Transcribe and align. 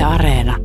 Yle 0.00 0.06
Areena. 0.06 0.56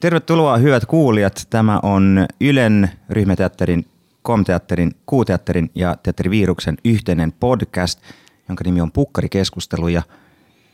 Tervetuloa 0.00 0.56
hyvät 0.56 0.86
kuulijat. 0.86 1.46
Tämä 1.50 1.80
on 1.82 2.26
Ylen 2.40 2.90
ryhmäteatterin, 3.10 3.86
komteatterin, 4.22 4.92
kuuteatterin 5.06 5.70
ja 5.74 5.96
teatteriviruksen 6.02 6.76
yhteinen 6.84 7.32
podcast, 7.32 8.00
jonka 8.48 8.64
nimi 8.64 8.80
on 8.80 8.92
Pukkarikeskustelu. 8.92 9.88
Ja 9.88 10.02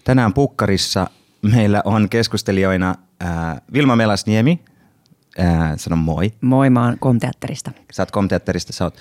tänään 0.04 0.34
Pukkarissa 0.34 1.10
meillä 1.42 1.82
on 1.84 2.08
keskustelijoina 2.08 2.94
ää, 3.20 3.60
Vilma 3.72 3.96
Melasniemi. 3.96 4.60
Ää, 5.38 5.76
sano 5.76 5.96
moi. 5.96 6.32
Moi, 6.40 6.70
mä 6.70 6.84
oon 6.84 6.98
komteatterista. 6.98 7.72
Sä 7.92 8.02
oot 8.02 8.10
komteatterista, 8.10 8.72
sä 8.72 8.84
oot 8.84 8.96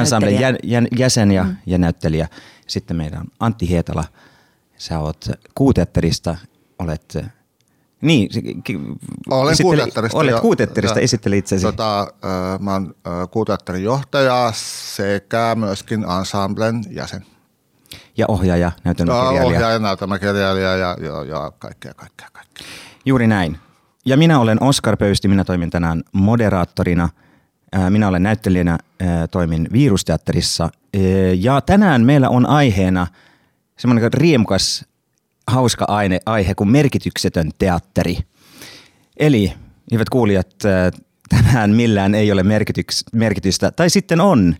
ensemblen 0.00 0.40
jä, 0.40 0.54
jä, 0.62 0.82
jäsen 0.98 1.30
ja, 1.30 1.44
mm. 1.44 1.56
ja 1.66 1.78
näyttelijä. 1.78 2.28
Sitten 2.66 2.96
meillä 2.96 3.18
on 3.18 3.26
Antti 3.40 3.68
Hietala. 3.68 4.04
Sä 4.82 4.98
oot 4.98 5.28
kuuteatterista, 5.54 6.36
olet 6.78 7.18
niin, 8.00 8.28
Olen 9.30 9.56
kuuteatterista. 9.62 10.18
Olet 10.18 10.40
kuuteatterista, 10.40 10.98
ja- 10.98 11.02
esittele 11.04 11.36
itsesi. 11.36 11.62
Tota, 11.66 12.06
mä 12.60 12.72
oon 12.72 12.94
kuuteatterin 13.30 13.82
johtaja 13.84 14.52
sekä 14.56 15.54
myöskin 15.58 16.04
ensemblen 16.18 16.84
jäsen. 16.90 17.26
Ja 18.16 18.26
ohjaaja, 18.28 18.66
Ja 18.66 18.72
näytelmäkirjailija. 18.84 19.46
Ohjaaja, 19.46 19.78
näytelmäkirjailija 19.78 20.76
ja, 20.76 20.96
ja, 21.00 21.24
ja 21.24 21.52
kaikkea, 21.58 21.94
kaikkea, 21.94 22.28
kaikkea. 22.32 22.66
Juuri 23.04 23.26
näin. 23.26 23.58
Ja 24.04 24.16
minä 24.16 24.38
olen 24.40 24.62
Oskar 24.62 24.96
Pöysti, 24.96 25.28
minä 25.28 25.44
toimin 25.44 25.70
tänään 25.70 26.02
moderaattorina. 26.12 27.08
Minä 27.88 28.08
olen 28.08 28.22
näyttelijänä, 28.22 28.78
toimin 29.30 29.68
Virusteatterissa. 29.72 30.64
Ää, 30.64 31.00
Ja 31.36 31.60
tänään 31.60 32.04
meillä 32.04 32.28
on 32.28 32.46
aiheena 32.46 33.06
semmoinen 33.82 34.12
riemukas, 34.12 34.84
hauska 35.46 35.84
aine, 35.88 36.20
aihe 36.26 36.54
kuin 36.54 36.70
merkityksetön 36.70 37.50
teatteri. 37.58 38.18
Eli, 39.16 39.52
hyvät 39.92 40.08
kuulijat, 40.08 40.64
ää, 40.64 40.90
tänään 41.28 41.70
millään 41.70 42.14
ei 42.14 42.32
ole 42.32 42.42
merkityks, 42.42 43.04
merkitystä, 43.12 43.70
tai 43.70 43.90
sitten 43.90 44.20
on. 44.20 44.56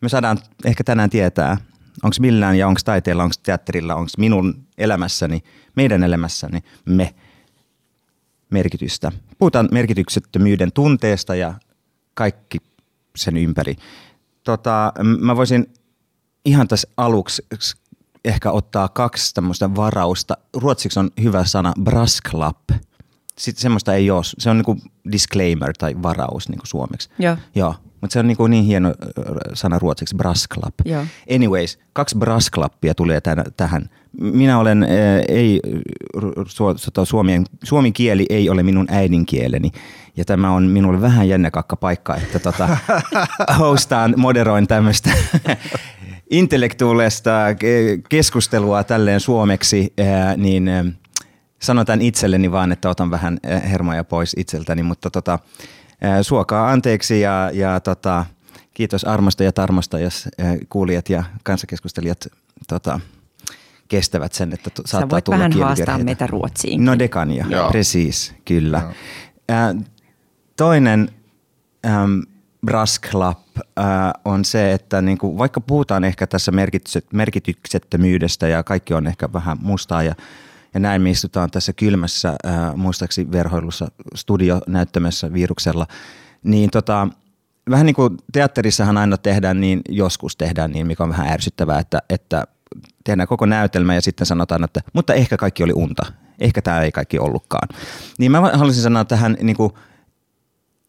Me 0.00 0.08
saadaan 0.08 0.38
ehkä 0.64 0.84
tänään 0.84 1.10
tietää, 1.10 1.56
onko 2.02 2.16
millään 2.20 2.58
ja 2.58 2.68
onko 2.68 2.80
taiteella, 2.84 3.22
onko 3.22 3.34
teatterilla, 3.42 3.94
onko 3.94 4.10
minun 4.18 4.66
elämässäni, 4.78 5.42
meidän 5.76 6.02
elämässäni 6.02 6.60
me 6.84 7.14
merkitystä. 8.50 9.12
Puhutaan 9.38 9.68
merkityksettömyyden 9.72 10.72
tunteesta 10.72 11.34
ja 11.34 11.54
kaikki 12.14 12.58
sen 13.16 13.36
ympäri. 13.36 13.76
Tota, 14.44 14.92
mä 15.20 15.36
voisin 15.36 15.66
ihan 16.44 16.68
tässä 16.68 16.88
aluksi 16.96 17.46
ehkä 18.24 18.50
ottaa 18.50 18.88
kaksi 18.88 19.34
tämmöistä 19.34 19.76
varausta. 19.76 20.36
Ruotsiksi 20.56 21.00
on 21.00 21.10
hyvä 21.22 21.44
sana 21.44 21.72
brasklapp. 21.82 22.70
Sitten 23.38 23.62
semmoista 23.62 23.94
ei 23.94 24.10
ole. 24.10 24.22
Se 24.38 24.50
on 24.50 24.56
niinku 24.56 24.76
disclaimer 25.12 25.72
tai 25.78 25.94
varaus 26.02 26.48
niinku 26.48 26.66
suomeksi. 26.66 27.08
Joo. 27.18 27.36
Joo, 27.54 27.74
mutta 28.00 28.12
se 28.12 28.18
on 28.18 28.26
niinku 28.26 28.46
niin 28.46 28.64
hieno 28.64 28.94
sana 29.54 29.78
ruotsiksi, 29.78 30.16
brasklapp. 30.16 30.80
Joo. 30.84 31.04
Anyways, 31.34 31.78
kaksi 31.92 32.18
brasklappia 32.18 32.94
tulee 32.94 33.20
tän, 33.20 33.44
tähän. 33.56 33.90
Minä 34.20 34.58
olen, 34.58 34.82
äh, 34.82 34.88
ei, 35.28 35.60
su, 36.46 36.64
su, 36.76 36.90
suomen, 37.04 37.44
suomen 37.62 37.92
kieli 37.92 38.26
ei 38.30 38.50
ole 38.50 38.62
minun 38.62 38.86
äidinkieleni. 38.90 39.70
Ja 40.16 40.24
tämä 40.24 40.50
on 40.50 40.64
minulle 40.64 41.00
vähän 41.00 41.28
jännäkakka 41.28 41.76
paikka, 41.76 42.16
että 42.16 42.38
tota, 42.38 42.76
hostaan, 43.58 44.14
moderoin 44.16 44.66
tämmöistä 44.66 45.10
intellektuaalista 46.30 47.30
ke- 47.52 48.02
keskustelua 48.08 48.84
tälleen 48.84 49.20
suomeksi, 49.20 49.92
äh, 50.00 50.36
niin 50.36 50.68
äh, 50.68 50.84
sanotaan 51.62 52.02
itselleni 52.02 52.52
vaan, 52.52 52.72
että 52.72 52.90
otan 52.90 53.10
vähän 53.10 53.38
äh, 53.46 53.70
hermoja 53.70 54.04
pois 54.04 54.34
itseltäni, 54.38 54.82
mutta 54.82 55.10
tota, 55.10 55.38
suokaa 56.22 56.70
anteeksi 56.70 57.20
ja, 57.20 57.50
ja 57.52 57.80
tota, 57.80 58.24
kiitos 58.74 59.04
armosta 59.04 59.44
ja 59.44 59.52
tarmosta, 59.52 59.98
jos 59.98 60.28
kuulijat 60.68 61.08
ja 61.08 61.24
kanssakeskustelijat 61.42 62.26
tota, 62.68 63.00
kestävät 63.88 64.32
sen, 64.32 64.52
että 64.52 64.70
t- 64.70 64.76
Sä 64.76 64.82
saattaa 64.90 65.10
voit 65.10 65.24
tulla 65.24 65.38
vähän 65.38 65.52
haastaa 65.52 65.98
meitä 65.98 66.26
ruotsiin. 66.26 66.84
No 66.84 66.98
det 66.98 67.08
kan 67.08 67.30
jag, 67.30 67.50
Joo. 67.50 67.68
precis, 67.70 68.34
kyllä. 68.44 68.78
Joo. 68.78 68.90
Äh, 69.50 69.84
toinen 70.56 71.08
ähm, 71.86 72.20
brasklapp 72.64 73.58
äh, 73.58 73.84
on 74.24 74.44
se, 74.44 74.72
että 74.72 75.02
niinku, 75.02 75.38
vaikka 75.38 75.60
puhutaan 75.60 76.04
ehkä 76.04 76.26
tässä 76.26 76.52
merkitykset, 76.52 77.12
merkityksettömyydestä 77.12 78.48
ja 78.48 78.62
kaikki 78.62 78.94
on 78.94 79.06
ehkä 79.06 79.32
vähän 79.32 79.56
mustaa 79.60 80.02
ja, 80.02 80.14
ja 80.74 80.80
näin 80.80 81.02
me 81.02 81.10
istutaan 81.10 81.50
tässä 81.50 81.72
kylmässä 81.72 82.28
äh, 82.28 82.74
muistaakseni 82.76 83.32
verhoilussa 83.32 83.88
studionäyttämässä 84.14 85.32
viruksella, 85.32 85.86
niin 86.42 86.70
tota, 86.70 87.08
vähän 87.70 87.86
niin 87.86 87.94
kuin 87.94 88.16
teatterissahan 88.32 88.98
aina 88.98 89.16
tehdään 89.16 89.60
niin, 89.60 89.80
joskus 89.88 90.36
tehdään 90.36 90.70
niin, 90.70 90.86
mikä 90.86 91.04
on 91.04 91.10
vähän 91.10 91.28
ärsyttävää, 91.28 91.78
että, 91.78 92.02
että 92.10 92.44
tehdään 93.04 93.28
koko 93.28 93.46
näytelmä 93.46 93.94
ja 93.94 94.00
sitten 94.00 94.26
sanotaan, 94.26 94.64
että 94.64 94.80
mutta 94.92 95.14
ehkä 95.14 95.36
kaikki 95.36 95.62
oli 95.62 95.72
unta. 95.72 96.12
Ehkä 96.38 96.62
tämä 96.62 96.80
ei 96.80 96.92
kaikki 96.92 97.18
ollutkaan. 97.18 97.68
Niin 98.18 98.32
mä 98.32 98.40
haluaisin 98.40 98.82
sanoa 98.82 99.04
tähän 99.04 99.36
niin 99.42 99.56
kuin 99.56 99.72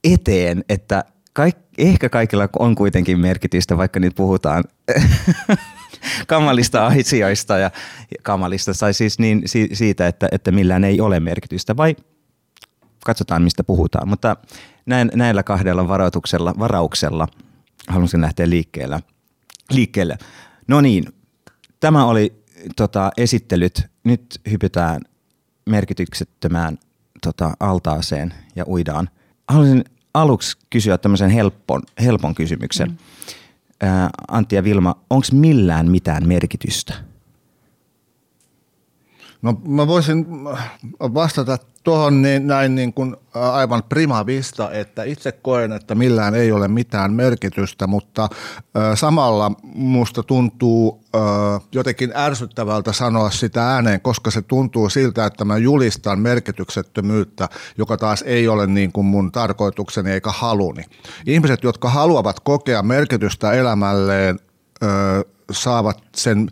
eteen, 0.04 0.64
että 0.70 1.04
kaik, 1.36 1.58
ehkä 1.78 2.10
kaikilla 2.10 2.50
on 2.60 2.76
kuitenkin 2.76 3.20
merkitystä, 3.20 3.78
vaikka 3.78 4.00
nyt 4.00 4.16
puhutaan 4.16 4.64
kamalista 6.28 6.86
asioista 6.88 7.58
ja 7.58 7.72
kamalista, 8.24 8.72
tai 8.80 8.94
siis 8.94 9.20
niin, 9.20 9.42
si, 9.46 9.70
siitä, 9.74 10.08
että, 10.08 10.28
että 10.32 10.52
millään 10.52 10.84
ei 10.84 11.02
ole 11.02 11.20
merkitystä, 11.20 11.78
vai 11.78 11.96
katsotaan 13.06 13.42
mistä 13.42 13.64
puhutaan. 13.64 14.08
Mutta 14.08 14.38
näin, 14.86 15.12
näillä 15.16 15.44
kahdella 15.44 15.88
varoituksella, 15.88 16.54
varauksella 16.60 17.28
haluaisin 17.88 18.22
lähteä 18.22 18.50
liikkeelle. 18.50 19.00
liikkeelle. 19.72 20.18
No 20.68 20.82
niin, 20.82 21.06
tämä 21.80 22.06
oli 22.06 22.44
tota, 22.76 23.12
esittelyt. 23.18 23.88
Nyt 24.04 24.42
hypytään 24.52 25.02
merkityksettömään 25.66 26.78
tota, 27.22 27.54
altaaseen 27.60 28.34
ja 28.56 28.64
uidaan. 28.68 29.10
Haluaisin 29.48 29.84
aluksi 30.16 30.58
kysyä 30.70 30.98
tämmöisen 30.98 31.30
helpon, 31.30 31.82
helpon 32.02 32.36
kysymyksen. 32.36 32.90
Mm. 32.90 32.98
Antti 34.28 34.56
ja 34.56 34.64
Vilma, 34.64 34.96
onko 35.10 35.28
millään 35.32 35.92
mitään 35.92 36.28
merkitystä? 36.28 36.94
No 39.46 39.62
mä 39.68 39.88
voisin 39.88 40.26
vastata 41.00 41.58
tuohon 41.84 42.22
niin, 42.22 42.48
näin 42.48 42.76
niin 42.76 42.94
kuin 42.94 43.16
ä, 43.36 43.54
aivan 43.54 43.84
prima 43.90 44.26
vista, 44.26 44.72
että 44.72 45.04
itse 45.04 45.32
koen, 45.32 45.72
että 45.72 45.96
millään 45.96 46.36
ei 46.36 46.52
ole 46.52 46.68
mitään 46.68 47.14
merkitystä, 47.14 47.88
mutta 47.88 48.24
ä, 48.24 48.96
samalla 48.96 49.52
musta 49.76 50.24
tuntuu 50.24 51.06
jotenkin 51.72 52.12
ärsyttävältä 52.16 52.94
sanoa 52.94 53.30
sitä 53.30 53.70
ääneen, 53.74 54.02
koska 54.02 54.32
se 54.32 54.42
tuntuu 54.42 54.90
siltä, 54.90 55.26
että 55.26 55.46
mä 55.46 55.58
julistan 55.58 56.20
merkityksettömyyttä, 56.20 57.50
joka 57.78 57.98
taas 57.98 58.22
ei 58.22 58.48
ole 58.48 58.68
niin 58.68 58.92
kuin 58.92 59.06
mun 59.06 59.32
tarkoitukseni 59.32 60.12
eikä 60.12 60.32
haluni. 60.32 60.84
Ihmiset, 61.26 61.64
jotka 61.64 61.90
haluavat 61.90 62.40
kokea 62.40 62.84
merkitystä 62.84 63.52
elämälleen, 63.52 64.40
saavat 65.52 66.04
sen 66.16 66.50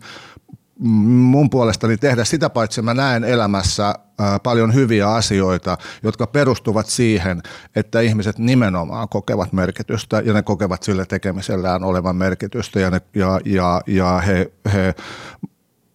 mun 0.78 1.50
puolestani 1.50 1.96
tehdä. 1.96 2.24
Sitä 2.24 2.50
paitsi 2.50 2.82
mä 2.82 2.94
näen 2.94 3.24
elämässä 3.24 3.94
paljon 4.42 4.74
hyviä 4.74 5.08
asioita, 5.10 5.78
jotka 6.02 6.26
perustuvat 6.26 6.86
siihen, 6.86 7.42
että 7.76 8.00
ihmiset 8.00 8.38
nimenomaan 8.38 9.08
kokevat 9.08 9.52
merkitystä 9.52 10.22
ja 10.24 10.32
ne 10.32 10.42
kokevat 10.42 10.82
sille 10.82 11.06
tekemisellään 11.06 11.84
olevan 11.84 12.16
merkitystä 12.16 12.80
ja, 12.80 12.90
ne, 12.90 13.00
ja, 13.14 13.40
ja, 13.44 13.80
ja 13.86 14.22
he, 14.26 14.52
he 14.72 14.94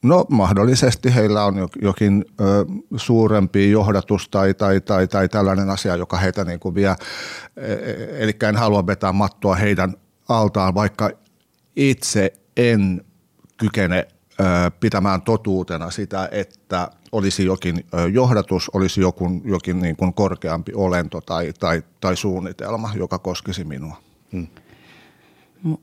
No 0.04 0.26
mahdollisesti 0.30 1.16
heillä 1.16 1.46
on 1.46 1.58
jo- 1.58 1.70
jokin 1.82 2.26
ö, 2.42 2.66
suurempi 2.96 3.72
johdatus 3.72 4.30
tai, 4.30 4.54
tai, 4.54 4.82
tai, 4.82 5.08
tai 5.08 5.30
tällainen 5.30 5.70
asia, 5.70 5.96
joka 5.96 6.18
heitä 6.18 6.46
niin 6.46 6.60
kuin 6.60 6.76
vie. 6.76 6.96
E- 7.58 8.24
Eli 8.24 8.34
en 8.50 8.56
halua 8.56 8.88
vetää 8.88 9.12
mattoa 9.14 9.56
heidän 9.56 9.94
altaan, 10.30 10.74
vaikka 10.74 11.10
itse 11.76 12.34
en 12.58 13.06
kykene 13.58 14.08
pitämään 14.80 15.22
totuutena 15.22 15.92
sitä, 15.92 16.30
että 16.32 16.92
olisi 17.12 17.46
jokin 17.46 17.86
johdatus, 18.14 18.70
olisi 18.74 19.02
jokin, 19.02 19.42
jokin 19.46 19.82
niin 19.82 19.96
kuin 19.96 20.14
korkeampi 20.14 20.72
olento 20.76 21.22
tai, 21.22 21.54
tai, 21.60 21.84
tai 22.02 22.18
suunnitelma, 22.18 22.92
joka 22.96 23.20
koskisi 23.20 23.64
minua. 23.64 23.96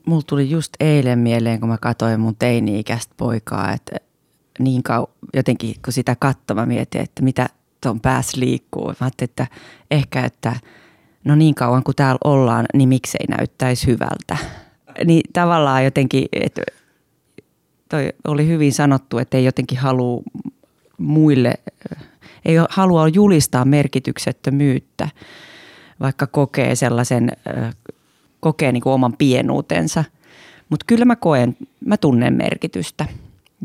Mulla 0.05 0.23
tuli 0.27 0.49
just 0.49 0.73
eilen 0.79 1.19
mieleen, 1.19 1.59
kun 1.59 1.69
mä 1.69 1.77
katsoin 1.77 2.19
mun 2.19 2.35
teini-ikäistä 2.35 3.13
poikaa, 3.17 3.73
että 3.73 3.95
niin 4.59 4.81
kau- 4.89 5.29
jotenkin 5.33 5.75
kun 5.85 5.93
sitä 5.93 6.15
mä 6.53 6.65
mietin, 6.65 7.01
että 7.01 7.23
mitä 7.23 7.49
tuon 7.81 7.99
päässä 7.99 8.39
liikkuu. 8.39 8.87
Mä 8.87 8.95
ajattelin, 9.01 9.29
että 9.29 9.47
ehkä, 9.91 10.25
että 10.25 10.55
no 11.23 11.35
niin 11.35 11.55
kauan 11.55 11.83
kuin 11.83 11.95
täällä 11.95 12.19
ollaan, 12.23 12.65
niin 12.73 12.89
miksei 12.89 13.25
näyttäisi 13.29 13.87
hyvältä. 13.87 14.37
Niin 15.05 15.21
tavallaan 15.33 15.83
jotenkin, 15.83 16.25
että 16.33 16.61
toi 17.89 18.13
oli 18.27 18.47
hyvin 18.47 18.73
sanottu, 18.73 19.17
että 19.17 19.37
ei 19.37 19.45
jotenkin 19.45 19.77
halua 19.77 20.23
muille, 20.97 21.53
ei 22.45 22.55
halua 22.69 23.07
julistaa 23.07 23.65
merkityksettömyyttä, 23.65 25.09
vaikka 25.99 26.27
kokee 26.27 26.75
sellaisen, 26.75 27.31
kokee 28.39 28.71
niin 28.71 28.83
kuin 28.83 28.93
oman 28.93 29.13
pienuutensa. 29.17 30.03
Mutta 30.69 30.83
kyllä 30.87 31.05
mä 31.05 31.15
koen, 31.15 31.57
mä 31.85 31.97
tunnen 31.97 32.33
merkitystä. 32.33 33.05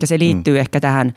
Ja 0.00 0.06
se 0.06 0.19
liittyy 0.19 0.54
mm. 0.54 0.60
ehkä 0.60 0.80
tähän 0.80 1.14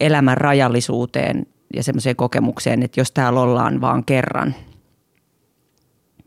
elämän 0.00 0.36
rajallisuuteen 0.36 1.46
ja 1.76 1.82
semmoiseen 1.82 2.16
kokemukseen, 2.16 2.82
että 2.82 3.00
jos 3.00 3.12
täällä 3.12 3.40
ollaan 3.40 3.80
vaan 3.80 4.04
kerran, 4.04 4.54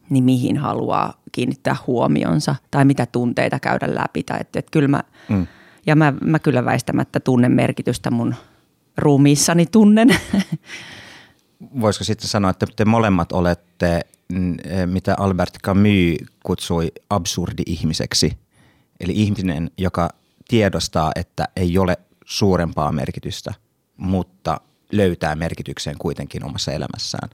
niin 0.10 0.24
mihin 0.24 0.58
haluaa 0.58 1.14
kiinnittää 1.32 1.76
huomionsa 1.88 2.56
tai 2.72 2.86
mitä 2.86 3.06
tunteita 3.06 3.60
käydä 3.60 3.96
läpi. 3.96 4.24
Tai 4.24 4.38
että, 4.42 4.60
että 4.60 4.72
kyllä 4.72 4.88
mä, 4.88 5.04
mm. 5.30 5.48
Ja 5.86 5.96
mä, 5.96 6.14
mä 6.22 6.40
kyllä 6.40 6.66
väistämättä 6.66 7.20
tunnen 7.20 7.52
merkitystä 7.52 8.12
mun 8.12 8.36
ruumiissani 8.98 9.66
tunnen. 9.66 10.10
Voisiko 11.82 12.04
sitten 12.04 12.28
sanoa, 12.28 12.52
että 12.52 12.66
te 12.76 12.86
molemmat 12.86 13.32
olette, 13.32 14.02
mm, 14.30 14.58
mitä 14.86 15.16
Albert 15.18 15.58
Camus 15.64 16.18
kutsui 16.44 16.92
absurdi-ihmiseksi. 17.10 18.38
Eli 19.00 19.14
ihminen, 19.16 19.72
joka 19.78 20.10
tiedostaa, 20.48 21.12
että 21.16 21.48
ei 21.56 21.78
ole 21.78 21.98
suurempaa 22.26 22.92
merkitystä, 22.92 23.54
mutta 23.98 24.62
löytää 24.92 25.36
merkityksen 25.36 25.96
kuitenkin 26.00 26.46
omassa 26.46 26.72
elämässään 26.72 27.30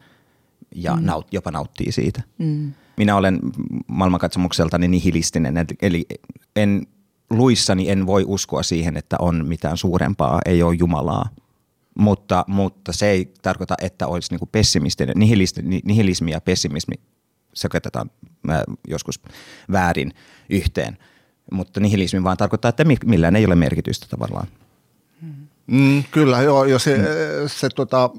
ja 0.76 0.96
mm. 0.96 1.06
naut, 1.06 1.28
jopa 1.32 1.52
nauttii 1.52 1.92
siitä. 1.92 2.22
Mm. 2.38 2.74
Minä 2.98 3.16
olen 3.16 3.40
maailmankatsomukseltani 3.88 4.88
nihilistinen, 4.88 5.56
eli 5.82 6.06
en 6.56 6.88
luissani 7.32 7.90
en 7.90 8.08
voi 8.08 8.24
uskoa 8.28 8.64
siihen, 8.64 8.98
että 8.98 9.16
on 9.20 9.48
mitään 9.48 9.78
suurempaa, 9.78 10.40
ei 10.46 10.64
ole 10.64 10.76
Jumalaa. 10.76 11.30
Mutta, 12.00 12.46
mutta 12.48 12.94
se 12.94 13.10
ei 13.10 13.34
tarkoita, 13.42 13.76
että 13.82 14.08
olisi 14.08 14.36
niin 14.36 14.50
pessimistinen. 14.52 15.16
Nihilismi 15.84 16.32
ja 16.32 16.42
pessimismi 16.42 16.96
sekoitetaan 17.54 18.12
joskus 18.88 19.20
väärin 19.72 20.14
yhteen. 20.50 20.98
Mutta 21.52 21.80
nihilismi 21.80 22.24
vaan 22.24 22.38
tarkoittaa, 22.38 22.70
että 22.70 22.86
millään 23.06 23.36
ei 23.36 23.46
ole 23.46 23.56
merkitystä 23.56 24.06
tavallaan. 24.10 24.48
Mm, 25.68 26.04
kyllä, 26.12 26.42
joo. 26.42 26.66
Ja 26.66 26.80
se, 26.80 26.98
mm. 26.98 27.04
se 27.48 27.70
tota, 27.70 28.10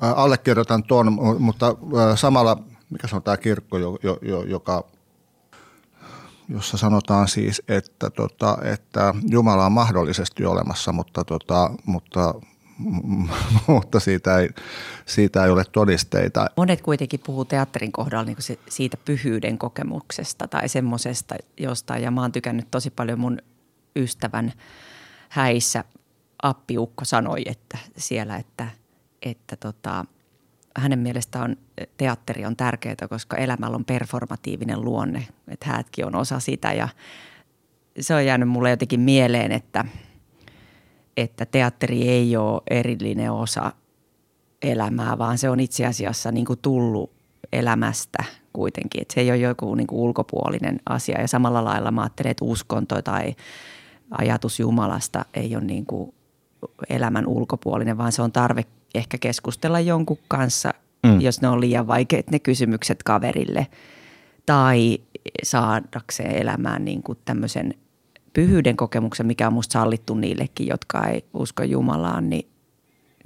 allekirjoitan 0.00 0.82
tuon, 0.82 1.12
mutta 1.38 1.76
samalla, 2.14 2.62
mikä 2.90 3.06
se 3.06 3.16
on 3.16 3.22
tämä 3.22 3.36
kirkko, 3.36 3.78
jo, 3.78 3.98
jo, 4.02 4.42
joka 4.42 4.84
jossa 6.48 6.76
sanotaan 6.76 7.28
siis, 7.28 7.62
että, 7.68 8.10
tota, 8.10 8.58
että 8.62 9.14
Jumala 9.28 9.66
on 9.66 9.72
mahdollisesti 9.72 10.44
olemassa, 10.44 10.92
mutta, 10.92 11.24
tota, 11.24 11.70
mutta, 11.86 12.34
mutta 13.66 14.00
siitä, 14.00 14.38
ei, 14.38 14.48
siitä 15.06 15.44
ei 15.44 15.50
ole 15.50 15.64
todisteita. 15.72 16.46
Monet 16.56 16.82
kuitenkin 16.82 17.20
puhuu 17.26 17.44
teatterin 17.44 17.92
kohdalla 17.92 18.24
niin 18.24 18.58
siitä 18.68 18.96
pyhyyden 18.96 19.58
kokemuksesta 19.58 20.48
tai 20.48 20.68
semmoisesta 20.68 21.34
jostain. 21.60 22.02
Ja 22.02 22.10
mä 22.10 22.20
oon 22.20 22.32
tykännyt 22.32 22.70
tosi 22.70 22.90
paljon 22.90 23.20
mun 23.20 23.38
ystävän 23.96 24.52
häissä 25.28 25.84
appiukko 26.42 27.04
sanoi, 27.04 27.42
että 27.46 27.78
siellä, 27.96 28.36
että, 28.36 28.68
että 29.22 29.56
tota, 29.56 30.04
hänen 30.76 30.98
mielestään 30.98 31.56
teatteri 31.96 32.44
on 32.44 32.56
tärkeää, 32.56 33.08
koska 33.08 33.36
elämällä 33.36 33.76
on 33.76 33.84
performatiivinen 33.84 34.84
luonne, 34.84 35.28
että 35.48 35.66
häätkin 35.66 36.06
on 36.06 36.14
osa 36.14 36.40
sitä 36.40 36.72
ja 36.72 36.88
se 38.00 38.14
on 38.14 38.26
jäänyt 38.26 38.48
mulle 38.48 38.70
jotenkin 38.70 39.00
mieleen, 39.00 39.52
että, 39.52 39.84
että 41.16 41.46
teatteri 41.46 42.08
ei 42.08 42.36
ole 42.36 42.62
erillinen 42.70 43.32
osa 43.32 43.72
elämää, 44.62 45.18
vaan 45.18 45.38
se 45.38 45.50
on 45.50 45.60
itse 45.60 45.86
asiassa 45.86 46.32
niin 46.32 46.46
kuin 46.46 46.58
tullut 46.58 47.12
elämästä 47.52 48.24
kuitenkin. 48.52 49.02
Että 49.02 49.14
se 49.14 49.20
ei 49.20 49.30
ole 49.30 49.38
joku 49.38 49.74
niin 49.74 49.86
kuin 49.86 50.00
ulkopuolinen 50.00 50.80
asia 50.88 51.20
ja 51.20 51.28
samalla 51.28 51.64
lailla 51.64 51.90
mä 51.90 52.02
ajattelen, 52.02 52.30
että 52.30 52.44
uskonto 52.44 53.02
tai 53.02 53.34
ajatus 54.10 54.60
Jumalasta 54.60 55.24
ei 55.34 55.56
ole 55.56 55.64
niin 55.64 55.86
kuin 55.86 56.14
elämän 56.88 57.26
ulkopuolinen, 57.26 57.98
vaan 57.98 58.12
se 58.12 58.22
on 58.22 58.32
tarve 58.32 58.64
ehkä 58.94 59.18
keskustella 59.18 59.80
jonkun 59.80 60.18
kanssa, 60.28 60.74
mm. 61.06 61.20
jos 61.20 61.40
ne 61.40 61.48
on 61.48 61.60
liian 61.60 61.86
vaikeat 61.86 62.30
ne 62.30 62.38
kysymykset 62.38 63.02
kaverille. 63.02 63.66
Tai 64.46 64.98
saadakseen 65.42 66.36
elämään 66.36 66.84
niin 66.84 67.02
kuin 67.02 67.18
tämmöisen 67.24 67.74
pyhyyden 68.32 68.76
kokemuksen, 68.76 69.26
mikä 69.26 69.46
on 69.46 69.52
musta 69.52 69.72
sallittu 69.72 70.14
niillekin, 70.14 70.66
jotka 70.66 71.06
ei 71.06 71.24
usko 71.34 71.62
Jumalaan, 71.62 72.30
niin, 72.30 72.48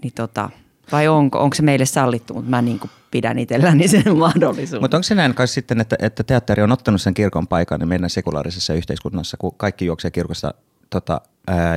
niin 0.02 0.12
tota, 0.14 0.50
vai 0.92 1.08
onko, 1.08 1.38
onko 1.38 1.54
se 1.54 1.62
meille 1.62 1.86
sallittu, 1.86 2.34
mutta 2.34 2.50
mä 2.50 2.62
niin 2.62 2.78
kuin 2.78 2.90
pidän 3.10 3.38
itselläni 3.38 3.88
sen 3.88 4.16
mahdollisuuden. 4.18 4.82
Mutta 4.82 4.96
onko 4.96 5.02
se 5.02 5.14
näin 5.14 5.34
kai 5.34 5.48
sitten, 5.48 5.80
että, 5.80 5.96
että 5.98 6.24
teatteri 6.24 6.62
on 6.62 6.72
ottanut 6.72 7.00
sen 7.00 7.14
kirkon 7.14 7.46
paikan 7.46 7.80
niin 7.80 7.88
meidän 7.88 8.10
sekulaarisessa 8.10 8.74
yhteiskunnassa, 8.74 9.36
kun 9.36 9.54
kaikki 9.56 9.86
juoksee 9.86 10.10
kirkosta 10.10 10.54
tota, 10.90 11.20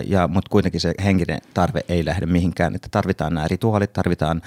ja, 0.07 0.27
mutta 0.27 0.49
kuitenkin 0.49 0.81
se 0.81 0.93
henkinen 1.03 1.39
tarve 1.53 1.81
ei 1.89 2.05
lähde 2.05 2.25
mihinkään, 2.25 2.75
että 2.75 2.87
tarvitaan 2.91 3.33
nämä 3.33 3.47
rituaalit, 3.47 3.93
tarvitaan 3.93 4.41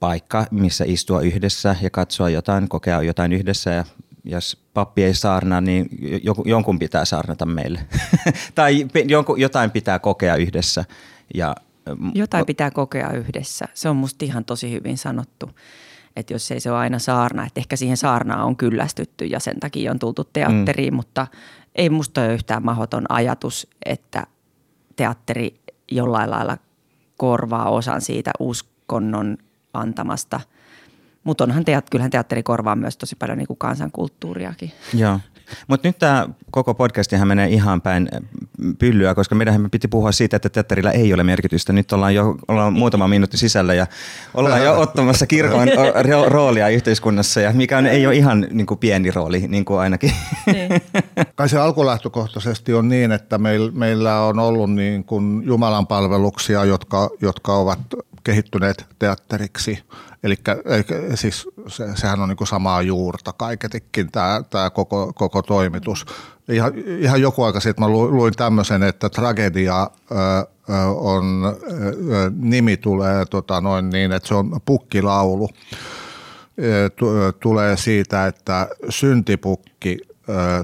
paikka, 0.00 0.46
missä 0.50 0.84
istua 0.88 1.20
yhdessä 1.20 1.76
ja 1.82 1.90
katsoa 1.90 2.30
jotain, 2.30 2.68
kokea 2.68 3.02
jotain 3.02 3.32
yhdessä 3.32 3.70
ja 3.70 3.84
jos 4.24 4.64
pappi 4.74 5.04
ei 5.04 5.14
saarna, 5.14 5.60
niin 5.60 5.88
jonkun 6.44 6.78
pitää 6.78 7.04
saarnata 7.04 7.46
meille. 7.46 7.80
tai 8.54 8.86
jotain 9.36 9.70
pitää 9.70 9.98
kokea 9.98 10.36
yhdessä. 10.36 10.84
Ja, 11.34 11.56
jotain 12.14 12.46
pitää 12.46 12.70
kokea 12.70 13.10
yhdessä. 13.12 13.68
Se 13.74 13.88
on 13.88 13.96
musta 13.96 14.24
ihan 14.24 14.44
tosi 14.44 14.72
hyvin 14.72 14.98
sanottu. 14.98 15.50
Että 16.16 16.34
jos 16.34 16.50
ei 16.50 16.60
se 16.60 16.70
ole 16.70 16.78
aina 16.78 16.98
saarna, 16.98 17.46
että 17.46 17.60
ehkä 17.60 17.76
siihen 17.76 17.96
saarnaan 17.96 18.44
on 18.44 18.56
kyllästytty 18.56 19.24
ja 19.24 19.40
sen 19.40 19.60
takia 19.60 19.90
on 19.90 19.98
tultu 19.98 20.24
teatteriin, 20.24 20.92
mm. 20.92 20.96
mutta 20.96 21.26
ei 21.74 21.90
musta 21.90 22.20
ole 22.20 22.34
yhtään 22.34 22.64
mahdoton 22.64 23.04
ajatus, 23.08 23.66
että 23.84 24.26
teatteri 24.96 25.60
jollain 25.90 26.30
lailla 26.30 26.56
korvaa 27.16 27.70
osan 27.70 28.00
siitä 28.00 28.30
uskonnon 28.38 29.38
antamasta. 29.74 30.40
Mutta 31.24 31.44
onhan 31.44 31.64
teat, 31.64 31.90
kyllähän 31.90 32.10
teatteri 32.10 32.42
korvaa 32.42 32.76
myös 32.76 32.96
tosi 32.96 33.16
paljon 33.16 33.38
niin 33.38 33.46
kuin 33.46 33.58
kansankulttuuriakin. 33.58 34.72
Joo. 34.94 35.20
Mutta 35.68 35.88
nyt 35.88 35.98
tämä 35.98 36.28
koko 36.50 36.74
podcastihan 36.74 37.28
menee 37.28 37.48
ihan 37.48 37.80
päin 37.80 38.08
pyllyä, 38.78 39.14
koska 39.14 39.34
meidän 39.34 39.70
piti 39.70 39.88
puhua 39.88 40.12
siitä, 40.12 40.36
että 40.36 40.48
teatterilla 40.48 40.92
ei 40.92 41.14
ole 41.14 41.22
merkitystä. 41.22 41.72
Nyt 41.72 41.92
ollaan 41.92 42.14
jo 42.14 42.36
ollaan 42.48 42.72
muutama 42.72 43.08
minuutti 43.08 43.36
sisällä 43.36 43.74
ja 43.74 43.86
ollaan 44.34 44.64
jo 44.64 44.80
ottamassa 44.80 45.26
kirkon 45.26 45.68
roolia 46.26 46.68
yhteiskunnassa, 46.68 47.40
ja 47.40 47.52
mikä 47.52 47.78
on, 47.78 47.86
ei 47.86 48.06
ole 48.06 48.14
ihan 48.14 48.46
niin 48.50 48.66
kuin 48.66 48.78
pieni 48.78 49.10
rooli, 49.10 49.44
niin 49.48 49.64
kuin 49.64 49.80
ainakin. 49.80 50.12
Niin. 50.46 50.70
Kai 51.34 51.48
se 51.48 51.58
alkulähtökohtaisesti 51.58 52.74
on 52.74 52.88
niin, 52.88 53.12
että 53.12 53.38
meillä 53.72 54.20
on 54.20 54.38
ollut 54.38 54.72
niin 54.72 55.04
kuin 55.04 55.42
Jumalan 55.46 55.86
palveluksia, 55.86 56.64
jotka, 56.64 57.10
jotka 57.20 57.56
ovat 57.56 57.78
kehittyneet 58.24 58.86
teatteriksi– 58.98 59.78
Eli 60.22 60.36
siis 61.14 61.48
se, 61.68 61.84
sehän 61.94 62.20
on 62.20 62.28
niin 62.28 62.46
samaa 62.46 62.82
juurta 62.82 63.32
kaiketikin 63.32 64.12
tämä, 64.12 64.42
tämä 64.50 64.70
koko, 64.70 65.12
koko 65.14 65.42
toimitus. 65.42 66.06
Ihan, 66.48 66.72
ihan 66.78 67.20
joku 67.20 67.42
aika 67.42 67.60
sitten 67.60 67.84
mä 67.84 67.88
luin 67.88 68.34
tämmöisen, 68.36 68.82
että 68.82 69.08
tragedia 69.08 69.90
on, 70.96 71.42
nimi 72.40 72.76
tulee 72.76 73.24
tota 73.30 73.60
noin 73.60 73.90
niin, 73.90 74.12
että 74.12 74.28
se 74.28 74.34
on 74.34 74.60
pukkilaulu. 74.64 75.48
Tulee 77.40 77.76
siitä, 77.76 78.26
että 78.26 78.68
syntipukki 78.88 79.98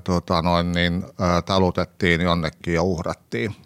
tota 0.05 0.43
noin 0.43 0.73
niin, 0.73 1.05
talutettiin 1.47 2.21
jonnekin 2.21 2.75
ja 2.75 2.83
uhrattiin 2.83 3.57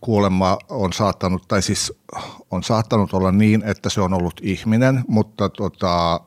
kuulemma 0.00 0.58
on 0.68 0.92
saattanut, 0.92 1.48
tai 1.48 1.62
siis 1.62 1.92
on 2.50 2.62
saattanut 2.62 3.14
olla 3.14 3.32
niin, 3.32 3.62
että 3.66 3.90
se 3.90 4.00
on 4.00 4.14
ollut 4.14 4.40
ihminen, 4.42 5.04
mutta 5.08 5.48
tota, 5.48 6.20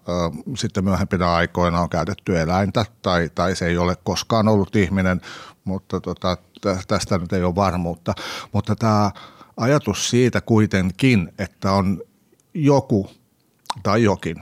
sitten 0.58 0.84
myöhempinä 0.84 1.34
aikoina 1.34 1.82
on 1.82 1.90
käytetty 1.90 2.40
eläintä, 2.40 2.86
tai, 3.02 3.30
tai 3.36 3.56
se 3.56 3.68
ei 3.68 3.78
ole 3.78 3.98
koskaan 4.04 4.48
ollut 4.48 4.76
ihminen, 4.76 5.22
mutta 5.64 6.02
tota, 6.02 6.38
tästä 6.88 7.18
nyt 7.18 7.34
ei 7.34 7.44
ole 7.44 7.56
varmuutta. 7.56 8.14
Mutta 8.52 8.76
tämä 8.76 9.12
ajatus 9.58 10.10
siitä 10.10 10.42
kuitenkin, 10.42 11.34
että 11.40 11.72
on 11.72 12.02
joku 12.54 13.10
tai 13.84 14.04
jokin, 14.04 14.36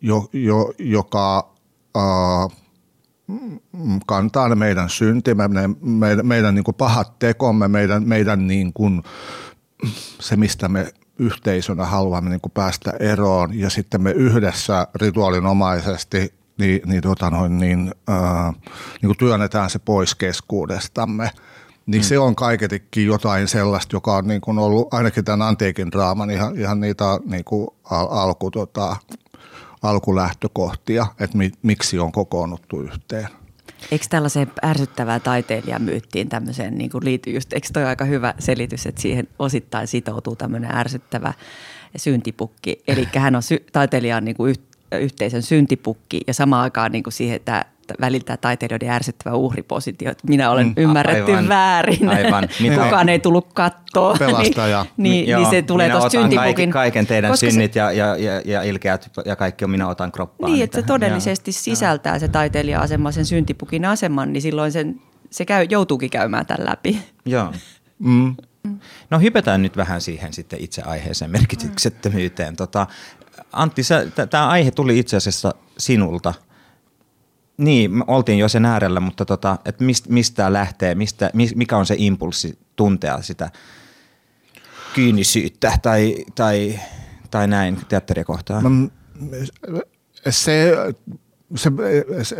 jo, 0.00 0.28
jo, 0.32 0.72
joka 0.78 1.52
äh, 1.96 2.59
kantaa 4.06 4.48
ne 4.48 4.54
meidän 4.54 4.88
syntimme, 4.88 5.48
ne, 5.48 5.70
meidän, 5.80 6.26
meidän 6.26 6.54
niin 6.54 6.64
kuin 6.64 6.74
pahat 6.74 7.18
tekomme, 7.18 7.68
meidän, 7.68 8.08
meidän 8.08 8.46
niin 8.46 8.72
kuin, 8.72 9.02
se, 10.20 10.36
mistä 10.36 10.68
me 10.68 10.92
yhteisönä 11.18 11.84
haluamme 11.84 12.30
niin 12.30 12.40
kuin 12.40 12.52
päästä 12.52 12.92
eroon 13.00 13.58
ja 13.58 13.70
sitten 13.70 14.02
me 14.02 14.10
yhdessä 14.10 14.86
rituaalinomaisesti 14.94 16.34
niin, 16.58 16.80
niin, 16.86 17.02
tota 17.02 17.30
noin, 17.30 17.58
niin, 17.58 17.94
ää, 18.08 18.52
niin 19.02 19.08
kuin 19.08 19.18
työnnetään 19.18 19.70
se 19.70 19.78
pois 19.78 20.14
keskuudestamme, 20.14 21.30
niin 21.86 22.02
mm. 22.02 22.04
se 22.04 22.18
on 22.18 22.36
kaiketikin 22.36 23.06
jotain 23.06 23.48
sellaista, 23.48 23.96
joka 23.96 24.16
on 24.16 24.28
niin 24.28 24.40
kuin 24.40 24.58
ollut 24.58 24.94
ainakin 24.94 25.24
tämän 25.24 25.42
antiikin 25.42 25.92
draaman 25.92 26.30
ihan, 26.30 26.58
ihan 26.58 26.80
niitä 26.80 27.04
niin 27.24 27.44
kuin 27.44 27.68
al- 27.90 28.08
alku, 28.10 28.50
tota, 28.50 28.96
alkulähtökohtia, 29.82 31.06
että 31.20 31.36
mi, 31.36 31.52
miksi 31.62 31.98
on 31.98 32.12
kokoonnuttu 32.12 32.80
yhteen. 32.80 33.28
Eikö 33.90 34.06
tällaiseen 34.10 34.52
ärsyttävää 34.64 35.20
taiteilijamyyttiin 35.20 36.28
tämmöiseen 36.28 36.78
niin 36.78 36.90
kuin 36.90 37.04
liity 37.04 37.30
just, 37.30 37.52
eikö 37.52 37.68
toi 37.72 37.84
aika 37.84 38.04
hyvä 38.04 38.34
selitys, 38.38 38.86
että 38.86 39.00
siihen 39.00 39.28
osittain 39.38 39.86
sitoutuu 39.86 40.36
tämmöinen 40.36 40.76
ärsyttävä 40.76 41.34
syntipukki. 41.96 42.82
Eli 42.88 43.08
hän 43.16 43.36
on 43.36 43.42
sy- 43.42 43.64
taiteilijan 43.72 44.24
niin 44.24 44.36
kuin 44.36 44.54
yhteisön 44.92 45.42
syntipukki 45.42 46.20
ja 46.26 46.34
samaan 46.34 46.62
aikaan 46.62 46.92
niin 46.92 47.02
kuin 47.02 47.12
siihen, 47.12 47.36
että 47.36 47.64
väliltä 48.00 48.36
taiteilijoiden 48.36 48.90
ärsyttävä 48.90 49.34
uhripositio, 49.34 50.10
että 50.10 50.26
minä 50.28 50.50
olen 50.50 50.66
mm, 50.66 50.74
ymmärretty 50.76 51.32
aivan, 51.32 51.48
väärin. 51.48 52.08
Aivan. 52.08 52.48
Mitä 52.60 52.84
Kukaan 52.84 53.08
ei 53.08 53.18
tullut 53.18 53.52
kattoa. 53.52 54.14
Pelastaja. 54.18 54.86
niin, 54.96 55.12
niin, 55.12 55.28
Joo, 55.28 55.40
niin 55.40 55.50
se 55.50 55.62
tulee 55.62 55.90
tuosta 55.90 56.10
syntipukin. 56.10 56.36
Kaiken, 56.44 56.70
kaiken 56.70 57.06
teidän 57.06 57.36
synnit 57.36 57.72
se, 57.72 57.78
ja, 57.78 57.92
ja, 57.92 58.16
ja, 58.16 58.42
ja 58.44 58.62
ilkeät 58.62 59.10
ja 59.24 59.36
kaikki 59.36 59.64
on 59.64 59.70
minä 59.70 59.88
otan 59.88 60.12
kroppaan. 60.12 60.52
Niin, 60.52 60.64
että 60.64 60.80
se 60.80 60.86
todellisesti 60.86 61.50
ja, 61.50 61.54
sisältää 61.54 62.18
se 62.18 62.28
taiteilija-asema, 62.28 63.12
sen 63.12 63.26
syntipukin 63.26 63.84
aseman, 63.84 64.32
niin 64.32 64.42
silloin 64.42 64.72
sen, 64.72 65.00
se 65.30 65.44
käy, 65.44 65.66
joutuukin 65.70 66.10
käymään 66.10 66.46
tämän 66.46 66.66
läpi. 66.66 67.02
Joo. 67.24 67.52
Mm. 67.98 68.36
No 69.10 69.18
hypätään 69.18 69.62
nyt 69.62 69.76
vähän 69.76 70.00
siihen 70.00 70.32
sitten 70.32 70.60
itse 70.60 70.82
aiheeseen 70.82 71.30
merkityksettömyyteen. 71.30 72.56
Tota, 72.56 72.86
Antti, 73.52 73.82
tämä 74.30 74.48
aihe 74.48 74.70
tuli 74.70 74.98
itse 74.98 75.16
asiassa 75.16 75.54
sinulta– 75.78 76.34
niin, 77.60 77.98
me 77.98 78.04
oltiin 78.06 78.38
jo 78.38 78.48
sen 78.48 78.64
äärellä, 78.64 79.00
mutta 79.00 79.24
tota, 79.24 79.58
et 79.64 79.80
mist, 79.80 80.08
mistä 80.08 80.52
lähtee, 80.52 80.94
mistä, 80.94 81.30
mikä 81.54 81.76
on 81.76 81.86
se 81.86 81.94
impulssi 81.98 82.58
tuntea 82.76 83.22
sitä 83.22 83.50
kyynisyyttä 84.94 85.78
tai, 85.82 86.16
tai, 86.34 86.80
tai 87.30 87.48
näin 87.48 87.78
teatteria 87.88 88.24
kohtaan? 88.24 88.90
Se, 90.30 90.76
se, 91.56 91.70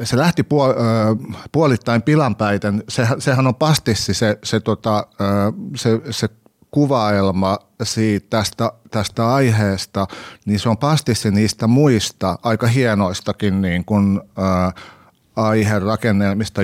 se 0.05 0.17
lähti 0.17 0.43
puol, 0.43 0.73
puolittain 1.53 2.03
pilanpäiten. 2.03 2.85
Se, 2.89 3.07
sehän 3.19 3.47
on 3.47 3.55
pastissi 3.55 4.15
se, 4.15 4.39
se, 4.45 4.61
tota, 4.61 5.07
se, 5.77 6.01
se 6.11 6.29
kuvaelma 6.71 7.59
siitä, 7.83 8.27
tästä, 8.31 8.73
tästä 8.91 9.35
aiheesta, 9.35 10.07
niin 10.47 10.61
se 10.61 10.69
on 10.69 10.79
pastissi 10.79 11.31
niistä 11.31 11.67
muista 11.67 12.39
aika 12.43 12.67
hienoistakin 12.67 13.63
niin 13.63 13.85
kuin, 13.85 14.21
äh, 14.39 14.75
aiherakennelmista, 15.37 16.63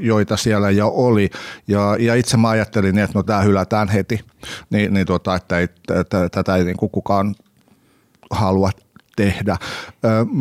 joita 0.00 0.36
siellä 0.36 0.70
jo 0.70 0.92
oli. 0.94 1.30
Ja, 1.68 1.96
ja 1.98 2.14
itse 2.14 2.36
mä 2.36 2.48
ajattelin, 2.48 2.98
että 2.98 3.18
no 3.18 3.22
tämä 3.22 3.40
hylätään 3.40 3.88
heti, 3.88 4.20
niin, 4.70 4.94
niin 4.94 5.06
tota, 5.06 5.34
että, 5.34 5.58
ei, 5.58 5.68
tätä 6.30 6.56
ei 6.56 6.64
niin 6.64 6.76
kukaan 6.76 7.34
halua 8.30 8.70
tehdä. 9.16 9.56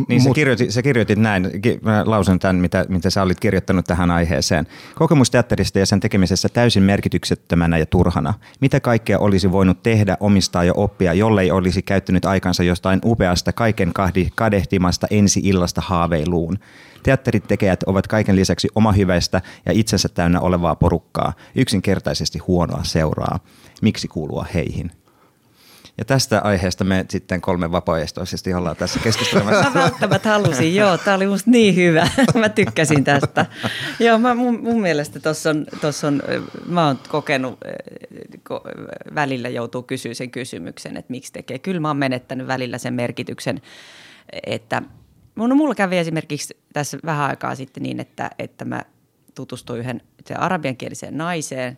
Niin 0.10 0.22
Mut, 0.22 0.32
sä, 0.32 0.36
kirjoitit, 0.36 0.72
sä 0.72 0.82
kirjoitit 0.82 1.20
näin, 1.20 1.52
mä 1.82 2.04
lausun 2.06 2.40
tämän, 2.40 2.56
mitä, 2.56 2.86
mitä 2.90 3.10
sä 3.10 3.22
olit 3.22 3.40
kirjoittanut 3.40 3.86
tähän 3.86 4.12
aiheeseen. 4.12 4.68
Kokemus 4.96 5.32
teatterista 5.32 5.80
ja 5.80 5.86
sen 5.86 6.00
tekemisessä 6.00 6.50
täysin 6.50 6.84
merkityksettömänä 6.84 7.78
ja 7.78 7.86
turhana. 7.86 8.34
Mitä 8.62 8.80
kaikkea 8.80 9.20
olisi 9.20 9.52
voinut 9.52 9.84
tehdä, 9.84 10.18
omistaa 10.20 10.64
ja 10.64 10.74
oppia, 10.74 11.14
jollei 11.14 11.52
olisi 11.52 11.82
käyttänyt 11.82 12.26
aikansa 12.26 12.64
jostain 12.64 13.00
upeasta, 13.06 13.54
kaiken 13.54 13.92
kadehtimasta 14.36 15.08
ensi-illasta 15.12 15.82
haaveiluun? 15.82 16.60
Teatterit 17.08 17.48
tekijät 17.48 17.84
ovat 17.84 18.08
kaiken 18.08 18.36
lisäksi 18.36 18.68
omahyväistä 18.76 19.42
ja 19.66 19.72
itsensä 19.72 20.10
täynnä 20.10 20.40
olevaa 20.40 20.76
porukkaa, 20.76 21.34
yksinkertaisesti 21.56 22.40
huonoa 22.40 22.84
seuraa. 22.84 23.40
Miksi 23.82 24.08
kuulua 24.08 24.46
heihin? 24.54 24.92
Ja 25.98 26.06
tästä 26.06 26.42
aiheesta 26.44 26.84
me 26.84 27.06
sitten 27.10 27.42
kolme 27.42 27.72
vapaaehtoisesti 27.72 28.54
ollaan 28.54 28.76
tässä 28.76 29.00
keskustelemassa. 29.00 29.70
Mä 29.70 29.74
välttämättä 29.74 30.30
halusin, 30.30 30.76
joo. 30.76 30.98
Tämä 30.98 31.16
oli 31.16 31.28
musta 31.28 31.52
niin 31.52 31.76
hyvä. 31.76 32.10
Mä 32.40 32.50
tykkäsin 32.50 33.04
tästä. 33.04 33.46
Joo, 34.00 34.18
mä, 34.18 34.36
mun, 34.36 34.60
mun 34.64 34.82
mielestä 34.82 35.20
tuossa 35.20 35.50
on, 35.50 35.66
tossa 35.82 36.08
on, 36.08 36.22
mä 36.66 36.88
oon 36.88 37.00
kokenut, 37.10 37.60
ko, 38.44 38.62
välillä 39.16 39.50
joutuu 39.50 39.84
kysyä 39.84 40.14
sen 40.14 40.32
kysymyksen, 40.32 40.98
että 40.98 41.12
miksi 41.12 41.34
tekee. 41.34 41.60
Kyllä 41.60 41.80
mä 41.80 41.88
oon 41.88 41.98
menettänyt 41.98 42.48
välillä 42.48 42.78
sen 42.78 42.94
merkityksen, 42.94 43.62
että 44.44 44.82
no, 45.38 45.56
mulla 45.56 45.76
kävi 45.76 45.98
esimerkiksi 45.98 46.58
tässä 46.74 46.98
vähän 47.06 47.30
aikaa 47.30 47.56
sitten 47.56 47.84
niin, 47.84 48.00
että, 48.00 48.30
että 48.40 48.66
mä 48.66 48.82
tutustuin 49.36 49.80
yhden 49.80 50.02
arabiankieliseen 50.38 51.18
naiseen 51.18 51.78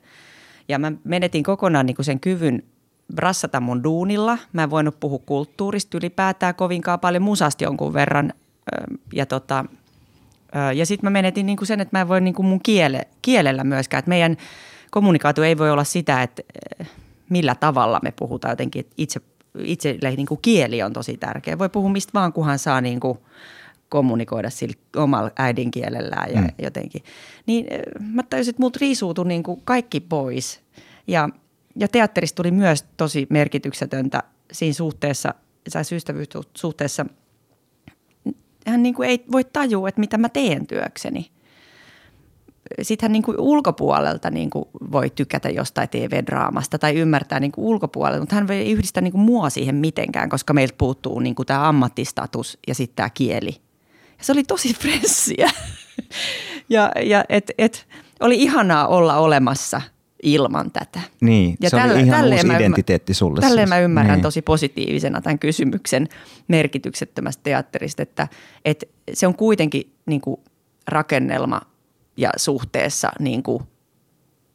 ja 0.68 0.80
mä 0.80 0.92
menetin 1.04 1.44
kokonaan 1.44 1.86
niin 1.86 1.96
kuin 1.96 2.06
sen 2.06 2.20
kyvyn– 2.20 2.64
brassata 3.16 3.60
mun 3.60 3.84
duunilla. 3.84 4.38
Mä 4.54 4.64
en 4.64 4.70
voinut 4.70 5.00
puhua 5.00 5.20
kulttuurista 5.26 5.98
ylipäätään 5.98 6.56
kovinkaan 6.56 7.00
paljon, 7.00 7.24
musasti 7.24 7.64
jonkun 7.64 7.94
verran. 7.94 8.34
Ja, 9.14 9.26
tota, 9.26 9.66
ja 10.76 10.86
sitten 10.86 11.06
mä 11.06 11.10
menetin 11.10 11.46
niinku 11.46 11.66
sen, 11.66 11.80
että 11.80 11.98
mä 11.98 12.02
en 12.02 12.08
voi 12.08 12.22
niinku 12.22 12.44
mun 12.44 12.60
kiele, 12.64 13.08
kielellä 13.22 13.64
myöskään. 13.64 14.00
Että 14.00 14.10
meidän 14.10 14.38
kommunikaatio 14.92 15.44
ei 15.44 15.58
voi 15.58 15.72
olla 15.72 15.84
sitä, 15.84 16.24
että 16.24 16.42
millä 17.30 17.56
tavalla 17.56 18.00
me 18.04 18.12
puhutaan 18.12 18.52
jotenkin. 18.52 18.80
Että 18.80 18.94
itse, 18.98 19.22
itselle 19.64 20.12
niinku 20.12 20.38
kieli 20.38 20.84
on 20.84 20.94
tosi 20.94 21.18
tärkeä. 21.18 21.60
Voi 21.60 21.70
puhua 21.70 21.90
mistä 21.90 22.14
vaan, 22.14 22.34
kunhan 22.34 22.60
saa 22.60 22.82
niinku 22.82 23.18
kommunikoida 23.90 24.50
sillä 24.50 24.76
omalla 24.96 25.32
äidinkielellään 25.38 26.34
ja 26.34 26.42
mm. 26.42 26.48
jotenkin. 26.62 27.04
Niin 27.46 27.66
mä 28.00 28.24
tajusin, 28.24 28.50
että 28.50 28.62
multa 28.62 28.78
riisuutui 28.82 29.28
niinku 29.28 29.62
kaikki 29.66 30.00
pois. 30.00 30.62
Ja– 31.08 31.30
ja 31.76 31.88
teatterista 31.88 32.36
tuli 32.36 32.52
myös 32.52 32.86
tosi 32.98 33.28
merkityksetöntä 33.30 34.24
siinä 34.52 34.74
suhteessa, 34.74 35.34
tai 35.74 35.84
ystävyyssuhteessa. 35.92 37.06
Hän 38.68 38.84
niin 38.84 38.96
kuin 38.96 39.10
ei 39.10 39.24
voi 39.32 39.44
tajua, 39.44 39.90
että 39.90 40.00
mitä 40.00 40.18
mä 40.18 40.30
teen 40.30 40.68
työkseni. 40.68 41.32
Sitten 42.82 43.08
hän 43.08 43.12
niin 43.12 43.24
kuin 43.24 43.40
ulkopuolelta 43.40 44.30
niin 44.30 44.50
kuin 44.50 44.66
voi 44.92 45.10
tykätä 45.10 45.50
jostain 45.50 45.90
TV-draamasta 45.90 46.80
tai 46.80 46.96
ymmärtää 46.96 47.40
niin 47.40 47.52
kuin 47.52 47.66
ulkopuolelta, 47.66 48.20
mutta 48.20 48.36
hän 48.36 48.52
ei 48.52 48.72
yhdistä 48.72 49.02
niin 49.02 49.12
kuin 49.12 49.22
mua 49.22 49.50
siihen 49.50 49.76
mitenkään, 49.76 50.30
koska 50.30 50.54
meiltä 50.54 50.76
puuttuu 50.78 51.20
niin 51.20 51.36
kuin 51.36 51.46
tämä 51.46 51.68
ammattistatus 51.70 52.58
ja 52.68 52.76
sitten 52.76 52.96
tämä 52.96 53.10
kieli. 53.10 53.56
Ja 54.18 54.24
se 54.24 54.32
oli 54.32 54.44
tosi 54.44 54.74
fressiä. 54.82 55.50
ja 56.70 56.92
ja 57.04 57.26
et, 57.30 57.52
et, 57.58 57.88
oli 58.20 58.36
ihanaa 58.36 58.88
olla 58.88 59.18
olemassa– 59.18 59.82
ilman 60.24 60.72
tätä. 60.72 61.02
Niin, 61.22 61.58
ja 61.62 61.70
se 61.70 61.78
tälle, 61.78 61.94
oli 61.94 62.04
ihan 62.04 62.26
uusi 62.26 62.48
identiteetti 62.48 63.14
sulle. 63.14 63.42
Tälleen 63.42 63.68
siis. 63.68 63.76
mä 63.76 63.80
ymmärrän 63.80 64.16
niin. 64.16 64.24
tosi 64.24 64.42
positiivisena 64.42 65.22
tämän 65.22 65.40
kysymyksen 65.40 66.08
merkityksettömästä 66.48 67.44
teatterista, 67.44 68.04
että, 68.04 68.28
että 68.66 68.86
se 69.14 69.28
on 69.28 69.36
kuitenkin 69.36 69.94
niin 70.06 70.22
kuin 70.22 70.40
rakennelma 70.88 71.62
ja 72.20 72.30
suhteessa 72.38 73.12
niin 73.20 73.44
kuin 73.44 73.64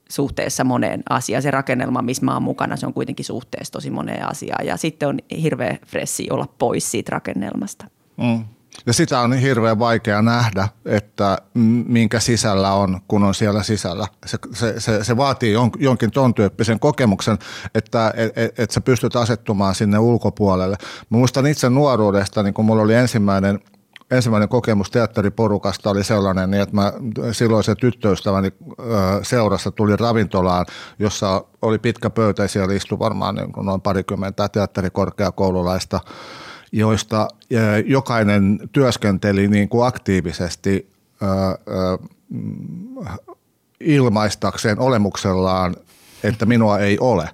suhteessa 0.09 0.65
moneen 0.65 1.03
asiaan. 1.11 1.43
Se 1.43 1.51
rakennelma, 1.51 2.03
missä 2.03 2.25
mä 2.25 2.35
oon 2.35 2.43
mukana, 2.43 2.77
se 2.77 2.87
on 2.87 2.95
kuitenkin 2.95 3.25
suhteessa 3.25 3.73
tosi 3.73 3.91
moneen 3.91 4.29
asiaan. 4.29 4.67
Ja 4.67 4.77
sitten 4.77 5.09
on 5.09 5.19
hirveä 5.43 5.79
fressi 5.87 6.31
olla 6.31 6.49
pois 6.59 6.91
siitä 6.91 7.11
rakennelmasta. 7.13 7.87
Mm. 8.17 8.45
Ja 8.87 8.93
sitä 8.93 9.21
on 9.21 9.33
hirveän 9.33 9.79
vaikea 9.79 10.23
nähdä, 10.23 10.69
että 10.85 11.39
minkä 11.87 12.21
sisällä 12.21 12.73
on, 12.73 13.01
kun 13.09 13.23
on 13.23 13.35
siellä 13.35 13.63
sisällä. 13.63 14.07
Se, 14.27 14.39
se, 14.79 15.05
se, 15.05 15.17
vaatii 15.17 15.53
jon, 15.53 15.71
jonkin 15.79 16.11
ton 16.11 16.35
tyyppisen 16.35 16.81
kokemuksen, 16.81 17.39
että 17.75 18.13
et, 18.17 18.39
et, 18.39 18.61
et 18.61 18.71
sä 18.71 18.81
pystyt 18.81 19.17
asettumaan 19.17 19.75
sinne 19.75 19.99
ulkopuolelle. 19.99 20.77
Mä 21.11 21.19
muistan 21.19 21.47
itse 21.47 21.71
nuoruudesta, 21.71 22.43
niin 22.43 22.55
kun 22.55 22.65
mulla 22.65 22.83
oli 22.83 22.95
ensimmäinen 22.95 23.61
ensimmäinen 24.17 24.49
kokemus 24.49 24.91
teatteriporukasta 24.91 25.91
oli 25.91 26.05
sellainen, 26.05 26.51
niin 26.51 26.63
että 26.63 26.75
mä 26.75 26.93
silloisen 27.33 27.77
tyttöystäväni 27.77 28.53
seurassa 29.23 29.71
tuli 29.71 29.97
ravintolaan, 29.97 30.67
jossa 30.99 31.45
oli 31.63 31.79
pitkä 31.79 32.11
pöytä 32.11 32.43
ja 32.43 32.49
siellä 32.49 32.75
istui 32.75 32.99
varmaan 32.99 33.35
niin 33.35 33.53
noin 33.57 33.81
parikymmentä 33.81 34.49
teatterikorkeakoululaista 34.49 36.01
joista 36.73 37.29
jokainen 37.87 38.59
työskenteli 38.73 39.49
niin 39.49 39.69
kuin 39.69 39.87
aktiivisesti 39.87 40.91
ilmaistakseen 43.81 44.79
olemuksellaan, 44.79 45.77
että 46.23 46.47
minua 46.47 46.79
ei 46.79 46.99
ole. 46.99 47.29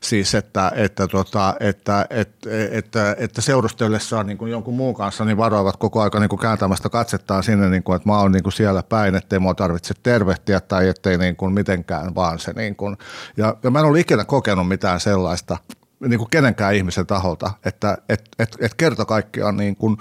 Siis 0.00 0.34
että, 0.34 0.72
että, 0.74 1.08
tota, 1.08 1.54
että, 1.60 2.06
että, 2.10 2.50
että, 2.70 3.16
että 3.18 3.40
seurustellessaan 3.40 4.26
niin 4.26 4.38
kuin 4.38 4.50
jonkun 4.50 4.74
muun 4.74 4.94
kanssa 4.94 5.24
niin 5.24 5.36
varoivat 5.36 5.76
koko 5.76 6.02
aika 6.02 6.20
niin 6.20 6.38
kääntämästä 6.38 6.88
katsettaan 6.88 7.42
sinne, 7.42 7.68
niin 7.68 7.82
kuin, 7.82 7.96
että 7.96 8.08
mä 8.08 8.18
oon 8.18 8.32
niin 8.32 8.42
kuin 8.42 8.52
siellä 8.52 8.82
päin, 8.82 9.14
ettei 9.14 9.38
mua 9.38 9.54
tarvitse 9.54 9.94
tervehtiä 10.02 10.60
tai 10.60 10.88
ettei 10.88 11.18
niin 11.18 11.36
kuin 11.36 11.52
mitenkään 11.52 12.14
vaan 12.14 12.38
se. 12.38 12.52
Niin 12.52 12.76
kuin. 12.76 12.96
Ja, 13.36 13.56
ja 13.62 13.70
mä 13.70 13.78
en 13.78 13.84
ole 13.84 14.00
ikinä 14.00 14.24
kokenut 14.24 14.68
mitään 14.68 15.00
sellaista– 15.00 15.56
niin 16.00 16.18
kuin 16.18 16.30
kenenkään 16.30 16.74
ihmisen 16.74 17.06
taholta, 17.06 17.50
että 17.64 17.98
et, 18.08 18.28
et, 18.38 18.56
et 18.60 18.74
kerta 18.74 19.04
kaikkiaan 19.04 19.56
niin 19.56 19.76
kuin 19.76 19.96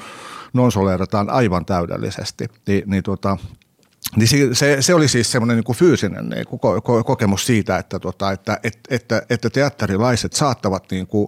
nonsoleerataan 0.54 1.30
aivan 1.30 1.66
täydellisesti. 1.66 2.48
Ni, 2.68 2.84
niin 2.86 3.04
tota, 3.04 3.38
niin 4.16 4.28
se, 4.28 4.38
se, 4.54 4.78
se 4.82 4.94
oli 4.94 5.08
siis 5.08 5.32
semmoinen 5.32 5.58
niin 5.58 5.76
fyysinen 5.76 6.30
niin 6.30 6.48
kuin 6.48 6.60
ko, 6.60 6.82
ko, 6.82 7.04
kokemus 7.04 7.46
siitä, 7.46 7.78
että, 7.78 8.00
tota, 8.00 8.32
että, 8.32 8.60
että, 8.64 8.96
että, 8.96 9.22
että 9.30 9.50
teatterilaiset 9.50 10.34
saattavat 10.34 10.92
niin 10.92 11.08
kuin, 11.08 11.28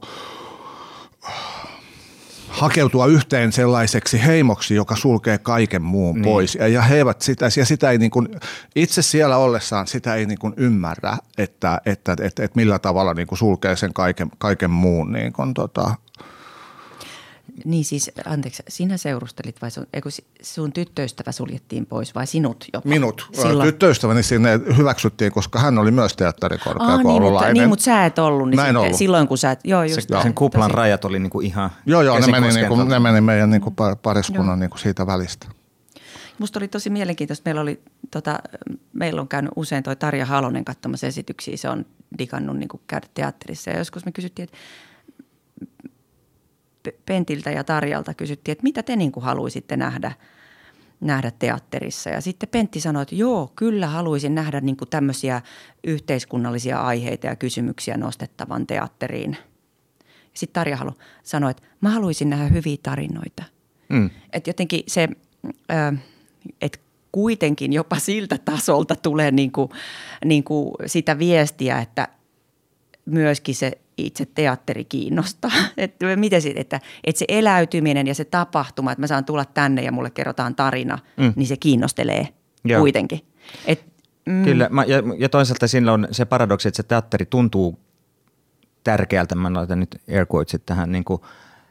hakeutua 2.50 3.06
yhteen 3.06 3.52
sellaiseksi 3.52 4.26
heimoksi, 4.26 4.76
joka 4.76 4.96
sulkee 4.96 5.38
kaiken 5.38 5.82
muun 5.82 6.16
niin. 6.16 6.24
pois. 6.24 6.56
Ja, 6.56 6.68
ja 6.68 6.82
he 6.82 6.98
eivät 6.98 7.22
sitä, 7.22 7.46
ja 7.58 7.66
sitä 7.66 7.92
ei 7.92 7.98
niin 7.98 8.12
kuin, 8.12 8.28
itse 8.76 9.02
siellä 9.02 9.38
ollessaan 9.38 9.88
sitä 9.88 10.16
ei 10.16 10.26
niin 10.26 10.40
kuin 10.40 10.54
ymmärrä, 10.58 11.18
että, 11.38 11.82
että, 11.86 12.12
että, 12.12 12.44
että 12.44 12.56
millä 12.56 12.80
tavalla 12.80 13.14
niin 13.14 13.28
kuin 13.28 13.40
sulkee 13.40 13.76
sen 13.76 13.94
kaiken, 13.94 14.32
kaiken 14.38 14.72
muun 14.72 15.14
niin 15.14 15.34
kuin, 15.34 15.54
tota, 15.54 15.96
niin 17.66 17.86
siis, 17.86 18.12
anteeksi, 18.26 18.64
sinä 18.68 18.98
seurustelit 18.98 19.62
vai 19.62 19.72
sun, 19.72 19.88
eikö 19.94 20.10
sun 20.42 20.74
tyttöystävä 20.74 21.32
suljettiin 21.32 21.86
pois 21.86 22.16
vai 22.16 22.28
sinut 22.28 22.66
jopa? 22.74 22.90
Minut. 22.90 23.30
Silloin... 23.34 23.68
Tyttöystäväni 23.68 24.24
sinne 24.24 24.60
hyväksyttiin, 24.78 25.32
koska 25.32 25.60
hän 25.60 25.78
oli 25.78 25.92
myös 25.92 26.16
teatterikorkeakoululainen. 26.16 27.24
niin, 27.24 27.32
mutta, 27.32 27.54
niin, 27.54 27.70
mutta 27.70 27.84
sä 27.84 28.06
et 28.06 28.20
ollut. 28.20 28.50
Niin 28.50 28.60
Mä 28.60 28.68
en 28.68 28.78
ollut. 28.78 28.98
Silloin 28.98 29.28
kun 29.28 29.38
sä 29.38 29.52
et, 29.52 29.60
joo 29.64 29.84
just. 29.84 30.10
Se, 30.10 30.22
sen 30.22 30.34
kuplan 30.34 30.70
tosi. 30.70 30.78
rajat 30.78 31.06
oli 31.06 31.20
niinku 31.20 31.42
ihan 31.42 31.70
Joo, 31.86 32.02
joo, 32.02 32.20
ne 32.20 32.28
meni, 32.28 32.54
niinku, 32.54 32.84
ne 32.84 33.00
meni 33.00 33.22
meidän 33.22 33.50
niinku 33.50 33.74
pariskunnan 34.02 34.60
niinku 34.60 34.78
siitä 34.78 35.08
välistä. 35.08 35.48
Musta 36.40 36.60
oli 36.60 36.68
tosi 36.68 36.90
mielenkiintoista. 36.90 37.44
Meillä, 37.46 37.62
oli, 37.62 37.82
tota, 38.12 38.40
meillä 38.94 39.22
on 39.22 39.28
käynyt 39.28 39.52
usein 39.56 39.84
toi 39.84 39.96
Tarja 39.96 40.26
Halonen 40.26 40.66
katsomassa 40.66 41.08
esityksiä. 41.08 41.58
Se 41.58 41.70
on 41.70 41.86
digannut 42.18 42.58
niin 42.58 42.70
käydä 42.88 43.08
teatterissa. 43.14 43.70
Ja 43.70 43.78
joskus 43.78 44.06
me 44.06 44.12
kysyttiin, 44.12 44.44
että 44.44 44.58
Pentiltä 47.06 47.52
ja 47.52 47.64
Tarjalta 47.64 48.14
kysyttiin, 48.14 48.52
että 48.52 48.64
mitä 48.64 48.84
te 48.84 48.96
niin 48.96 49.12
kuin 49.12 49.24
haluaisitte 49.24 49.78
nähdä, 49.78 50.12
nähdä 51.02 51.32
teatterissa. 51.40 52.10
Ja 52.10 52.22
sitten 52.22 52.50
Pentti 52.50 52.80
sanoi, 52.80 53.02
että 53.02 53.16
joo, 53.16 53.52
kyllä 53.56 53.88
haluaisin 53.88 54.36
nähdä 54.36 54.62
niin 54.62 54.78
kuin 54.78 54.90
tämmöisiä 54.90 55.42
yhteiskunnallisia 55.84 56.82
aiheita 56.82 57.28
ja 57.28 57.36
kysymyksiä 57.36 57.98
nostettavan 57.98 58.68
teatteriin. 58.68 59.38
Sitten 60.34 60.54
Tarja 60.54 60.78
halu, 60.78 60.92
sanoi, 61.24 61.52
että 61.52 61.64
mä 61.82 61.90
haluaisin 61.90 62.30
nähdä 62.30 62.48
hyviä 62.48 62.78
tarinoita. 62.84 63.44
Mm. 63.90 64.10
Että 64.34 64.50
jotenkin 64.50 64.84
se, 64.88 65.10
että 66.62 66.80
kuitenkin 67.12 67.74
jopa 67.74 68.00
siltä 68.00 68.38
tasolta 68.38 68.96
tulee 68.96 69.32
niin 69.32 69.52
kuin, 69.52 69.70
niin 70.26 70.44
kuin 70.44 70.74
sitä 70.86 71.20
viestiä, 71.20 71.80
että 71.80 72.08
myöskin 73.06 73.56
se 73.56 73.78
itse 74.06 74.26
teatteri 74.26 74.86
kiinnostaa. 74.86 75.52
Että, 75.78 76.16
miten 76.16 76.42
sit, 76.42 76.58
että, 76.58 76.80
että 77.04 77.20
se 77.20 77.26
eläytyminen 77.28 78.08
ja 78.08 78.16
se 78.16 78.26
tapahtuma, 78.26 78.92
että 78.92 79.02
mä 79.02 79.08
saan 79.08 79.26
tulla 79.26 79.46
tänne 79.46 79.82
ja 79.82 79.92
mulle 79.92 80.10
kerrotaan 80.10 80.56
tarina, 80.56 81.00
mm. 81.18 81.34
niin 81.36 81.48
se 81.48 81.58
kiinnostelee 81.58 82.28
Joo. 82.66 82.80
kuitenkin. 82.80 83.20
Et, 83.66 83.86
mm. 84.26 84.44
Kyllä, 84.44 84.68
mä, 84.72 84.84
ja, 84.84 85.04
ja 85.18 85.30
toisaalta 85.30 85.68
siinä 85.68 85.94
on 85.94 86.08
se 86.12 86.26
paradoksi, 86.26 86.68
että 86.68 86.78
se 86.78 86.84
teatteri 86.84 87.26
tuntuu 87.26 87.80
tärkeältä, 88.84 89.36
mä 89.36 89.54
laitan 89.54 89.80
nyt 89.80 90.02
air 90.10 90.26
quotesit 90.34 90.66
tähän, 90.66 90.92
niin 90.92 91.04
kuin, 91.04 91.22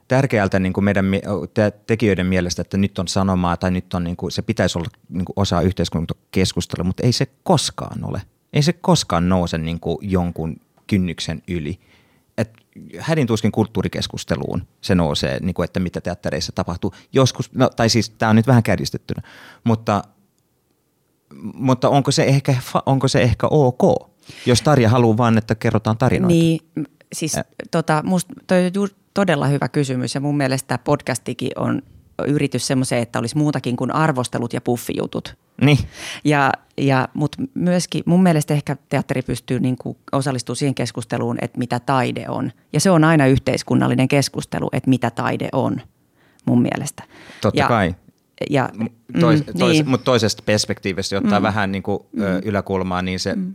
tärkeältä 0.09 0.59
niin 0.59 0.73
kuin 0.73 0.85
meidän 0.85 1.07
te, 1.55 1.73
tekijöiden 1.87 2.27
mielestä, 2.27 2.63
että 2.63 2.77
nyt 2.77 2.99
on 2.99 3.09
sanomaa 3.09 3.57
tai 3.57 3.71
nyt 3.71 3.95
on, 3.95 4.05
niin 4.05 4.17
kuin, 4.17 4.33
se 4.33 4.43
pitäisi 4.43 4.79
olla 4.79 4.89
niin 5.09 5.25
kuin 5.25 5.35
osa 5.37 5.61
yhteiskuntakeskustelua, 5.61 6.85
mutta 6.85 7.03
ei 7.03 7.13
se 7.13 7.27
koskaan 7.43 8.05
ole. 8.05 8.23
Ei 8.53 8.63
se 8.63 8.73
koskaan 8.73 9.29
nouse 9.29 9.59
niin 9.59 9.81
kuin 9.81 9.99
jonkun 10.01 10.57
kynnyksen 10.87 11.43
yli 11.49 11.79
että 12.39 12.63
hädin 12.99 13.27
tuskin 13.27 13.53
kulttuurikeskusteluun 13.53 14.63
se 14.81 14.95
nousee, 14.95 15.41
niin 15.41 15.55
kuin, 15.55 15.65
että 15.65 15.81
mitä 15.81 16.01
teattereissa 16.01 16.53
tapahtuu. 16.53 16.95
Joskus, 17.13 17.55
no, 17.55 17.71
tai 17.71 17.89
siis 17.89 18.11
tämä 18.11 18.31
on 18.31 18.37
nyt 18.37 18.47
vähän 18.47 18.63
kärjistettynä, 18.63 19.23
mutta, 19.65 20.05
mutta 21.55 21.89
onko, 21.89 22.11
se 22.11 22.25
ehkä, 22.25 22.55
onko 22.87 23.09
se 23.09 23.23
ehkä 23.23 23.47
ok, 23.51 24.11
jos 24.47 24.63
Tarja 24.63 24.89
haluaa 24.89 25.17
vaan, 25.17 25.39
että 25.39 25.55
kerrotaan 25.55 25.99
tarinoita? 25.99 26.35
Niin, 26.35 26.61
siis 27.13 27.37
tota, 27.71 28.03
musta 28.07 28.35
toi 28.47 28.67
on 28.67 28.89
todella 29.15 29.47
hyvä 29.47 29.69
kysymys 29.69 30.15
ja 30.15 30.21
mun 30.21 30.37
mielestä 30.37 30.69
tämä 30.69 30.79
podcastikin 30.79 31.51
on 31.57 31.83
yritys 32.27 32.67
semmoiseen, 32.67 33.03
että 33.03 33.19
olisi 33.19 33.39
muutakin 33.39 33.77
kuin 33.77 33.95
arvostelut 33.95 34.53
ja 34.53 34.61
puffijutut. 34.61 35.37
Niin. 35.61 35.79
Ja, 36.25 36.53
ja, 36.79 37.09
Mutta 37.15 37.43
myöskin 37.55 38.03
mun 38.07 38.23
mielestä 38.23 38.55
ehkä 38.55 38.77
teatteri 38.89 39.23
pystyy 39.23 39.61
niin 39.61 39.77
kuin 39.77 39.97
osallistumaan 40.13 40.57
siihen 40.57 40.75
keskusteluun, 40.75 41.39
että 41.43 41.59
mitä 41.59 41.81
taide 41.81 42.25
on. 42.29 42.53
Ja 42.73 42.81
se 42.81 42.91
on 42.91 43.05
aina 43.05 43.27
yhteiskunnallinen 43.27 44.09
keskustelu, 44.09 44.69
että 44.73 44.91
mitä 44.91 45.11
taide 45.11 45.49
on 45.53 45.81
mun 46.45 46.63
mielestä. 46.63 47.03
Totta 47.41 47.61
ja, 47.61 47.69
kai. 47.69 47.95
Ja, 48.51 48.69
tois, 49.21 49.47
mm, 49.47 49.59
tois, 49.59 49.73
niin. 49.73 49.89
Mutta 49.89 50.05
toisesta 50.05 50.43
perspektiivistä, 50.47 51.15
jotta 51.15 51.41
mm. 51.41 51.43
vähän 51.43 51.73
niin 51.73 51.83
kuin, 51.83 51.99
mm. 52.13 52.23
yläkulmaa, 52.45 53.03
niin 53.03 53.21
se 53.21 53.35
mm 53.35 53.55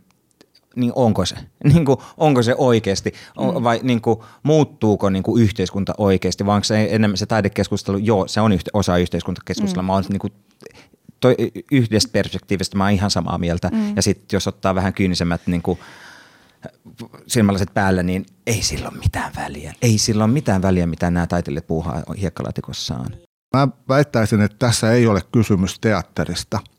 niin 0.75 0.91
onko 0.95 1.25
se? 1.25 1.35
Niin 1.73 1.85
kuin, 1.85 1.97
onko 2.17 2.43
se 2.43 2.55
oikeasti? 2.57 3.13
Mm. 3.39 3.63
Vai 3.63 3.79
niin 3.83 4.01
kuin, 4.01 4.19
muuttuuko 4.43 5.09
niin 5.09 5.23
kuin 5.23 5.43
yhteiskunta 5.43 5.93
oikeasti? 5.97 6.45
Vai 6.45 6.55
onko 6.55 6.63
se 6.63 6.87
enemmän 6.91 7.17
se 7.17 7.25
taidekeskustelu? 7.25 7.97
Joo, 7.97 8.27
se 8.27 8.41
on 8.41 8.51
yhte, 8.51 8.69
osa 8.73 8.97
yhteiskuntakeskustelua. 8.97 9.83
Mm. 9.83 9.87
Mä 9.87 9.93
olen 9.93 10.05
niin 10.09 10.19
kuin, 10.19 10.33
toi, 11.19 11.35
yhdestä 11.71 12.11
perspektiivistä 12.11 12.77
mä 12.77 12.83
oon 12.83 12.93
ihan 12.93 13.11
samaa 13.11 13.37
mieltä. 13.37 13.69
Mm. 13.73 13.95
Ja 13.95 14.01
sitten 14.01 14.35
jos 14.35 14.47
ottaa 14.47 14.75
vähän 14.75 14.93
kyynisemmät 14.93 15.41
niin 15.45 15.61
kuin, 15.61 15.79
silmälaiset 17.27 17.73
päällä, 17.73 18.03
niin 18.03 18.25
ei 18.47 18.61
sillä 18.61 18.89
ole 18.89 18.97
mitään 18.97 19.31
väliä. 19.35 19.73
Ei 19.81 19.97
sillä 19.97 20.23
ole 20.23 20.33
mitään 20.33 20.61
väliä, 20.61 20.87
mitä 20.87 21.11
nämä 21.11 21.27
taiteilijat 21.27 21.67
puuhaa 21.67 22.03
hiekkalaatikossaan. 22.21 23.15
Mä 23.55 23.67
väittäisin, 23.89 24.41
että 24.41 24.57
tässä 24.59 24.91
ei 24.91 25.07
ole 25.07 25.21
kysymys 25.31 25.79
teatterista– 25.79 26.59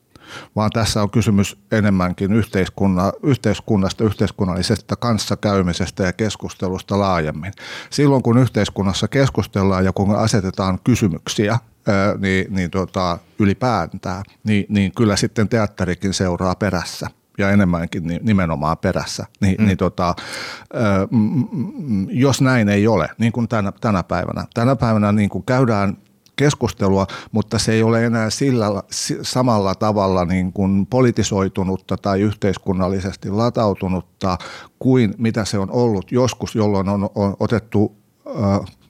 vaan 0.55 0.71
tässä 0.71 1.01
on 1.01 1.09
kysymys 1.09 1.57
enemmänkin 1.71 2.33
yhteiskunna, 2.33 3.11
yhteiskunnasta, 3.23 4.03
yhteiskunnallisesta 4.03 4.95
kanssakäymisestä 4.95 6.03
ja 6.03 6.13
keskustelusta 6.13 6.99
laajemmin. 6.99 7.53
Silloin 7.89 8.23
kun 8.23 8.37
yhteiskunnassa 8.37 9.07
keskustellaan 9.07 9.85
ja 9.85 9.93
kun 9.93 10.15
asetetaan 10.15 10.79
kysymyksiä, 10.83 11.59
niin, 12.19 12.45
niin 12.49 12.71
tota, 12.71 13.17
ylipäätään, 13.39 14.23
niin, 14.43 14.65
niin 14.69 14.91
kyllä 14.95 15.15
sitten 15.15 15.49
teatterikin 15.49 16.13
seuraa 16.13 16.55
perässä 16.55 17.07
ja 17.37 17.49
enemmänkin 17.49 18.03
nimenomaan 18.21 18.77
perässä. 18.77 19.25
Ni, 19.41 19.55
mm. 19.59 19.65
niin 19.65 19.77
tota, 19.77 20.15
jos 22.09 22.41
näin 22.41 22.69
ei 22.69 22.87
ole, 22.87 23.09
niin 23.17 23.31
kuin 23.31 23.47
tänä, 23.47 23.71
tänä 23.81 24.03
päivänä. 24.03 24.45
Tänä 24.53 24.75
päivänä 24.75 25.11
niin 25.11 25.29
kuin 25.29 25.43
käydään 25.43 25.97
keskustelua, 26.35 27.07
mutta 27.31 27.59
se 27.59 27.71
ei 27.71 27.83
ole 27.83 28.05
enää 28.05 28.29
sillä 28.29 28.83
samalla 29.21 29.75
tavalla 29.75 30.25
niin 30.25 30.53
kuin 30.53 30.85
politisoitunutta 30.85 31.97
tai 31.97 32.21
yhteiskunnallisesti 32.21 33.29
latautunutta 33.29 34.37
kuin 34.79 35.13
mitä 35.17 35.45
se 35.45 35.57
on 35.57 35.71
ollut 35.71 36.11
joskus, 36.11 36.55
jolloin 36.55 36.89
on, 36.89 37.09
on 37.15 37.35
otettu 37.39 37.97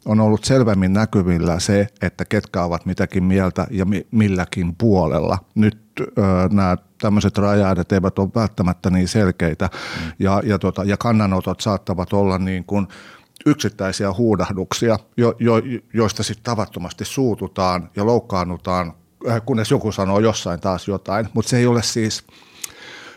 on 0.05 0.19
ollut 0.19 0.43
selvemmin 0.43 0.93
näkyvillä 0.93 1.59
se, 1.59 1.87
että 2.01 2.25
ketkä 2.25 2.63
ovat 2.63 2.85
mitäkin 2.85 3.23
mieltä 3.23 3.67
ja 3.71 3.85
mi- 3.85 4.07
milläkin 4.11 4.75
puolella. 4.75 5.37
Nyt 5.55 5.77
ö, 5.99 6.03
nämä 6.51 6.77
tämmöiset 7.01 7.37
rajaadet 7.37 7.91
eivät 7.91 8.19
ole 8.19 8.29
välttämättä 8.35 8.89
niin 8.89 9.07
selkeitä 9.07 9.69
mm. 9.73 10.11
ja, 10.19 10.41
ja, 10.45 10.59
tota, 10.59 10.83
ja 10.83 10.97
kannanotot 10.97 11.61
saattavat 11.61 12.13
olla 12.13 12.37
niin 12.37 12.63
kuin– 12.63 12.87
yksittäisiä 13.45 14.13
huudahduksia, 14.13 14.99
jo, 15.17 15.35
jo, 15.39 15.53
joista 15.93 16.23
sitten 16.23 16.43
tavattomasti 16.43 17.05
suututaan 17.05 17.89
ja 17.95 18.05
loukkaannutaan, 18.05 18.93
äh, 19.29 19.41
kunnes 19.45 19.71
joku 19.71 19.91
sanoo 19.91 20.19
jossain 20.19 20.59
taas 20.59 20.87
jotain. 20.87 21.27
Mutta 21.33 21.49
se 21.49 21.57
ei 21.57 21.65
ole 21.65 21.83
siis, 21.83 22.23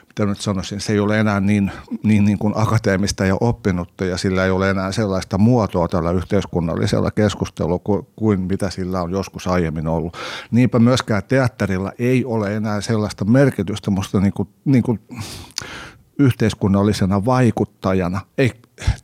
mitä 0.09 0.27
nyt 0.27 0.41
sanoisin, 0.41 0.81
se 0.81 0.93
ei 0.93 0.99
ole 0.99 1.21
enää 1.21 1.41
niin, 1.41 1.73
niin, 2.03 2.25
niin 2.25 2.39
kuin 2.39 2.55
akateemista 2.57 3.27
ja 3.27 3.37
oppinutta 3.41 4.05
ja 4.05 4.17
sillä 4.17 4.45
ei 4.45 4.51
ole 4.51 4.71
enää 4.71 4.93
sellaista 4.93 5.39
muotoa 5.39 5.89
tällä 5.89 6.11
yhteiskunnallisella 6.11 7.11
keskustelulla 7.11 7.79
kuin, 7.79 8.07
kuin 8.17 8.41
mitä 8.41 8.71
sillä 8.71 9.03
on 9.03 9.11
joskus 9.11 9.47
aiemmin 9.47 9.87
ollut. 9.87 10.17
Niinpä 10.51 10.79
myöskään 10.79 11.23
teatterilla 11.29 11.93
ei 11.99 12.25
ole 12.25 12.57
enää 12.57 12.81
sellaista 12.81 13.25
merkitystä 13.25 13.91
musta 13.91 14.21
niin 14.21 14.33
kuin, 14.33 14.49
niin 14.65 14.83
kuin 14.83 15.01
yhteiskunnallisena 16.19 17.25
vaikuttajana, 17.25 18.21
ei 18.39 18.53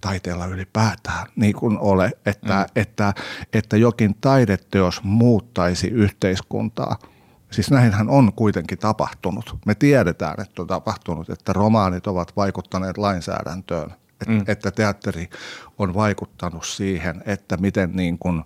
taiteella 0.00 0.46
ylipäätään 0.46 1.26
niin 1.36 1.54
kuin 1.54 1.78
ole, 1.78 2.10
että, 2.26 2.54
mm. 2.54 2.80
että, 2.82 3.14
että 3.52 3.76
jokin 3.76 4.14
taideteos 4.20 5.02
muuttaisi 5.02 5.88
yhteiskuntaa. 5.88 6.98
Siis 7.50 7.70
näinhän 7.70 8.10
on 8.10 8.32
kuitenkin 8.32 8.78
tapahtunut. 8.78 9.58
Me 9.66 9.74
tiedetään, 9.74 10.40
että 10.40 10.62
on 10.62 10.68
tapahtunut, 10.68 11.30
että 11.30 11.52
romaanit 11.52 12.06
ovat 12.06 12.36
vaikuttaneet 12.36 12.98
lainsäädäntöön, 12.98 13.94
että, 14.20 14.32
mm. 14.32 14.44
että 14.46 14.70
teatteri 14.70 15.28
on 15.78 15.94
vaikuttanut 15.94 16.66
siihen, 16.66 17.22
että 17.26 17.56
miten 17.56 17.96
niin 17.96 18.18
kuin 18.18 18.42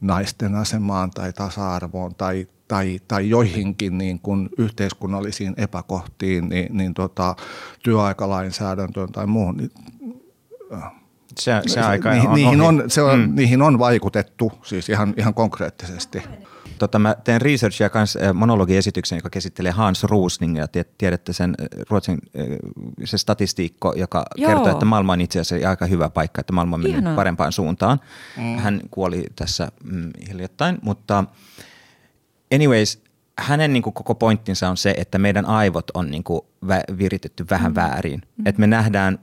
naisten 0.00 0.54
asemaan 0.54 1.10
tai 1.10 1.32
tasa-arvoon 1.32 2.14
tai 2.14 2.48
tai, 2.68 3.00
tai 3.08 3.30
joihinkin 3.30 3.98
niin 3.98 4.18
kuin 4.18 4.48
yhteiskunnallisiin 4.58 5.54
epäkohtiin, 5.56 6.48
niin, 6.48 6.76
niin 6.76 6.94
tota, 6.94 7.36
työaikalainsäädäntöön 7.82 9.12
tai 9.12 9.26
muuhun, 9.26 9.56
niin, 9.56 9.70
äh, 10.72 10.92
Se, 11.38 11.52
se 11.66 11.80
aika 11.80 12.10
niihin, 12.10 12.28
on 12.28 12.34
niihin, 12.34 12.60
on, 12.60 12.84
se 12.88 13.02
on, 13.02 13.20
mm. 13.20 13.34
niihin 13.34 13.62
on 13.62 13.78
vaikutettu 13.78 14.52
siis 14.62 14.88
ihan, 14.88 15.14
ihan 15.16 15.34
konkreettisesti. 15.34 16.22
Tota, 16.78 16.98
mä 16.98 17.16
teen 17.24 17.40
researchia 17.40 17.90
kanssa 17.90 18.20
äh, 18.22 18.34
monologiesityksen, 18.34 19.16
joka 19.16 19.30
käsittelee 19.30 19.72
Hans 19.72 20.04
Rosningia. 20.04 20.68
Tie- 20.68 20.84
Tiedätte 20.98 21.32
sen 21.32 21.54
äh, 21.60 21.66
Ruotsin 21.90 22.18
se 23.04 23.18
statistiikko, 23.18 23.94
joka 23.96 24.24
Joo. 24.36 24.50
kertoo, 24.50 24.72
että 24.72 24.84
maailma 24.84 25.12
on 25.12 25.20
itse 25.20 25.40
asiassa 25.40 25.68
aika 25.68 25.86
hyvä 25.86 26.08
paikka, 26.10 26.40
että 26.40 26.52
maailma 26.52 26.76
on 26.76 26.82
mennyt 26.82 27.16
parempaan 27.16 27.52
suuntaan. 27.52 28.00
Mm. 28.36 28.56
Hän 28.56 28.80
kuoli 28.90 29.24
tässä 29.36 29.72
mm, 29.84 30.10
hiljattain, 30.28 30.78
mutta 30.82 31.24
anyways, 32.54 33.02
hänen 33.38 33.72
niin 33.72 33.82
kuin, 33.82 33.94
koko 33.94 34.14
pointtinsa 34.14 34.68
on 34.68 34.76
se, 34.76 34.94
että 34.96 35.18
meidän 35.18 35.44
aivot 35.44 35.90
on 35.94 36.10
niin 36.10 36.24
kuin, 36.24 36.40
vä- 36.64 36.98
viritetty 36.98 37.46
vähän 37.50 37.72
mm. 37.72 37.76
väärin. 37.76 38.22
Mm. 38.36 38.46
Että 38.46 38.60
me 38.60 38.66
nähdään 38.66 39.18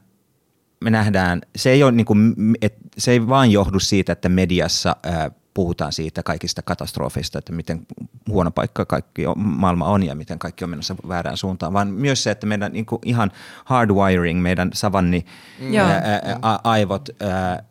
me 0.83 0.89
nähdään, 0.89 1.41
se 1.55 1.69
ei, 1.69 1.83
ole 1.83 1.91
niin 1.91 2.05
kuin, 2.05 2.35
et, 2.61 2.75
se 2.97 3.11
ei 3.11 3.27
vaan 3.27 3.51
johdu 3.51 3.79
siitä, 3.79 4.13
että 4.13 4.29
mediassa 4.29 4.95
ää, 5.03 5.31
puhutaan 5.53 5.93
siitä 5.93 6.23
kaikista 6.23 6.61
katastrofeista, 6.61 7.39
että 7.39 7.53
miten 7.53 7.87
huono 8.29 8.51
paikka 8.51 8.85
kaikki 8.85 9.27
on, 9.27 9.39
maailma 9.39 9.85
on 9.85 10.03
ja 10.03 10.15
miten 10.15 10.39
kaikki 10.39 10.63
on 10.63 10.69
menossa 10.69 10.95
väärään 11.07 11.37
suuntaan, 11.37 11.73
vaan 11.73 11.87
myös 11.87 12.23
se, 12.23 12.31
että 12.31 12.47
meidän 12.47 12.73
niin 12.73 12.85
kuin 12.85 12.99
ihan 13.05 13.31
hardwiring, 13.65 14.41
meidän 14.41 14.69
savanni 14.73 15.25
Joo. 15.59 15.87
ää, 15.87 16.01
ää, 16.41 16.59
aivot, 16.63 17.09
ää, 17.19 17.63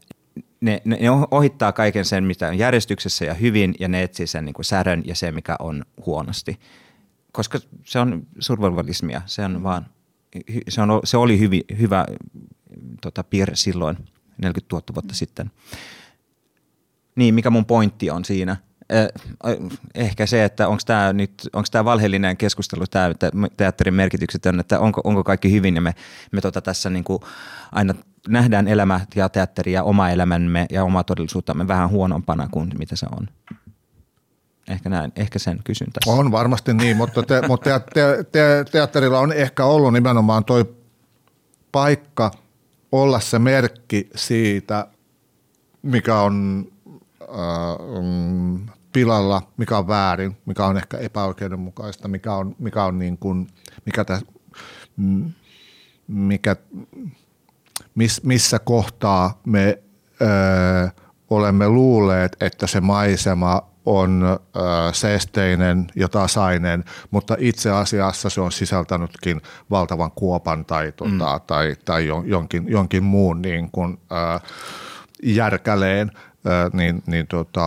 ne, 0.62 0.83
ne, 0.85 0.96
ne 1.01 1.11
ohittaa 1.31 1.72
kaiken 1.72 2.05
sen, 2.05 2.25
mitä 2.25 2.48
on 2.48 2.59
järjestyksessä 2.59 3.25
ja 3.25 3.35
hyvin, 3.35 3.75
ja 3.81 3.88
ne 3.88 4.03
etsii 4.03 4.27
sen 4.27 4.44
niin 4.44 4.55
kuin 4.55 4.64
särön 4.64 5.03
ja 5.05 5.14
se, 5.14 5.33
mikä 5.33 5.57
on 5.59 5.85
huonosti. 6.07 6.61
Koska 7.33 7.59
se 7.85 7.98
on 7.98 8.27
survivalismia, 8.38 9.22
se 9.27 9.44
on 9.44 9.62
vaan, 9.62 9.87
se, 10.68 10.83
on, 10.83 11.01
se 11.05 11.16
oli 11.16 11.38
hyvi, 11.38 11.64
hyvä 11.79 12.07
tota, 13.01 13.25
piirre 13.25 13.57
silloin 13.57 13.96
40 14.38 14.77
000 14.77 14.85
vuotta 14.94 15.14
sitten. 15.14 15.51
Niin, 17.16 17.35
mikä 17.35 17.51
mun 17.51 17.64
pointti 17.64 18.11
on 18.11 18.25
siinä? 18.25 18.57
Eh, 18.92 19.09
Ehkä 19.94 20.26
se, 20.26 20.44
että 20.44 20.68
onko 20.68 20.83
tämä 20.87 21.12
nyt, 21.12 21.33
onko 21.52 21.66
tämä 21.70 21.85
valheellinen 21.85 22.37
keskustelu, 22.37 22.85
tämä 22.87 23.11
teatterin 23.57 23.94
merkitykset 23.94 24.46
on, 24.46 24.61
että 24.61 24.81
onko, 24.81 25.00
onko 25.05 25.24
kaikki 25.24 25.52
hyvin 25.52 25.74
ja 25.74 25.81
me, 25.81 25.94
me 26.33 26.40
tota 26.40 26.61
tässä 26.61 26.90
niin 26.90 27.05
kuin 27.05 27.22
aina 27.72 27.94
nähdään 28.28 28.68
elämä 28.68 29.00
ja 29.14 29.28
teatteri 29.28 29.72
ja 29.72 29.83
oma 29.83 30.11
elämämme 30.11 30.66
ja 30.70 30.85
oma 30.85 31.05
todellisuuttamme 31.05 31.68
vähän 31.68 31.90
huonompana 31.90 32.48
kuin 32.50 32.72
mitä 32.78 32.96
se 32.96 33.07
on. 33.18 33.28
Ehkä, 34.68 34.88
näin, 34.88 35.12
ehkä 35.16 35.38
sen 35.38 35.61
kysyn 35.64 35.92
tässä. 35.92 36.20
On 36.20 36.33
varmasti 36.33 36.74
niin, 36.74 36.96
mutta, 36.96 37.22
te, 37.22 37.42
mutta 37.48 37.81
te, 37.81 38.24
te, 38.33 38.64
teatterilla 38.72 39.18
on 39.18 39.33
ehkä 39.33 39.64
ollut 39.64 39.92
nimenomaan 39.92 40.44
toi 40.44 40.74
paikka 41.72 42.31
olla 42.92 43.20
se 43.20 43.38
merkki 43.38 44.11
siitä, 44.14 44.87
mikä 45.83 46.20
on 46.20 46.66
äh, 47.22 48.02
mm, 48.02 48.66
pilalla, 48.92 49.42
mikä 49.57 49.78
on 49.78 49.88
väärin, 49.88 50.37
mikä 50.46 50.66
on 50.66 50.76
ehkä 50.76 50.96
epäoikeudenmukaista, 50.98 52.09
mikä 52.09 52.35
on, 52.35 52.57
mikä 52.59 52.85
on 52.85 52.98
niin 52.98 53.18
kuin, 53.18 53.48
mikä 53.87 54.05
täs, 54.05 54.24
mm, 54.96 55.33
mikä, 56.09 56.57
miss, 57.94 58.22
missä 58.22 58.59
kohtaa 58.59 59.40
me 59.46 59.83
ö, 60.22 60.24
olemme 61.31 61.68
luulleet, 61.68 62.37
että 62.40 62.66
se 62.66 62.81
maisema 62.81 63.72
on 63.87 64.22
ö, 64.22 64.61
seesteinen 64.92 65.87
ja 65.96 66.09
tasainen, 66.09 66.85
mutta 67.11 67.37
itse 67.38 67.70
asiassa 67.70 68.31
se 68.31 68.40
on 68.40 68.52
sisältänytkin 68.52 69.40
valtavan 69.70 70.11
kuopan 70.11 70.64
tai, 70.64 70.92
tota, 70.92 71.11
mm. 71.11 71.46
tai, 71.46 71.76
tai 71.85 72.07
jon- 72.07 72.28
jonkin, 72.28 72.64
jonkin 72.68 73.05
muun 73.05 73.42
niin 73.42 73.70
kuin, 73.70 73.98
ö, 74.12 74.40
järkäleen. 75.22 76.11
Niin, 76.72 77.02
niin 77.07 77.26
tota, 77.26 77.61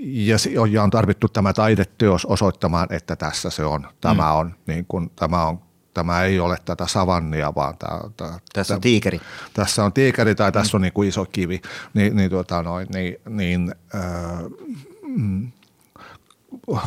ja, 0.00 0.36
ja 0.70 0.82
on 0.82 0.90
tarvittu 0.90 1.28
tämä 1.28 1.52
taideteos 1.52 2.26
osoittamaan, 2.26 2.86
että 2.90 3.16
tässä 3.16 3.50
se 3.50 3.64
on. 3.64 3.86
Tämä, 4.00 4.22
mm. 4.22 4.38
on, 4.38 4.54
niin 4.66 4.84
kuin, 4.88 5.10
tämä, 5.16 5.44
on, 5.44 5.60
tämä 5.94 6.22
ei 6.22 6.40
ole 6.40 6.56
tätä 6.64 6.86
savannia, 6.86 7.54
vaan 7.54 7.78
tämä, 7.78 8.00
tämä, 8.16 8.38
Tässä 8.52 8.74
on 8.74 8.80
tiikeri. 8.80 9.20
tässä 9.54 9.84
on 9.84 9.92
tiikeri 9.92 10.34
tai 10.34 10.52
tässä 10.52 10.76
on 10.76 10.80
niin 10.80 10.92
kuin 10.92 11.08
iso 11.08 11.24
kivi, 11.24 11.60
niin, 11.94 12.16
niin, 12.16 12.30
tuota, 12.30 12.62
noin, 12.62 12.86
niin, 12.94 13.16
niin 13.28 13.74
äh, 13.94 14.02
mm, 15.02 15.52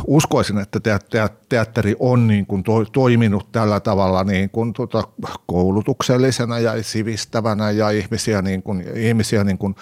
uskoisin, 0.07 0.57
että 0.57 0.79
te, 0.79 0.99
te, 1.09 1.29
teatteri 1.49 1.95
on 1.99 2.27
niin 2.27 2.45
kuin 2.45 2.63
to, 2.63 2.85
toiminut 2.85 3.51
tällä 3.51 3.79
tavalla 3.79 4.23
niin 4.23 4.49
kuin 4.49 4.73
tuota, 4.73 5.03
koulutuksellisena 5.45 6.59
ja 6.59 6.83
sivistävänä 6.83 7.71
ja 7.71 7.89
ihmisiä, 7.89 8.41
niin 8.41 8.63
kuin, 8.63 8.83
ihmisiä 8.95 9.43
niin 9.43 9.57
kuin 9.57 9.75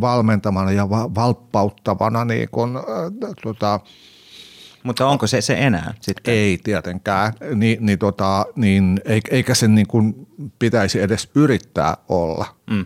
valmentamana 0.00 0.72
ja 0.72 0.90
va, 0.90 1.14
valppauttavana 1.14 2.24
niin 2.24 2.48
kuin, 2.50 2.76
äh, 2.76 2.82
tuota, 3.42 3.80
Mutta 4.82 5.06
onko 5.06 5.26
se 5.26 5.40
se 5.40 5.54
enää 5.54 5.94
sitten? 6.00 6.34
ei 6.34 6.58
tietenkään, 6.64 7.32
Ni, 7.54 7.78
niin, 7.80 7.98
tota, 7.98 8.46
niin 8.56 9.00
eikä 9.30 9.54
sen 9.54 9.74
niin 9.74 9.86
kuin 9.86 10.26
pitäisi 10.58 11.00
edes 11.00 11.30
yrittää 11.34 11.96
olla, 12.08 12.46
mm. 12.70 12.84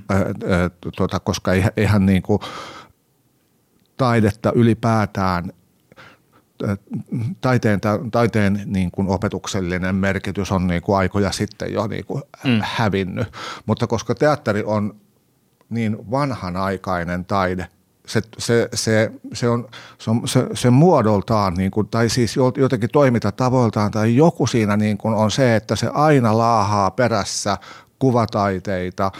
tota, 0.97 1.21
koska 1.21 1.53
eihän, 1.53 1.73
eihän 1.77 2.07
niin 2.07 2.23
kuin 2.23 2.41
taidetta 4.01 4.53
ylipäätään 4.55 5.53
äh, 6.69 6.79
taiteen, 7.41 7.81
taiteen 8.11 8.63
niin 8.67 8.91
kuin 8.91 9.09
opetuksellinen 9.09 9.95
merkitys 9.95 10.53
on 10.53 10.67
niin 10.67 10.83
kuin 10.83 10.99
aikoja 10.99 11.33
sitten 11.33 11.73
jo 11.73 11.87
niin 11.87 12.05
kuin 12.05 12.23
mm. 12.45 12.61
hävinnyt, 12.63 13.29
mutta 13.67 13.87
koska 13.87 14.15
teatteri 14.15 14.63
on 14.65 14.97
niin 15.71 16.11
vanhanaikainen 16.11 17.25
taide, 17.25 17.67
se, 18.07 18.23
se, 18.39 18.69
se, 18.75 19.13
se, 19.33 19.49
on, 19.49 19.69
se, 19.99 20.11
on, 20.11 20.29
se, 20.29 20.47
se 20.55 20.71
muodoltaan, 20.71 21.55
niin 21.55 21.71
kuin, 21.71 21.89
tai 21.89 22.09
siis 22.09 22.37
jotenkin 22.57 22.91
toimintatavoiltaan, 22.93 23.91
tai 23.91 24.17
joku 24.17 24.47
siinä 24.47 24.77
niin 24.77 24.99
kuin 24.99 25.15
on 25.15 25.31
se, 25.31 25.57
että 25.57 25.77
se 25.77 25.91
aina 25.95 26.39
laahaa 26.39 26.91
perässä 26.91 27.57
kuvataiteita, 27.99 29.13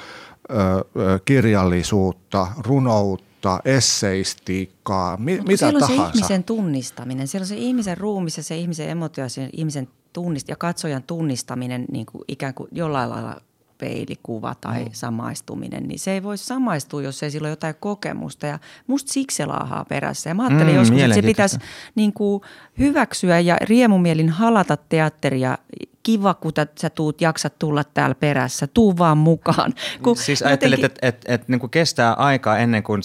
kirjallisuutta, 1.25 2.47
runoutta, 2.67 3.30
esseistiikkaa, 3.65 5.17
mi, 5.17 5.33
Mutta 5.33 5.47
mitä 5.47 5.59
siellä 5.59 5.77
on 5.77 5.81
tahansa. 5.81 6.13
se 6.13 6.17
ihmisen 6.19 6.45
tunnistaminen, 6.45 7.29
siellä 7.29 7.43
on 7.43 7.49
se 7.49 7.57
ihmisen 7.57 7.99
ruumis 7.99 8.37
ja 8.37 8.43
se 8.43 8.57
ihmisen 8.57 8.89
emotio 8.89 9.25
ja 9.25 9.29
se 9.29 9.51
ihmisen 9.53 9.89
tunnist, 10.13 10.49
ja 10.49 10.57
katsojan 10.57 11.03
tunnistaminen 11.03 11.85
niin 11.93 12.07
kuin 12.07 12.25
ikään 12.29 12.55
kuin 12.55 12.69
jollain 12.73 13.11
lailla 13.11 13.41
peilikuva 13.79 14.55
tai 14.61 14.85
mm. 14.85 14.91
samaistuminen, 14.93 15.83
niin 15.89 15.99
se 15.99 16.13
ei 16.13 16.23
voi 16.23 16.39
samaistua, 16.39 17.03
jos 17.03 17.23
ei 17.23 17.31
sillä 17.31 17.47
ole 17.47 17.53
jotain 17.53 17.75
kokemusta. 17.81 18.47
Ja 18.47 18.59
musta 18.87 19.13
siksi 19.13 19.37
se 19.37 19.47
laahaa 19.47 19.85
perässä. 19.85 20.31
Ja 20.31 20.35
mä 20.35 20.43
ajattelin 20.47 20.75
Mm, 20.75 20.79
joskus, 20.79 21.01
että 21.01 21.15
se 21.15 21.23
pitäisi 21.23 21.59
niin 21.95 22.13
kuin 22.13 22.43
hyväksyä 22.79 23.41
ja 23.41 23.57
riemumielin 23.61 24.29
halata 24.29 24.77
teatteria. 24.77 25.59
Kiva, 26.03 26.35
kun 26.35 26.53
sä 26.81 26.91
tuut, 26.91 27.21
jaksat 27.21 27.59
tulla 27.59 27.85
täällä 27.85 28.15
perässä. 28.15 28.67
Tuu 28.67 28.99
vaan 28.99 29.19
mukaan. 29.19 29.75
Kun 30.03 30.17
Siis 30.17 30.43
ajattelet, 30.43 30.81
jotenkin- 30.81 31.09
että 31.09 31.29
et, 31.29 31.41
et, 31.41 31.49
niinku 31.49 31.69
kestää 31.69 32.13
aikaa 32.15 32.59
ennen 32.59 32.83
kuin 32.83 33.03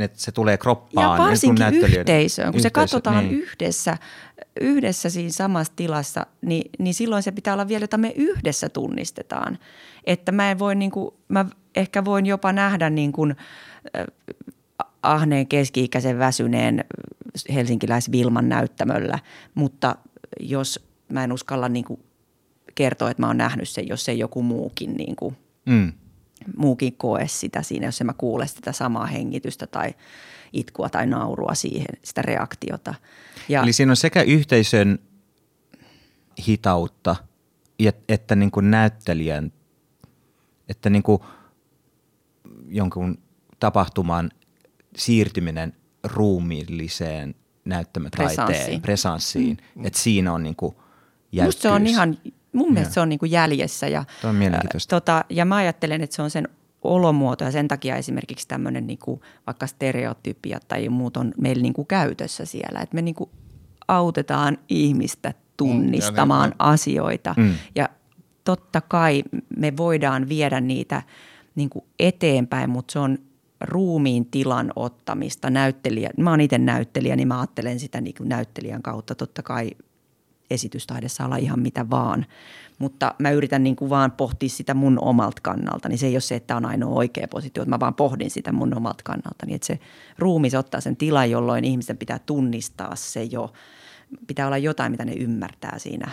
et 0.00 0.16
se 0.16 0.32
tulee 0.32 0.56
kroppaan. 0.58 1.10
Ja 1.10 1.16
kuin 1.16 1.28
varsinkin 1.28 1.64
näyttelijöiden- 1.64 2.00
yhteisöön, 2.00 2.52
kun 2.52 2.62
se 2.62 2.70
katsotaan 2.70 3.28
niin. 3.28 3.40
yhdessä, 3.40 3.98
yhdessä 4.60 5.10
siinä 5.10 5.30
samassa 5.30 5.72
tilassa, 5.76 6.26
niin, 6.42 6.70
niin 6.78 6.94
silloin 6.94 7.22
se 7.22 7.32
pitää 7.32 7.54
olla 7.54 7.68
vielä, 7.68 7.82
jota 7.82 7.98
me 7.98 8.12
yhdessä 8.16 8.68
tunnistetaan. 8.68 9.58
Että 10.04 10.32
mä 10.32 10.50
en 10.50 10.58
voi, 10.58 10.74
niin 10.74 10.90
kuin, 10.90 11.14
mä 11.28 11.44
ehkä 11.76 12.04
voin 12.04 12.26
jopa 12.26 12.52
nähdä 12.52 12.90
niin 12.90 13.12
kuin, 13.12 13.36
ahneen 15.02 15.46
keski-ikäisen 15.46 16.18
väsyneen 16.18 16.84
helsinkiläis 17.54 18.12
Vilman 18.12 18.48
näyttämöllä, 18.48 19.18
mutta 19.54 19.96
jos 20.40 20.88
mä 21.12 21.24
en 21.24 21.32
uskalla 21.32 21.68
niin 21.68 21.84
kuin 21.84 22.00
kertoa, 22.78 23.10
että 23.10 23.22
mä 23.22 23.26
oon 23.26 23.36
nähnyt 23.36 23.68
sen, 23.68 23.88
jos 23.88 24.08
ei 24.08 24.18
joku 24.18 24.42
muukin 24.42 24.94
niin 24.94 25.16
kuin 25.16 25.36
Mm. 25.66 25.92
muukin 26.56 26.96
koe 26.96 27.28
sitä 27.28 27.62
siinä, 27.62 27.86
jos 27.86 28.00
en 28.00 28.06
mä 28.06 28.12
kuule 28.12 28.46
sitä 28.46 28.72
samaa 28.72 29.06
hengitystä 29.06 29.66
tai 29.66 29.94
itkua 30.52 30.88
tai 30.88 31.06
naurua 31.06 31.54
siihen, 31.54 31.86
sitä 32.04 32.22
reaktiota. 32.22 32.94
Ja 33.48 33.62
Eli 33.62 33.72
siinä 33.72 33.92
on 33.92 33.96
sekä 33.96 34.22
yhteisön 34.22 34.98
hitautta 36.48 37.16
että 38.08 38.36
niin 38.36 38.50
kuin 38.50 38.70
näyttelijän, 38.70 39.52
että 40.68 40.90
niin 40.90 41.02
kuin 41.02 41.18
jonkun 42.68 43.18
tapahtuman 43.60 44.30
siirtyminen 44.96 45.72
ruumiilliseen 46.04 47.34
näyttämötaiteen 47.64 48.36
Presanssiin. 48.46 48.82
presanssiin. 48.82 49.58
Mm. 49.74 49.86
Että 49.86 49.98
siinä 49.98 50.32
on 50.32 50.42
niin 50.42 50.56
kuin 50.56 50.76
musta 51.44 51.62
se 51.62 51.68
on 51.70 51.86
ihan, 51.86 52.18
mun 52.52 52.72
mielestä 52.72 52.90
Joo. 52.90 52.94
se 52.94 53.00
on 53.00 53.08
niin 53.08 53.18
kuin 53.18 53.30
jäljessä. 53.30 53.88
Ja, 53.88 54.04
Toi 54.22 54.30
on 54.30 54.36
mielenkiintoista. 54.36 54.96
ä, 54.96 55.00
tota, 55.00 55.24
ja 55.30 55.44
mä 55.44 55.56
ajattelen, 55.56 56.02
että 56.02 56.16
se 56.16 56.22
on 56.22 56.30
sen 56.30 56.48
olomuoto 56.82 57.44
ja 57.44 57.50
sen 57.50 57.68
takia 57.68 57.96
esimerkiksi 57.96 58.48
tämmöinen 58.48 58.86
niin 58.86 58.98
kuin 58.98 59.20
vaikka 59.46 59.66
stereotypia 59.66 60.58
tai 60.68 60.88
muut 60.88 61.16
on 61.16 61.32
meillä 61.40 61.62
niin 61.62 61.72
kuin 61.72 61.86
käytössä 61.86 62.44
siellä. 62.44 62.80
Että 62.80 62.94
me 62.94 63.02
niin 63.02 63.14
kuin 63.14 63.30
autetaan 63.88 64.58
ihmistä 64.68 65.34
tunnistamaan 65.56 66.50
niin, 66.50 66.56
asioita. 66.58 67.34
Mm. 67.36 67.54
Ja 67.74 67.88
totta 68.44 68.80
kai 68.80 69.22
me 69.56 69.76
voidaan 69.76 70.28
viedä 70.28 70.60
niitä 70.60 71.02
niin 71.54 71.70
kuin 71.70 71.84
eteenpäin, 71.98 72.70
mutta 72.70 72.92
se 72.92 72.98
on 72.98 73.18
ruumiin 73.60 74.26
tilan 74.26 74.72
ottamista 74.76 75.50
näyttelijä. 75.50 76.10
Mä 76.16 76.30
oon 76.30 76.40
itse 76.40 76.58
näyttelijä, 76.58 77.16
niin 77.16 77.28
mä 77.28 77.40
ajattelen 77.40 77.80
sitä 77.80 78.00
niin 78.00 78.14
kuin 78.18 78.28
näyttelijän 78.28 78.82
kautta. 78.82 79.14
Totta 79.14 79.42
kai 79.42 79.70
esitystaide 80.50 81.08
saa 81.08 81.26
olla 81.26 81.36
ihan 81.36 81.60
mitä 81.60 81.90
vaan. 81.90 82.26
Mutta 82.78 83.14
mä 83.18 83.30
yritän 83.30 83.64
niin 83.64 83.76
kuin 83.76 83.90
vaan 83.90 84.12
pohtia 84.12 84.48
sitä 84.48 84.74
mun 84.74 84.98
omalta 85.00 85.42
kannalta. 85.42 85.88
Niin 85.88 85.98
se 85.98 86.06
ei 86.06 86.14
ole 86.14 86.20
se, 86.20 86.34
että 86.34 86.56
on 86.56 86.66
ainoa 86.66 86.94
oikea 86.94 87.28
positio, 87.28 87.62
että 87.62 87.70
mä 87.70 87.80
vaan 87.80 87.94
pohdin 87.94 88.30
sitä 88.30 88.52
mun 88.52 88.76
omalta 88.76 89.02
kannalta. 89.04 89.46
Niin 89.46 89.54
että 89.54 89.66
se 89.66 89.78
ruumi 90.18 90.48
ottaa 90.58 90.80
sen 90.80 90.96
tilan, 90.96 91.30
jolloin 91.30 91.64
ihmisten 91.64 91.96
pitää 91.96 92.18
tunnistaa 92.18 92.96
se 92.96 93.22
jo. 93.22 93.52
Pitää 94.26 94.46
olla 94.46 94.58
jotain, 94.58 94.92
mitä 94.92 95.04
ne 95.04 95.12
ymmärtää 95.12 95.78
siinä 95.78 96.10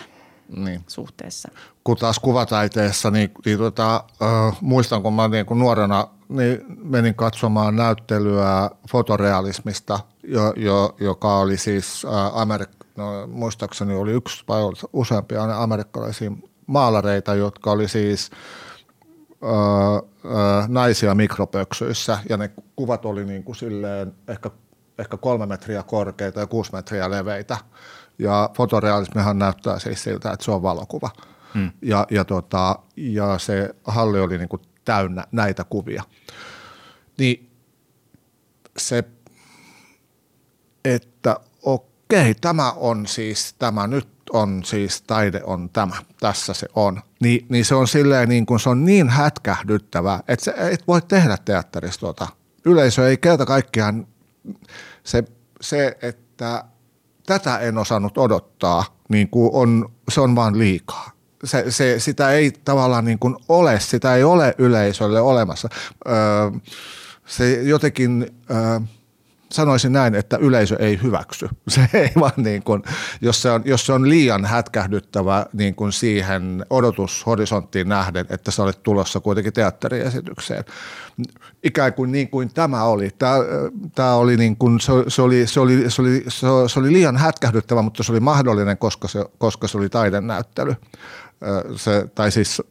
niin. 0.55 0.81
suhteessa. 0.87 1.49
Kun 1.83 1.97
taas 1.97 2.19
kuvataiteessa, 2.19 3.11
niin, 3.11 3.31
niin 3.45 3.57
tota, 3.57 4.03
äh, 4.21 4.57
muistan 4.61 5.03
kun 5.03 5.13
mä 5.13 5.27
niin 5.27 5.45
kun 5.45 5.59
nuorena 5.59 6.07
niin 6.29 6.59
menin 6.83 7.15
katsomaan 7.15 7.75
näyttelyä 7.75 8.69
fotorealismista, 8.91 9.99
jo, 10.23 10.53
jo, 10.55 10.95
joka 10.99 11.37
oli 11.37 11.57
siis 11.57 12.05
äh, 12.05 12.41
Amerik- 12.41 12.84
no, 12.97 13.27
muistaakseni 13.27 13.95
oli 13.95 14.11
yksi 14.11 14.43
vai 14.47 14.61
useampia 14.93 15.61
amerikkalaisia 15.63 16.31
maalareita, 16.67 17.35
jotka 17.35 17.71
oli 17.71 17.87
siis 17.87 18.31
ö, 19.43 19.45
ö, 19.45 20.29
naisia 20.67 21.15
mikropöksyissä 21.15 22.19
ja 22.29 22.37
ne 22.37 22.51
kuvat 22.75 23.05
oli 23.05 23.25
niin 23.25 23.43
kuin 23.43 23.55
silleen 23.55 24.13
ehkä, 24.27 24.51
ehkä 24.99 25.17
kolme 25.17 25.45
metriä 25.45 25.83
korkeita 25.83 26.39
ja 26.39 26.47
kuusi 26.47 26.73
metriä 26.73 27.09
leveitä. 27.11 27.57
Ja 28.19 28.49
fotorealismihan 28.57 29.39
näyttää 29.39 29.79
siis 29.79 30.03
siltä, 30.03 30.31
että 30.31 30.45
se 30.45 30.51
on 30.51 30.63
valokuva. 30.63 31.09
Hmm. 31.53 31.71
Ja, 31.81 32.07
ja, 32.11 32.25
tota, 32.25 32.79
ja 32.95 33.37
se 33.37 33.75
halli 33.83 34.19
oli 34.19 34.37
niin 34.37 34.49
kuin 34.49 34.61
täynnä 34.85 35.23
näitä 35.31 35.63
kuvia. 35.63 36.03
Niin 37.17 37.51
se, 38.77 39.03
että 40.85 41.39
okei, 42.05 42.35
tämä 42.35 42.71
on 42.71 43.07
siis 43.07 43.55
tämä 43.59 43.87
nyt 43.87 44.07
on 44.33 44.63
siis, 44.63 45.01
taide 45.01 45.41
on 45.43 45.69
tämä, 45.69 45.95
tässä 46.19 46.53
se 46.53 46.67
on. 46.75 47.01
Ni, 47.21 47.45
niin 47.49 47.65
se 47.65 47.75
on 47.75 47.87
silleen 47.87 48.29
niin 48.29 48.45
kuin 48.45 48.59
se 48.59 48.69
on 48.69 48.85
niin 48.85 49.09
hätkähdyttävää, 49.09 50.23
että 50.27 50.43
se 50.43 50.53
et 50.57 50.87
voi 50.87 51.01
tehdä 51.01 51.37
teatterista 51.45 51.99
tuota. 51.99 52.27
Yleisö 52.65 53.09
ei 53.09 53.17
kerta 53.17 53.45
kaikkiaan, 53.45 54.07
se, 55.03 55.23
se, 55.61 55.97
että 56.01 56.63
tätä 57.25 57.57
en 57.57 57.77
osannut 57.77 58.17
odottaa, 58.17 58.85
niin 59.09 59.29
kuin 59.29 59.49
on, 59.53 59.91
se 60.11 60.21
on 60.21 60.35
vaan 60.35 60.59
liikaa. 60.59 61.11
Se, 61.43 61.71
se, 61.71 61.99
sitä 61.99 62.31
ei 62.31 62.51
tavallaan 62.65 63.05
niin 63.05 63.19
kuin 63.19 63.35
ole, 63.49 63.79
sitä 63.79 64.15
ei 64.15 64.23
ole 64.23 64.55
yleisölle 64.57 65.21
olemassa. 65.21 65.69
Öö, 66.07 66.15
se 67.25 67.61
jotenkin... 67.61 68.27
Öö, 68.51 68.79
sanoisin 69.55 69.93
näin, 69.93 70.15
että 70.15 70.37
yleisö 70.37 70.75
ei 70.79 70.99
hyväksy. 71.03 71.49
Se 71.67 71.89
ei 71.93 72.11
vaan 72.19 72.31
niin 72.37 72.63
kuin, 72.63 72.83
jos, 73.21 73.41
se 73.41 73.51
on, 73.51 73.61
jos 73.65 73.85
se 73.85 73.93
on 73.93 74.09
liian 74.09 74.45
hätkähdyttävä 74.45 75.45
niin 75.53 75.75
kuin 75.75 75.91
siihen 75.91 76.65
odotushorisonttiin 76.69 77.89
nähden, 77.89 78.25
että 78.29 78.51
sä 78.51 78.63
olet 78.63 78.83
tulossa 78.83 79.19
kuitenkin 79.19 79.53
teatteriesitykseen. 79.53 80.63
Ikään 81.63 81.93
kuin 81.93 82.11
niin 82.11 82.29
kuin 82.29 82.53
tämä 82.53 82.83
oli. 82.83 83.09
Tämä, 83.95 84.13
oli, 84.13 84.37
niin 84.37 84.57
kuin, 84.57 84.79
se, 84.79 84.91
se, 85.07 85.21
oli, 85.21 85.47
se, 85.47 85.59
oli, 85.59 85.85
se, 85.89 86.01
oli, 86.01 86.23
se, 86.67 86.79
oli 86.79 86.93
liian 86.93 87.17
hätkähdyttävä, 87.17 87.81
mutta 87.81 88.03
se 88.03 88.11
oli 88.11 88.19
mahdollinen, 88.19 88.77
koska 88.77 89.07
se, 89.07 89.25
koska 89.37 89.67
se 89.67 89.77
oli 89.77 89.89
taidenäyttely. 89.89 90.75
Se, 91.75 92.07
tai 92.15 92.31
siis 92.31 92.61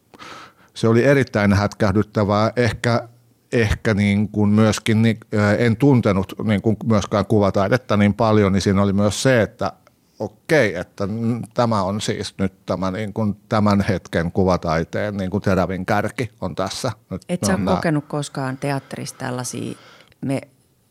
se 0.73 0.87
oli 0.87 1.03
erittäin 1.03 1.53
hätkähdyttävää. 1.53 2.51
Ehkä 2.55 3.07
ehkä 3.51 3.93
niin 3.93 4.29
kuin 4.29 4.49
myöskin, 4.49 5.01
niin, 5.01 5.17
en 5.57 5.77
tuntenut 5.77 6.33
niin 6.43 6.61
kuin 6.61 6.77
myöskään 6.85 7.25
kuvataidetta 7.25 7.97
niin 7.97 8.13
paljon, 8.13 8.53
niin 8.53 8.61
siinä 8.61 8.81
oli 8.81 8.93
myös 8.93 9.23
se, 9.23 9.41
että 9.41 9.73
okei, 10.19 10.75
että 10.75 11.07
tämä 11.53 11.83
on 11.83 12.01
siis 12.01 12.37
nyt 12.37 12.53
tämä, 12.65 12.91
niin 12.91 13.13
kuin 13.13 13.35
tämän 13.49 13.81
hetken 13.81 14.31
kuvataiteen 14.31 15.17
niin 15.17 15.31
kuin 15.31 15.41
terävin 15.41 15.85
kärki 15.85 16.31
on 16.41 16.55
tässä. 16.55 16.91
Nyt 17.09 17.21
Et 17.29 17.43
sä 17.43 17.53
ole 17.55 17.75
kokenut 17.75 18.05
koskaan 18.07 18.57
teatterissa 18.57 19.15
tällaisia 19.17 19.75
me 20.21 20.41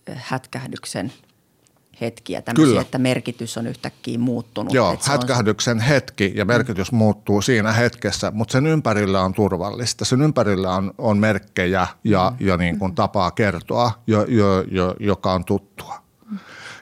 hätkähdyksen– 0.06 1.12
hetkiä, 2.00 2.42
tämmöisiä, 2.42 2.70
Kyllä. 2.70 2.80
että 2.80 2.98
merkitys 2.98 3.58
on 3.58 3.66
yhtäkkiä 3.66 4.18
muuttunut. 4.18 4.72
Joo, 4.72 4.98
hätkähdyksen 5.08 5.76
on... 5.76 5.82
hetki 5.82 6.32
ja 6.34 6.44
merkitys 6.44 6.92
mm. 6.92 6.98
muuttuu 6.98 7.42
siinä 7.42 7.72
hetkessä, 7.72 8.30
mutta 8.30 8.52
sen 8.52 8.66
ympärillä 8.66 9.20
on 9.20 9.34
turvallista. 9.34 10.04
Sen 10.04 10.22
ympärillä 10.22 10.74
on, 10.74 10.94
on 10.98 11.18
merkkejä 11.18 11.86
ja, 12.04 12.32
mm. 12.40 12.46
ja 12.46 12.56
niin 12.56 12.78
kuin 12.78 12.94
tapaa 12.94 13.30
kertoa, 13.30 14.02
jo, 14.06 14.24
jo, 14.28 14.60
jo, 14.70 14.94
joka 15.00 15.32
on 15.32 15.44
tuttua. 15.44 16.04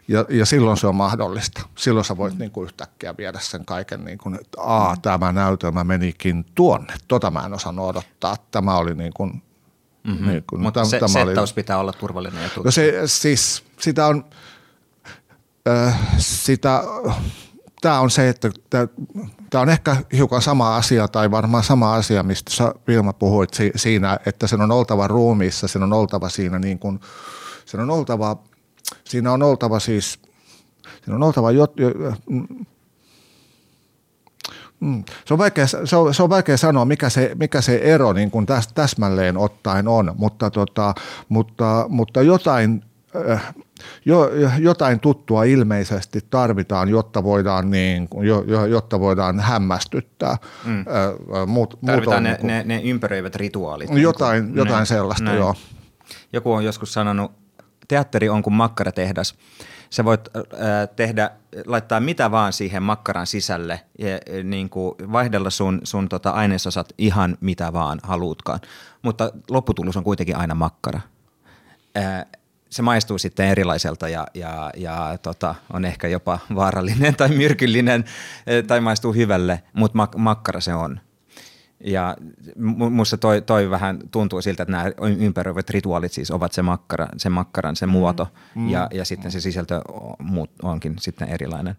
Ja, 0.08 0.24
ja 0.28 0.46
silloin 0.46 0.76
se 0.76 0.86
on 0.86 0.94
mahdollista. 0.94 1.62
Silloin 1.78 2.04
sä 2.04 2.16
voit 2.16 2.34
mm. 2.34 2.38
niin 2.38 2.50
kuin 2.50 2.64
yhtäkkiä 2.64 3.14
viedä 3.18 3.38
sen 3.40 3.64
kaiken, 3.64 4.04
niin 4.04 4.18
kuin, 4.18 4.34
että 4.34 4.60
Aa, 4.60 4.94
mm. 4.94 5.00
tämä 5.00 5.32
näytelmä 5.32 5.84
menikin 5.84 6.44
tuonne. 6.54 6.94
Tota 7.08 7.30
mä 7.30 7.42
en 7.46 7.54
osannut 7.54 7.88
odottaa. 7.88 8.36
Tämä 8.50 8.76
oli 8.76 8.94
niin 8.94 9.12
kuin, 9.16 9.42
mm-hmm. 10.04 10.28
niin 10.28 10.44
kuin, 10.50 10.62
Mutta 10.62 10.84
se, 10.84 10.98
tämä 10.98 11.08
settaus 11.08 11.50
oli, 11.50 11.54
pitää 11.54 11.78
olla 11.78 11.92
turvallinen 11.92 12.42
ja 12.42 12.48
tuttu. 12.48 12.62
No 12.62 12.70
se, 12.70 13.02
siis 13.06 13.64
sitä 13.78 14.06
on– 14.06 14.24
sitä, 16.18 16.82
tämä 17.80 18.00
on 18.00 18.10
se, 18.10 18.28
että 18.28 18.50
tämä 19.50 19.62
on 19.62 19.68
ehkä 19.68 19.96
hiukan 20.12 20.42
sama 20.42 20.76
asia 20.76 21.08
tai 21.08 21.30
varmaan 21.30 21.64
sama 21.64 21.94
asia, 21.94 22.22
mistä 22.22 22.50
sä 22.50 22.74
Vilma 22.88 23.12
puhuit 23.12 23.50
siinä, 23.76 24.18
että 24.26 24.46
sen 24.46 24.60
on 24.60 24.72
oltava 24.72 25.08
ruumiissa, 25.08 25.68
sen 25.68 25.82
on 25.82 25.92
oltava 25.92 26.28
siinä 26.28 26.58
niin 26.58 26.78
kuin, 26.78 27.00
sen 27.64 27.80
on 27.80 27.90
oltava, 27.90 28.36
siinä 29.04 29.32
on 29.32 29.42
oltava 29.42 29.80
siis, 29.80 30.18
siinä 31.04 31.14
on 31.14 31.22
oltava 31.22 31.50
jo, 31.50 31.66
jo, 31.76 31.90
Mm. 34.82 35.04
Se, 35.24 35.34
on 35.34 35.38
vaikea, 35.38 35.66
se, 35.66 35.96
on, 35.96 36.14
se 36.14 36.22
on 36.22 36.30
vaikea 36.30 36.56
sanoa, 36.56 36.84
mikä 36.84 37.08
se, 37.10 37.32
mikä 37.34 37.60
se 37.60 37.76
ero 37.76 38.12
niin 38.12 38.30
kuin 38.30 38.46
täs, 38.46 38.68
täsmälleen 38.74 39.36
ottaen 39.36 39.88
on, 39.88 40.14
mutta, 40.16 40.50
tota, 40.50 40.94
mutta, 41.28 41.86
mutta 41.88 42.22
jotain, 42.22 42.84
äh, 43.30 43.54
jo, 44.04 44.30
jotain 44.58 45.00
tuttua 45.00 45.44
ilmeisesti 45.44 46.20
tarvitaan, 46.30 46.88
jotta 46.88 47.22
voidaan, 47.22 47.70
niin, 47.70 48.08
jo, 48.22 48.66
jotta 48.66 49.00
voidaan 49.00 49.40
hämmästyttää. 49.40 50.36
Mm. 50.64 50.84
Muut, 51.46 51.78
tarvitaan 51.86 52.22
muut 52.22 52.38
on, 52.40 52.46
ne, 52.46 52.54
ne, 52.54 52.62
ne 52.66 52.80
ympäröivät 52.82 53.36
rituaalit. 53.36 53.90
Jotain, 53.92 54.44
niin 54.44 54.56
jotain 54.56 54.86
sellaista, 54.86 55.24
näin. 55.24 55.38
joo. 55.38 55.54
Joku 56.32 56.52
on 56.52 56.64
joskus 56.64 56.92
sanonut, 56.92 57.32
teatteri 57.88 58.28
on 58.28 58.42
kuin 58.42 58.54
makkaratehdas. 58.54 59.34
Sä 59.90 60.04
voit 60.04 60.20
äh, 60.36 60.42
tehdä, 60.96 61.30
laittaa 61.66 62.00
mitä 62.00 62.30
vaan 62.30 62.52
siihen 62.52 62.82
makkaran 62.82 63.26
sisälle 63.26 63.80
ja 63.98 64.42
niin 64.44 64.70
kuin 64.70 64.94
vaihdella 65.12 65.50
sun, 65.50 65.80
sun 65.84 66.08
tota 66.08 66.30
ainesosat 66.30 66.92
ihan 66.98 67.36
mitä 67.40 67.72
vaan 67.72 67.98
haluutkaan. 68.02 68.60
Mutta 69.02 69.32
lopputulos 69.50 69.96
on 69.96 70.04
kuitenkin 70.04 70.36
aina 70.36 70.54
makkara. 70.54 71.00
Äh, 71.96 72.26
se 72.72 72.82
maistuu 72.82 73.18
sitten 73.18 73.46
erilaiselta 73.46 74.08
ja, 74.08 74.26
ja, 74.34 74.70
ja 74.76 75.18
tota, 75.22 75.54
on 75.72 75.84
ehkä 75.84 76.08
jopa 76.08 76.38
vaarallinen 76.54 77.16
tai 77.16 77.28
myrkyllinen 77.28 78.04
eh, 78.46 78.64
tai 78.64 78.80
maistuu 78.80 79.12
hyvälle, 79.12 79.62
mutta 79.72 79.98
mak- 79.98 80.18
makkara 80.18 80.60
se 80.60 80.74
on. 80.74 81.00
Ja 81.84 82.16
minusta 82.56 83.16
toi, 83.16 83.42
toi 83.42 83.70
vähän 83.70 83.98
tuntuu 84.10 84.42
siltä, 84.42 84.62
että 84.62 84.72
nämä 84.72 84.84
ympäröivät 85.18 85.70
rituaalit 85.70 86.12
siis 86.12 86.30
ovat 86.30 86.52
se, 86.52 86.62
makkara, 86.62 87.08
se 87.16 87.28
makkaran, 87.28 87.76
se 87.76 87.86
muoto 87.86 88.28
mm. 88.54 88.68
ja, 88.68 88.88
ja 88.92 89.04
sitten 89.04 89.32
se 89.32 89.40
sisältö 89.40 89.80
onkin 90.62 90.96
sitten 91.00 91.28
erilainen. 91.28 91.76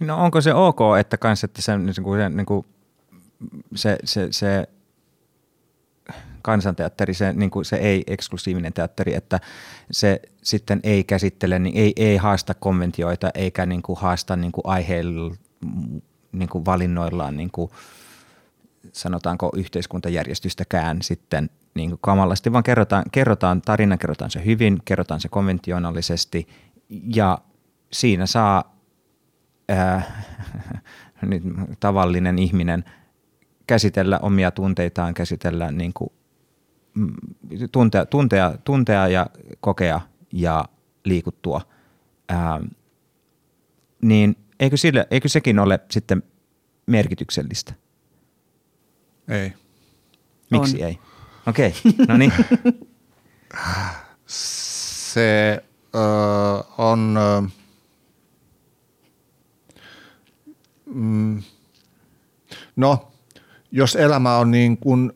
No 0.00 0.24
onko 0.24 0.40
se 0.40 0.54
ok, 0.54 0.80
että 1.00 1.16
kans, 1.16 1.44
että 1.44 1.62
se, 1.62 1.78
niin 1.78 1.94
kuin, 2.02 2.36
niin 2.36 2.46
kuin, 2.46 2.66
se, 3.74 3.98
se, 4.04 4.28
se 4.30 4.68
kansanteatteri, 6.44 7.14
se, 7.14 7.32
niin 7.32 7.50
kuin 7.50 7.64
se 7.64 7.76
ei-eksklusiivinen 7.76 8.72
teatteri, 8.72 9.14
että 9.14 9.40
se 9.90 10.20
sitten 10.42 10.80
ei 10.82 11.04
käsittele, 11.04 11.58
niin 11.58 11.76
ei, 11.76 11.92
ei 11.96 12.16
haasta 12.16 12.54
konventioita 12.54 13.30
eikä 13.34 13.66
niin 13.66 13.82
kuin 13.82 13.98
haasta 13.98 14.36
niin 14.36 14.52
kuin 14.52 14.66
aiheilla 14.66 15.34
niin 16.32 16.48
kuin 16.48 16.64
valinnoillaan 16.64 17.36
niin 17.36 17.50
kuin, 17.50 17.70
sanotaanko 18.92 19.52
yhteiskuntajärjestystäkään 19.56 21.02
sitten 21.02 21.50
niin 21.74 21.90
kuin 21.90 21.98
kamalasti, 22.02 22.52
vaan 22.52 22.64
kerrotaan, 22.64 23.04
kerrotaan 23.12 23.62
tarina, 23.62 23.96
kerrotaan 23.96 24.30
se 24.30 24.44
hyvin, 24.44 24.78
kerrotaan 24.84 25.20
se 25.20 25.28
konventionaalisesti 25.28 26.48
ja 27.14 27.38
siinä 27.92 28.26
saa 28.26 28.76
ää, 29.68 30.22
nyt 31.22 31.42
tavallinen 31.80 32.38
ihminen 32.38 32.84
käsitellä 33.66 34.18
omia 34.18 34.50
tunteitaan, 34.50 35.14
käsitellä 35.14 35.70
niin 35.70 35.92
kuin 35.92 36.12
tuntea, 37.72 38.06
tuntea, 38.06 38.54
tuntea 38.64 39.08
ja 39.08 39.26
kokea 39.60 40.00
ja 40.32 40.64
liikuttua, 41.04 41.60
ää, 42.28 42.60
niin 44.02 44.36
eikö, 44.60 44.76
sille, 44.76 45.06
eikö 45.10 45.28
sekin 45.28 45.58
ole 45.58 45.80
sitten 45.90 46.22
merkityksellistä? 46.86 47.74
Ei. 49.28 49.52
Miksi 50.50 50.82
On. 50.82 50.88
ei? 50.88 50.98
Okei, 51.46 51.74
okay. 51.88 52.06
no 52.08 52.16
niin. 52.16 52.32
Se 54.26 55.64
ö, 55.94 55.98
on... 56.78 57.16
Ö, 57.16 57.42
mm, 60.86 61.42
no, 62.76 63.12
jos 63.72 63.96
elämä 63.96 64.36
on 64.36 64.50
niin 64.50 64.78
kuin, 64.78 65.12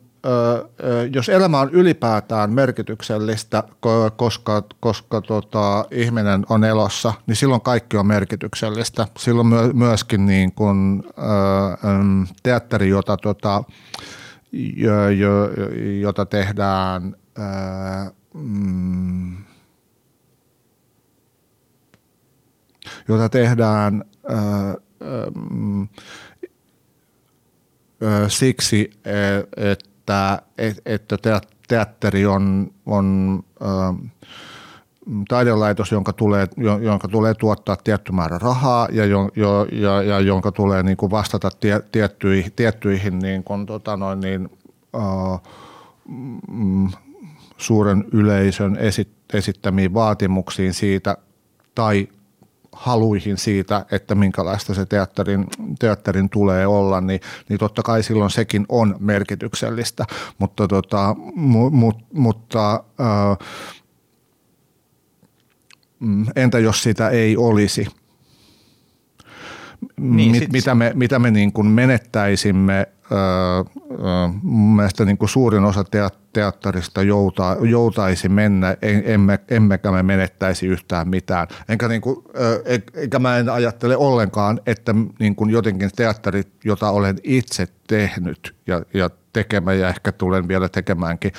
jos 1.13 1.29
elämä 1.29 1.59
on 1.59 1.69
ylipäätään 1.69 2.53
merkityksellistä, 2.53 3.63
ko- 3.67 4.11
koska, 4.15 4.63
koska 4.79 5.21
tota, 5.21 5.85
ihminen 5.91 6.45
on 6.49 6.63
elossa, 6.63 7.13
niin 7.27 7.35
silloin 7.35 7.61
kaikki 7.61 7.97
on 7.97 8.07
merkityksellistä. 8.07 9.07
Silloin 9.17 9.47
myö- 9.47 9.73
myöskin 9.73 10.25
niin 10.25 10.51
kuin, 10.51 11.03
teatteri, 12.43 12.89
jota, 12.89 13.17
tota, 13.17 13.63
jo, 14.75 15.09
jo, 15.09 15.49
jota 16.01 16.25
tehdään 16.25 17.15
mm, 18.33 19.37
jota 23.07 23.29
tehdään 23.29 24.03
siksi, 28.27 28.91
e- 29.05 29.75
että, 30.09 30.41
et- 30.57 30.81
että 30.85 31.17
te- 31.17 31.41
teatteri 31.67 32.25
on, 32.25 32.67
on 32.85 33.39
ö, 33.61 33.65
taidelaitos, 35.27 35.91
jonka 35.91 36.13
tulee, 36.13 36.47
jo- 36.57 36.77
jonka 36.77 37.07
tulee 37.07 37.33
tuottaa 37.33 37.75
tietty 37.83 38.11
määrä 38.11 38.37
rahaa 38.37 38.87
ja, 38.91 39.05
jo, 39.05 39.29
jo, 39.35 39.67
ja, 39.71 40.03
ja 40.03 40.19
jonka 40.19 40.51
tulee 40.51 40.83
niin 40.83 40.97
kuin 40.97 41.11
vastata 41.11 41.49
tie, 41.59 41.81
tiettyihin, 41.91 42.51
tiettyihin 42.55 43.19
niin 43.19 43.43
kuin, 43.43 43.65
tota 43.65 43.97
noin, 43.97 44.19
niin, 44.19 44.49
ö, 44.95 44.99
mm, 46.51 46.89
suuren 47.57 48.05
yleisön 48.11 48.75
esit, 48.77 49.09
esittämiin 49.33 49.93
vaatimuksiin 49.93 50.73
siitä 50.73 51.17
tai 51.75 52.07
haluihin 52.71 53.37
siitä, 53.37 53.85
että 53.91 54.15
minkälaista 54.15 54.73
se 54.73 54.85
teatterin, 54.85 55.45
teatterin 55.79 56.29
tulee 56.29 56.67
olla, 56.67 57.01
niin, 57.01 57.19
niin 57.49 57.59
totta 57.59 57.81
kai 57.83 58.03
silloin 58.03 58.31
sekin 58.31 58.65
on 58.69 58.95
merkityksellistä, 58.99 60.05
mutta, 60.37 60.67
tota, 60.67 61.15
mu, 61.35 61.69
mu, 61.69 61.91
mutta 62.13 62.83
ää, 62.99 63.35
mm, 65.99 66.25
entä 66.35 66.59
jos 66.59 66.83
sitä 66.83 67.09
ei 67.09 67.37
olisi? 67.37 67.87
Niin, 69.97 70.15
Niin, 70.17 70.31
Mit, 70.31 70.39
sit- 70.39 70.51
mitä 70.51 70.75
me, 70.75 70.91
mitä 70.95 71.19
me 71.19 71.31
niin 71.31 71.53
kuin 71.53 71.67
menettäisimme, 71.67 72.87
öö, 73.11 73.19
öö, 73.91 74.27
mun 74.41 74.75
mielestä 74.75 75.05
niin 75.05 75.17
kuin 75.17 75.29
suurin 75.29 75.63
osa 75.63 75.83
tea- 75.83 76.19
teatterista 76.33 77.01
jouta, 77.01 77.57
joutaisi 77.61 78.29
mennä, 78.29 78.77
en, 78.81 79.03
emme, 79.05 79.39
emmekä 79.49 79.91
me 79.91 80.03
menettäisi 80.03 80.67
yhtään 80.67 81.09
mitään. 81.09 81.47
Enkä, 81.69 81.87
niin 81.87 82.01
kuin, 82.01 82.17
e- 82.65 83.01
eikä 83.01 83.19
mä 83.19 83.37
en 83.37 83.49
ajattele 83.49 83.97
ollenkaan, 83.97 84.59
että 84.65 84.95
niin 85.19 85.35
kuin 85.35 85.49
jotenkin 85.49 85.89
teatteri, 85.95 86.43
jota 86.63 86.89
olen 86.89 87.17
itse 87.23 87.67
tehnyt 87.87 88.55
ja, 88.67 88.81
ja 88.93 89.09
tekemä 89.39 89.73
ja 89.73 89.89
ehkä 89.89 90.11
tulen 90.11 90.47
vielä 90.47 90.69
tekemäänkin, 90.69 91.31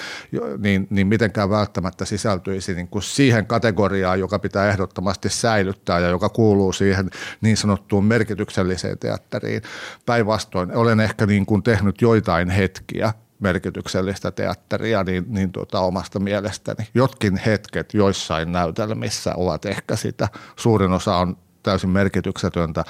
niin, 0.59 0.87
niin 0.91 1.07
mitenkään 1.07 1.51
välttämättä 1.51 2.05
sisältyisi 2.05 2.75
niin 2.75 2.89
kuin 2.89 3.03
siihen 3.03 3.47
kategoriaan, 3.47 4.21
joka 4.21 4.39
pitää 4.39 4.69
ehdottomasti 4.69 5.29
säilyttää 5.29 5.99
ja 6.01 6.09
joka 6.09 6.29
kuuluu 6.29 6.73
siihen 6.73 7.11
niin 7.41 7.57
sanottuun 7.57 8.05
merkitykselliseen 8.05 8.99
teatteriin. 8.99 9.63
Päinvastoin 10.07 10.77
olen 10.77 11.01
ehkä 11.01 11.27
niin 11.27 11.47
kuin 11.47 11.63
tehnyt 11.63 12.03
joitain 12.03 12.51
hetkiä 12.51 13.13
merkityksellistä 13.41 14.31
teatteria 14.31 15.05
niin, 15.05 15.25
niin 15.29 15.53
tuota, 15.53 15.81
omasta 15.81 16.19
mielestäni. 16.19 16.89
Jotkin 16.95 17.37
hetket 17.37 17.95
joissain 17.95 18.53
näytelmissä 18.53 19.35
ovat 19.37 19.65
ehkä 19.65 19.97
sitä. 19.97 20.29
Suurin 20.57 20.93
osa 20.93 21.17
on 21.17 21.37
täysin 21.63 21.91
merkityksetöntä 21.91 22.85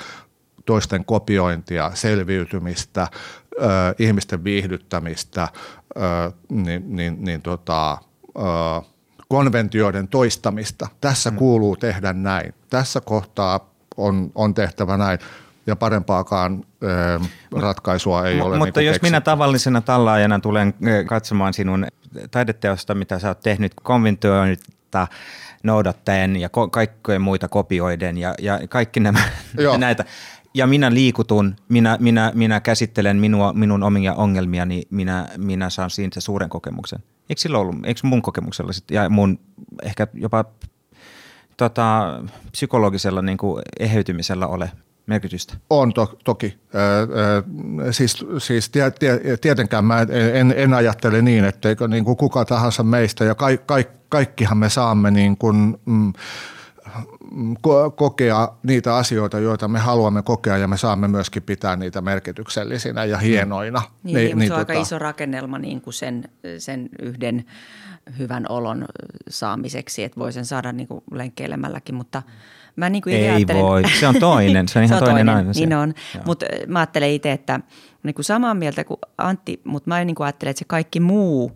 toisten 0.66 1.04
kopiointia, 1.04 1.90
selviytymistä, 1.94 3.08
ö, 3.60 3.94
ihmisten 3.98 4.44
viihdyttämistä, 4.44 5.48
ö, 5.96 6.00
niin, 6.50 6.96
niin, 6.96 7.24
niin 7.24 7.42
tota, 7.42 7.98
ö, 8.38 8.40
konventioiden 9.28 10.08
toistamista. 10.08 10.88
Tässä 11.00 11.30
mm. 11.30 11.36
kuuluu 11.36 11.76
tehdä 11.76 12.12
näin. 12.12 12.54
Tässä 12.70 13.00
kohtaa 13.00 13.70
on, 13.96 14.32
on 14.34 14.54
tehtävä 14.54 14.96
näin 14.96 15.18
ja 15.66 15.76
parempaakaan 15.76 16.64
ö, 16.82 17.20
ratkaisua 17.60 18.26
ei 18.26 18.36
M- 18.36 18.42
ole. 18.42 18.58
mutta 18.58 18.80
niin 18.80 18.88
jos 18.88 19.02
minä 19.02 19.20
tavallisena 19.20 19.80
tallaajana 19.80 20.40
tulen 20.40 20.74
katsomaan 21.06 21.54
sinun 21.54 21.86
taideteosta, 22.30 22.94
mitä 22.94 23.18
sä 23.18 23.28
oot 23.28 23.40
tehnyt 23.40 23.72
konventioita 23.82 25.06
noudattaen 25.62 26.36
ja 26.36 26.48
ko- 26.48 26.70
kaikkea 26.70 27.18
muita 27.18 27.48
kopioiden 27.48 28.18
ja, 28.18 28.34
ja 28.38 28.60
kaikki 28.68 29.00
nämä 29.00 29.20
Joo. 29.58 29.76
näitä. 29.86 30.04
Ja 30.54 30.66
minä 30.66 30.94
liikutun, 30.94 31.56
minä, 31.68 31.96
minä, 32.00 32.32
minä 32.34 32.60
käsittelen 32.60 33.16
minua, 33.16 33.52
minun 33.52 33.82
omia 33.82 34.14
ongelmiani, 34.14 34.82
minä, 34.90 35.28
minä 35.36 35.70
saan 35.70 35.90
siitä 35.90 36.20
suuren 36.20 36.48
kokemuksen. 36.48 36.98
Eikö 37.28 37.40
sillä 37.40 37.58
ollut, 37.58 37.76
eikö 37.84 38.00
mun 38.02 38.22
kokemuksella 38.22 38.72
sit, 38.72 38.90
ja 38.90 39.08
mun 39.08 39.38
ehkä 39.82 40.06
jopa 40.14 40.44
tota, 41.56 42.20
psykologisella 42.52 43.22
niin 43.22 43.38
kuin 43.38 43.62
eheytymisellä 43.80 44.46
ole 44.46 44.70
merkitystä? 45.06 45.54
On 45.70 45.92
to, 45.92 46.18
toki. 46.24 46.58
Ö, 46.74 46.78
ö, 47.86 47.92
siis 47.92 48.24
siis 48.38 48.70
tie, 48.70 48.90
tie, 48.90 49.20
tietenkään 49.40 49.84
mä 49.84 50.06
en, 50.32 50.54
en 50.56 50.74
ajattele 50.74 51.22
niin, 51.22 51.44
etteikö 51.44 51.88
niin 51.88 52.04
kuin 52.04 52.16
kuka 52.16 52.44
tahansa 52.44 52.82
meistä 52.82 53.24
ja 53.24 53.34
ka, 53.34 53.46
ka, 53.66 53.76
kaikkihan 54.08 54.58
me 54.58 54.68
saamme 54.68 55.10
niin 55.10 55.36
kuin, 55.36 55.80
mm, 55.86 56.12
ko- 57.66 57.90
kokea 57.96 58.48
niitä 58.62 58.96
asioita, 58.96 59.38
joita 59.38 59.68
me 59.68 59.78
haluamme 59.78 60.22
kokea 60.22 60.56
ja 60.56 60.68
me 60.68 60.76
saamme 60.76 61.08
myöskin 61.08 61.42
pitää 61.42 61.76
niitä 61.76 62.00
merkityksellisinä 62.00 63.04
ja 63.04 63.18
hienoina. 63.18 63.82
Niin, 64.02 64.14
niin, 64.14 64.38
niin 64.38 64.48
se 64.48 64.52
on 64.52 64.58
aika 64.58 64.72
iso 64.72 64.98
rakennelma 64.98 65.58
niin 65.58 65.80
kuin 65.80 65.94
sen, 65.94 66.24
sen 66.58 66.88
yhden 67.02 67.44
hyvän 68.18 68.46
olon 68.48 68.84
saamiseksi, 69.28 70.04
että 70.04 70.20
voi 70.20 70.32
sen 70.32 70.44
saada 70.44 70.72
niin 70.72 70.88
kuin 70.88 71.04
lenkkeilemälläkin, 71.12 71.94
mutta 71.94 72.22
mä 72.76 72.90
niin 72.90 73.02
kuin 73.02 73.16
Ei 73.16 73.28
ajattelen, 73.28 73.62
voi, 73.62 73.82
se 74.00 74.08
on 74.08 74.14
toinen, 74.20 74.68
se 74.68 74.78
on 74.78 74.84
ihan 74.84 74.98
toinen 74.98 75.28
aina 75.28 75.52
se. 75.52 75.60
Niin 75.60 75.74
on, 75.74 75.94
mutta 76.26 76.46
mä 76.66 76.78
ajattelen 76.78 77.10
itse, 77.10 77.32
että 77.32 77.60
niin 78.02 78.14
kuin 78.14 78.24
samaa 78.24 78.54
mieltä 78.54 78.84
kuin 78.84 78.98
Antti, 79.18 79.60
mutta 79.64 79.88
mä 79.88 80.04
niin 80.04 80.14
kuin 80.14 80.24
ajattelen, 80.24 80.50
että 80.50 80.58
se 80.58 80.64
kaikki 80.64 81.00
muu 81.00 81.52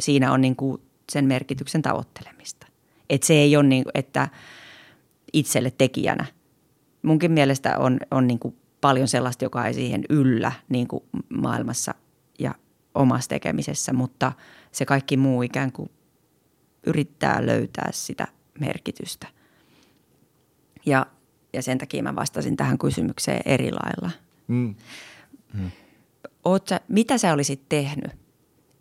siinä 0.00 0.32
on 0.32 0.40
niin 0.40 0.56
kuin 0.56 0.82
sen 1.12 1.24
merkityksen 1.24 1.82
tavoittelemista. 1.82 2.66
Että 3.10 3.26
se 3.26 3.34
ei 3.34 3.56
ole 3.56 3.64
niin, 3.64 3.84
että 3.94 4.28
itselle 5.36 5.70
tekijänä. 5.70 6.24
Munkin 7.02 7.32
mielestä 7.32 7.78
on, 7.78 7.98
on 8.10 8.26
niin 8.26 8.38
kuin 8.38 8.56
paljon 8.80 9.08
sellaista, 9.08 9.44
joka 9.44 9.66
ei 9.66 9.74
siihen 9.74 10.04
yllä 10.08 10.52
niin 10.68 10.88
kuin 10.88 11.04
maailmassa 11.28 11.94
ja 12.38 12.54
omassa 12.94 13.28
tekemisessä, 13.28 13.92
mutta 13.92 14.32
se 14.72 14.84
kaikki 14.84 15.16
muu 15.16 15.42
ikään 15.42 15.72
kuin 15.72 15.90
yrittää 16.86 17.46
löytää 17.46 17.88
sitä 17.92 18.26
merkitystä. 18.60 19.26
Ja, 20.86 21.06
ja 21.52 21.62
sen 21.62 21.78
takia 21.78 22.02
mä 22.02 22.14
vastasin 22.14 22.56
tähän 22.56 22.78
kysymykseen 22.78 23.40
eri 23.44 23.70
lailla. 23.72 24.10
Mm. 24.48 24.74
Oot 26.44 26.68
sä, 26.68 26.80
mitä 26.88 27.18
sä 27.18 27.32
olisit 27.32 27.68
tehnyt, 27.68 28.12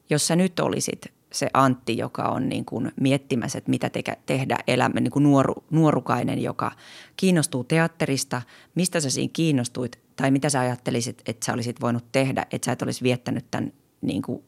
jos 0.09 0.27
sä 0.27 0.35
nyt 0.35 0.59
olisit 0.59 1.14
se 1.35 1.47
Antti, 1.53 1.97
joka 1.97 2.23
on 2.23 2.49
niin 2.49 2.65
kuin 2.65 2.91
miettimässä, 2.99 3.57
että 3.57 3.69
mitä 3.69 3.89
tekä, 3.89 4.17
tehdä 4.25 4.57
elämä, 4.67 4.99
niin 4.99 5.11
kuin 5.11 5.23
nuoru, 5.23 5.63
nuorukainen, 5.69 6.43
joka 6.43 6.71
kiinnostuu 7.17 7.63
teatterista, 7.63 8.41
mistä 8.75 8.99
sä 8.99 9.09
siinä 9.09 9.31
kiinnostuit? 9.33 9.99
Tai 10.15 10.31
mitä 10.31 10.49
sä 10.49 10.59
ajattelisit, 10.59 11.21
että 11.25 11.45
sä 11.45 11.53
olisit 11.53 11.81
voinut 11.81 12.11
tehdä, 12.11 12.45
että 12.51 12.65
sä 12.65 12.71
et 12.71 12.81
olisi 12.81 13.03
viettänyt 13.03 13.45
tämän 13.51 13.73
niin 14.01 14.21
kuin 14.21 14.43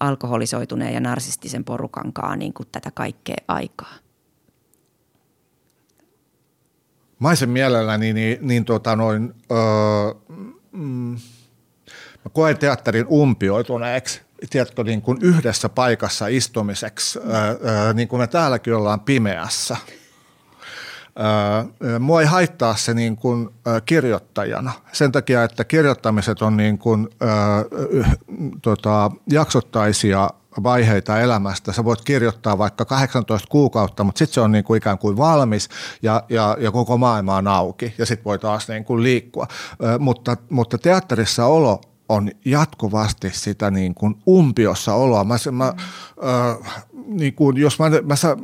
alkoholisoituneen 0.00 0.94
ja 0.94 1.00
narsistisen 1.00 1.64
porukankaan 1.64 2.38
niin 2.38 2.52
kuin 2.52 2.68
tätä 2.72 2.90
kaikkea 2.90 3.36
aikaa. 3.48 3.94
Mä 7.18 7.28
olisin 7.28 7.50
mielelläni 7.50 8.12
niin, 8.12 8.38
niin 8.40 8.64
tota 8.64 8.96
noin, 8.96 9.34
öö, 9.50 9.58
mm, 10.72 11.16
mä 12.24 12.30
koen 12.32 12.58
teatterin 12.58 13.06
umpioituneeksi, 13.06 14.27
tiedätkö, 14.50 14.84
niin 14.84 15.02
kuin 15.02 15.18
yhdessä 15.22 15.68
paikassa 15.68 16.26
istumiseksi, 16.26 17.18
öö, 17.18 17.92
niin 17.92 18.08
kuin 18.08 18.20
me 18.20 18.26
täälläkin 18.26 18.74
ollaan 18.74 19.00
pimeässä. 19.00 19.76
Mua 22.00 22.20
ei 22.20 22.26
haittaa 22.26 22.76
se 22.76 22.94
niin 22.94 23.16
kuin, 23.16 23.48
kirjoittajana 23.86 24.72
sen 24.92 25.12
takia, 25.12 25.44
että 25.44 25.64
kirjoittamiset 25.64 26.42
on 26.42 26.56
niin 26.56 26.78
kuin, 26.78 27.08
ö, 27.22 28.04
tota, 28.62 29.10
jaksottaisia 29.30 30.30
vaiheita 30.62 31.20
elämästä. 31.20 31.72
Sä 31.72 31.84
voit 31.84 32.00
kirjoittaa 32.04 32.58
vaikka 32.58 32.84
18 32.84 33.48
kuukautta, 33.48 34.04
mutta 34.04 34.18
sitten 34.18 34.34
se 34.34 34.40
on 34.40 34.52
niin 34.52 34.64
kuin 34.64 34.78
ikään 34.78 34.98
kuin 34.98 35.16
valmis 35.16 35.68
ja, 36.02 36.22
ja, 36.28 36.56
ja 36.60 36.70
koko 36.70 36.98
maailma 36.98 37.36
on 37.36 37.46
auki 37.46 37.94
ja 37.98 38.06
sitten 38.06 38.24
voi 38.24 38.38
taas 38.38 38.68
niin 38.68 38.84
kuin 38.84 39.02
liikkua. 39.02 39.46
Ö, 39.84 39.98
mutta, 39.98 40.36
mutta 40.50 40.78
teatterissa 40.78 41.46
olo 41.46 41.80
on 42.08 42.30
jatkuvasti 42.44 43.30
sitä 43.32 43.70
niin 43.70 43.94
kuin 43.94 44.14
umpiossa 44.28 44.94
oloa. 44.94 45.24
Mä, 45.24 45.36
mä, 45.52 45.66
äh, 45.68 46.84
niin 47.06 47.34
kuin, 47.34 47.56
jos 47.56 47.78
mä, 47.78 47.90
mä 48.04 48.16
sa, 48.16 48.36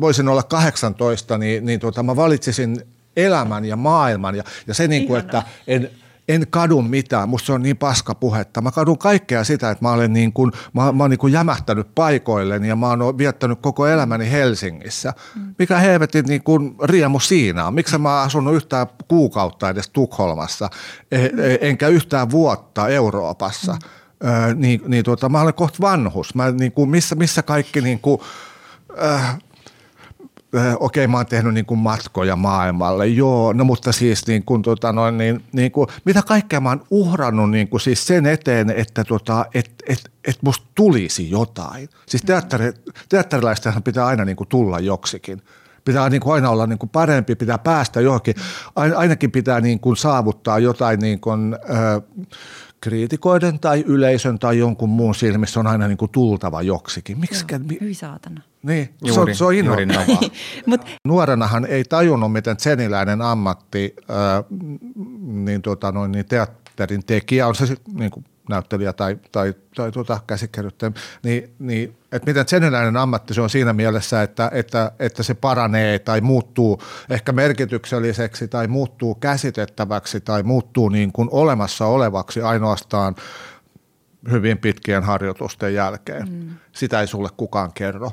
voisin 0.00 0.28
olla 0.28 0.42
18, 0.42 1.38
niin, 1.38 1.66
niin 1.66 1.80
tota, 1.80 2.02
mä 2.02 2.16
valitsisin 2.16 2.82
elämän 3.16 3.64
ja 3.64 3.76
maailman 3.76 4.34
ja, 4.34 4.44
ja 4.66 4.74
se, 4.74 4.88
niin 4.88 5.06
kuin, 5.06 5.20
että 5.20 5.42
en, 5.66 5.90
en 6.28 6.46
kadu 6.50 6.82
mitään, 6.82 7.28
musta 7.28 7.46
se 7.46 7.52
on 7.52 7.62
niin 7.62 7.76
paska 7.76 8.14
puhetta. 8.14 8.60
Mä 8.60 8.70
kadun 8.70 8.98
kaikkea 8.98 9.44
sitä, 9.44 9.70
että 9.70 9.84
mä 9.84 9.92
olen 9.92 10.12
niin 10.12 10.32
kuin, 10.32 10.52
mä, 10.72 10.92
mä 10.92 11.02
olen 11.02 11.10
niin 11.10 11.18
kuin 11.18 11.32
jämähtänyt 11.32 11.94
paikoilleni 11.94 12.68
ja 12.68 12.76
mä 12.76 12.88
oon 12.88 13.18
viettänyt 13.18 13.58
koko 13.62 13.86
elämäni 13.86 14.30
Helsingissä. 14.30 15.12
Mm. 15.34 15.54
Mikä 15.58 15.78
helvetin 15.78 16.24
niin 16.24 16.42
kuin 16.42 16.76
riemu 16.82 17.20
siinä 17.20 17.66
on? 17.66 17.74
Miksi 17.74 17.98
mä 17.98 18.20
asunut 18.20 18.54
yhtään 18.54 18.86
kuukautta 19.08 19.68
edes 19.68 19.90
Tukholmassa, 19.90 20.70
e, 21.12 21.24
e, 21.24 21.30
enkä 21.60 21.88
yhtään 21.88 22.30
vuotta 22.30 22.88
Euroopassa? 22.88 23.72
Mm. 23.72 24.28
Ö, 24.28 24.54
niin, 24.54 24.80
niin 24.86 25.04
tuota, 25.04 25.28
mä 25.28 25.40
olen 25.40 25.54
kohta 25.54 25.78
vanhus. 25.80 26.34
Mä, 26.34 26.50
niin 26.50 26.72
kuin, 26.72 26.90
missä, 26.90 27.14
missä 27.14 27.42
kaikki 27.42 27.80
niin 27.80 27.98
kuin, 28.00 28.20
äh, 29.02 29.38
Äh, 30.56 30.76
okei, 30.80 31.06
mä 31.06 31.16
oon 31.16 31.26
tehnyt 31.26 31.54
niin 31.54 31.66
kuin 31.66 31.78
matkoja 31.78 32.36
maailmalle, 32.36 33.06
joo, 33.06 33.52
no 33.52 33.64
mutta 33.64 33.92
siis 33.92 34.26
niin 34.26 34.44
kuin, 34.44 34.62
tota 34.62 34.92
noin, 34.92 35.18
niin, 35.18 35.44
niin 35.52 35.72
kuin, 35.72 35.88
mitä 36.04 36.22
kaikkea 36.22 36.60
mä 36.60 36.68
oon 36.68 36.84
uhrannut 36.90 37.50
niin 37.50 37.68
kuin 37.68 37.80
siis 37.80 38.06
sen 38.06 38.26
eteen, 38.26 38.70
että 38.70 39.04
tota, 39.04 39.46
et, 39.54 39.70
et, 39.88 40.10
et 40.24 40.38
musta 40.42 40.66
tulisi 40.74 41.30
jotain. 41.30 41.88
Siis 42.06 42.22
teatteri, 42.22 42.72
teatterilaistahan 43.08 43.82
pitää 43.82 44.06
aina 44.06 44.24
niin 44.24 44.36
kuin 44.36 44.48
tulla 44.48 44.80
joksikin. 44.80 45.42
Pitää 45.84 46.10
niin 46.10 46.20
kuin 46.20 46.34
aina 46.34 46.50
olla 46.50 46.66
niin 46.66 46.78
kuin 46.78 46.90
parempi, 46.90 47.34
pitää 47.34 47.58
päästä 47.58 48.00
johonkin. 48.00 48.34
Ainakin 48.74 49.30
pitää 49.30 49.60
niin 49.60 49.80
kuin 49.80 49.96
saavuttaa 49.96 50.58
jotain 50.58 51.00
niin 51.00 51.20
kuin, 51.20 51.56
kriitikoiden 52.84 53.58
tai 53.58 53.84
yleisön 53.86 54.38
tai 54.38 54.58
jonkun 54.58 54.88
muun 54.88 55.14
silmissä 55.14 55.60
on 55.60 55.66
aina 55.66 55.88
niin 55.88 55.98
kuin 55.98 56.10
tultava 56.10 56.62
joksikin. 56.62 57.20
Miksi? 57.20 57.44
Hyi 57.80 57.94
saatana. 57.94 58.42
Niin, 58.62 58.94
juuri, 59.04 59.34
se 59.34 59.44
on, 59.44 59.54
se 59.54 59.70
on. 59.70 59.76
Mut. 60.66 60.80
Nuorenahan 61.04 61.66
ei 61.66 61.84
tajunnut, 61.84 62.32
miten 62.32 62.56
seniläinen 62.58 63.22
ammatti, 63.22 63.94
äh, 64.10 64.44
niin, 65.20 65.62
tota, 65.62 65.92
noin, 65.92 66.12
niin 66.12 66.26
teatterin 66.26 67.04
tekijä, 67.06 67.46
on 67.46 67.54
se 67.54 67.76
niin 67.92 68.10
kuin 68.10 68.24
näyttelijä 68.48 68.92
tai, 68.92 69.18
tai, 69.32 69.54
tai 69.76 69.92
tuota, 69.92 70.20
käsikirjoittaja, 70.26 70.92
niin, 71.22 71.54
niin 71.58 71.96
että 72.12 72.30
miten 72.30 72.48
seniläinen 72.48 72.96
ammatti 72.96 73.34
se 73.34 73.40
on 73.40 73.50
siinä 73.50 73.72
mielessä, 73.72 74.22
että, 74.22 74.50
että, 74.54 74.92
että 74.98 75.22
se 75.22 75.34
paranee 75.34 75.98
tai 75.98 76.20
muuttuu 76.20 76.82
ehkä 77.10 77.32
merkitykselliseksi 77.32 78.48
tai 78.48 78.68
muuttuu 78.68 79.14
käsitettäväksi 79.14 80.20
tai 80.20 80.42
muuttuu 80.42 80.88
niin 80.88 81.12
kuin 81.12 81.28
olemassa 81.32 81.86
olevaksi 81.86 82.42
ainoastaan 82.42 83.16
hyvin 84.30 84.58
pitkien 84.58 85.02
harjoitusten 85.02 85.74
jälkeen. 85.74 86.28
Mm. 86.28 86.48
Sitä 86.72 87.00
ei 87.00 87.06
sulle 87.06 87.28
kukaan 87.36 87.72
kerro 87.72 88.10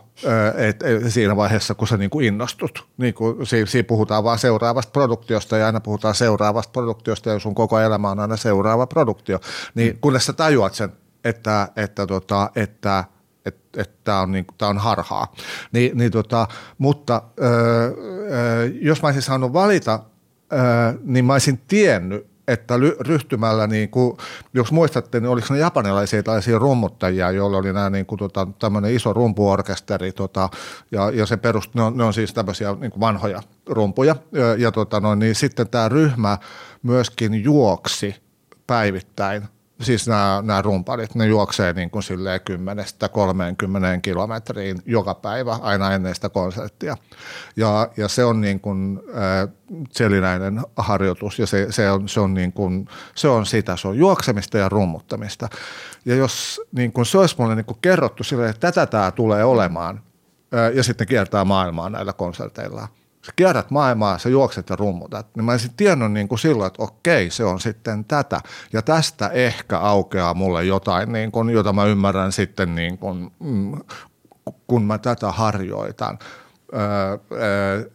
et, 0.55 0.84
et, 0.84 1.12
siinä 1.12 1.36
vaiheessa, 1.36 1.76
kun 1.76 1.88
sä 1.88 1.97
niin 1.97 2.09
kuin 2.09 2.26
innostut. 2.26 2.88
Niin 2.97 3.14
kuin, 3.14 3.45
siinä, 3.47 3.66
siinä 3.66 3.88
puhutaan 3.88 4.24
vain 4.24 4.39
seuraavasta 4.39 4.91
produktiosta 4.91 5.57
ja 5.57 5.66
aina 5.66 5.80
puhutaan 5.80 6.16
seuraavasta 6.16 6.72
produktiosta 6.72 7.30
ja 7.30 7.39
sun 7.39 7.55
koko 7.55 7.80
elämä 7.80 8.09
on 8.09 8.20
aina 8.20 8.38
seuraava 8.38 8.88
produktio. 8.88 9.39
Niin 9.76 9.93
mm. 9.93 9.99
kunnes 10.01 10.26
sä 10.26 10.34
tajuat 10.34 10.74
sen, 10.74 10.89
että, 11.24 11.68
että, 11.76 12.07
tota, 12.07 12.51
että 12.55 13.03
että 13.45 13.82
et 13.82 14.03
tämä 14.03 14.22
on, 14.22 14.32
niin, 14.32 14.45
tää 14.57 14.70
on 14.70 14.78
harhaa. 14.78 15.36
Ni, 15.72 15.91
niin 15.93 16.12
tota, 16.12 16.47
mutta 16.78 17.22
öö, 17.41 17.91
öö, 18.32 18.70
jos 18.82 19.01
mä 19.01 19.07
olisin 19.07 19.22
saanut 19.22 19.53
valita, 19.53 19.99
öö, 20.53 20.59
niin 21.03 21.26
mä 21.26 21.34
olisin 21.34 21.62
tiennyt, 21.68 22.31
että 22.48 22.74
ryhtymällä, 23.00 23.68
niin 23.68 23.89
kuin, 23.89 24.18
jos 24.54 24.72
muistatte, 24.72 25.20
niin 25.20 25.30
oliko 25.30 25.48
ne 25.54 25.60
japanilaisia 25.60 26.24
tällaisia 26.24 26.60
rummuttajia, 26.60 27.32
joilla 27.32 27.58
oli 27.58 27.74
nämä 27.74 27.89
niin 27.89 28.06
kuin, 28.06 28.20
tota, 28.20 28.48
tämmöinen 28.60 28.96
iso 28.96 29.14
rumpuorkesteri, 29.14 30.12
tota, 30.12 30.50
ja, 30.92 31.10
ja 31.10 31.26
se 31.26 31.38
perust, 31.38 31.76
ne, 31.76 31.82
on, 31.82 31.98
ne 31.98 32.04
on 32.04 32.14
siis 32.14 32.34
tämmöisiä 32.34 32.76
niin 32.80 32.92
kuin 32.92 33.00
vanhoja 33.00 33.44
rumpuja, 33.66 34.16
ja, 34.32 34.56
ja 34.56 34.72
tota, 34.72 35.00
no, 35.00 35.16
niin 35.16 35.36
sitten 35.36 35.70
tämä 35.70 35.89
ryhmä 35.89 36.38
myöskin 36.84 37.44
juoksi 37.44 38.16
päivittäin 38.68 39.44
siis 39.82 40.08
nämä, 40.08 40.44
nämä 40.46 40.62
rumpalit, 40.62 41.16
ne 41.16 41.26
juoksee 41.26 41.74
niin 41.74 41.90
kuin 41.90 42.04
silleen 42.04 42.42
10-30 42.42 42.44
kilometriin 44.02 44.78
joka 44.86 45.14
päivä 45.16 45.60
aina 45.62 45.94
ennen 45.94 46.16
sitä 46.16 46.30
konserttia. 46.30 46.98
Ja, 47.56 47.90
ja 47.98 48.08
se 48.08 48.26
on 48.26 48.42
niin 48.42 48.60
kuin 48.60 49.00
äh, 49.10 49.50
selinäinen 49.92 50.62
harjoitus 50.78 51.40
ja 51.40 51.48
se, 51.48 51.68
se, 51.70 51.92
on, 51.92 52.10
se, 52.10 52.20
on 52.20 52.34
niin 52.34 52.54
kuin, 52.54 52.88
se 53.16 53.28
on 53.28 53.46
sitä, 53.46 53.78
se 53.78 53.88
on 53.88 53.98
juoksemista 53.98 54.58
ja 54.58 54.70
rummuttamista. 54.70 55.50
Ja 56.06 56.16
jos 56.16 56.62
niin 56.72 56.92
kuin 56.92 57.06
se 57.06 57.18
olisi 57.18 57.36
mulle 57.38 57.56
niin 57.56 57.66
kuin 57.66 57.78
kerrottu 57.82 58.24
silleen, 58.24 58.50
että 58.50 58.72
tätä 58.72 58.86
tämä 58.86 59.12
tulee 59.12 59.44
olemaan 59.44 60.02
äh, 60.56 60.76
ja 60.76 60.84
sitten 60.84 61.08
kiertää 61.08 61.46
maailmaa 61.46 61.90
näillä 61.90 62.14
konserteilla– 62.14 62.88
sä 63.26 63.32
kierrät 63.36 63.72
maailmaa, 63.72 64.17
sä 64.17 64.30
juokset 64.30 64.69
ja 64.69 64.76
rummutat, 64.76 65.28
niin 65.36 65.45
mä 65.45 65.51
olisin 65.51 65.74
tiennyt 65.78 66.11
niin 66.11 66.28
kuin 66.28 66.39
silloin, 66.39 66.67
että 66.67 66.84
okei, 66.84 67.30
se 67.30 67.43
on 67.43 67.59
sitten 67.59 68.05
tätä. 68.05 68.41
Ja 68.74 68.82
tästä 68.82 69.28
ehkä 69.28 69.80
aukeaa 69.80 70.34
mulle 70.34 70.65
jotain, 70.65 71.11
niin 71.11 71.32
kuin, 71.32 71.49
jota 71.49 71.74
mä 71.74 71.86
ymmärrän 71.86 72.32
sitten, 72.32 72.76
niin 72.76 72.97
kuin, 72.97 73.32
mm, 73.39 73.80
kun 74.67 74.84
mä 74.84 74.97
tätä 74.97 75.32
harjoitan. 75.32 76.19
Öö, 76.74 77.17
öö, 77.32 77.89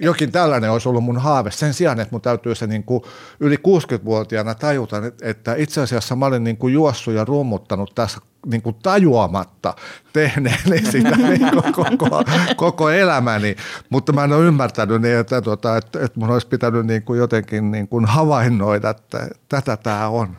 jokin 0.00 0.32
tällainen 0.32 0.70
olisi 0.70 0.88
ollut 0.88 1.04
mun 1.04 1.18
haave 1.18 1.50
sen 1.50 1.74
sijaan, 1.74 2.00
että 2.00 2.14
mun 2.14 2.20
täytyy 2.20 2.54
se 2.54 2.66
niin 2.66 2.84
kuin 2.84 3.02
yli 3.40 3.56
60-vuotiaana 3.56 4.54
tajuta, 4.54 4.96
että 5.22 5.54
itse 5.54 5.80
asiassa 5.80 6.16
mä 6.16 6.26
olin 6.26 6.44
niin 6.44 6.56
kuin 6.56 6.74
juossut 6.74 7.14
ja 7.14 7.24
rummuttanut 7.24 7.94
tässä 7.94 8.20
niin 8.46 8.62
kuin 8.62 8.76
tajuamatta 8.82 9.74
tehneeni 10.12 10.82
sitä 10.92 11.16
niin 11.16 11.50
kuin 11.50 11.72
koko, 11.72 12.22
koko 12.56 12.90
elämäni, 12.90 13.56
mutta 13.90 14.12
mä 14.12 14.24
en 14.24 14.32
ole 14.32 14.44
ymmärtänyt 14.44 15.02
niin, 15.02 15.16
että, 15.16 15.36
että, 15.36 16.04
että 16.04 16.20
mun 16.20 16.30
olisi 16.30 16.46
pitänyt 16.46 16.86
niin 16.86 17.02
kuin 17.02 17.18
jotenkin 17.18 17.70
niin 17.70 17.88
kuin 17.88 18.04
havainnoida, 18.04 18.90
että 18.90 19.28
tätä 19.48 19.76
tämä 19.76 20.08
on. 20.08 20.36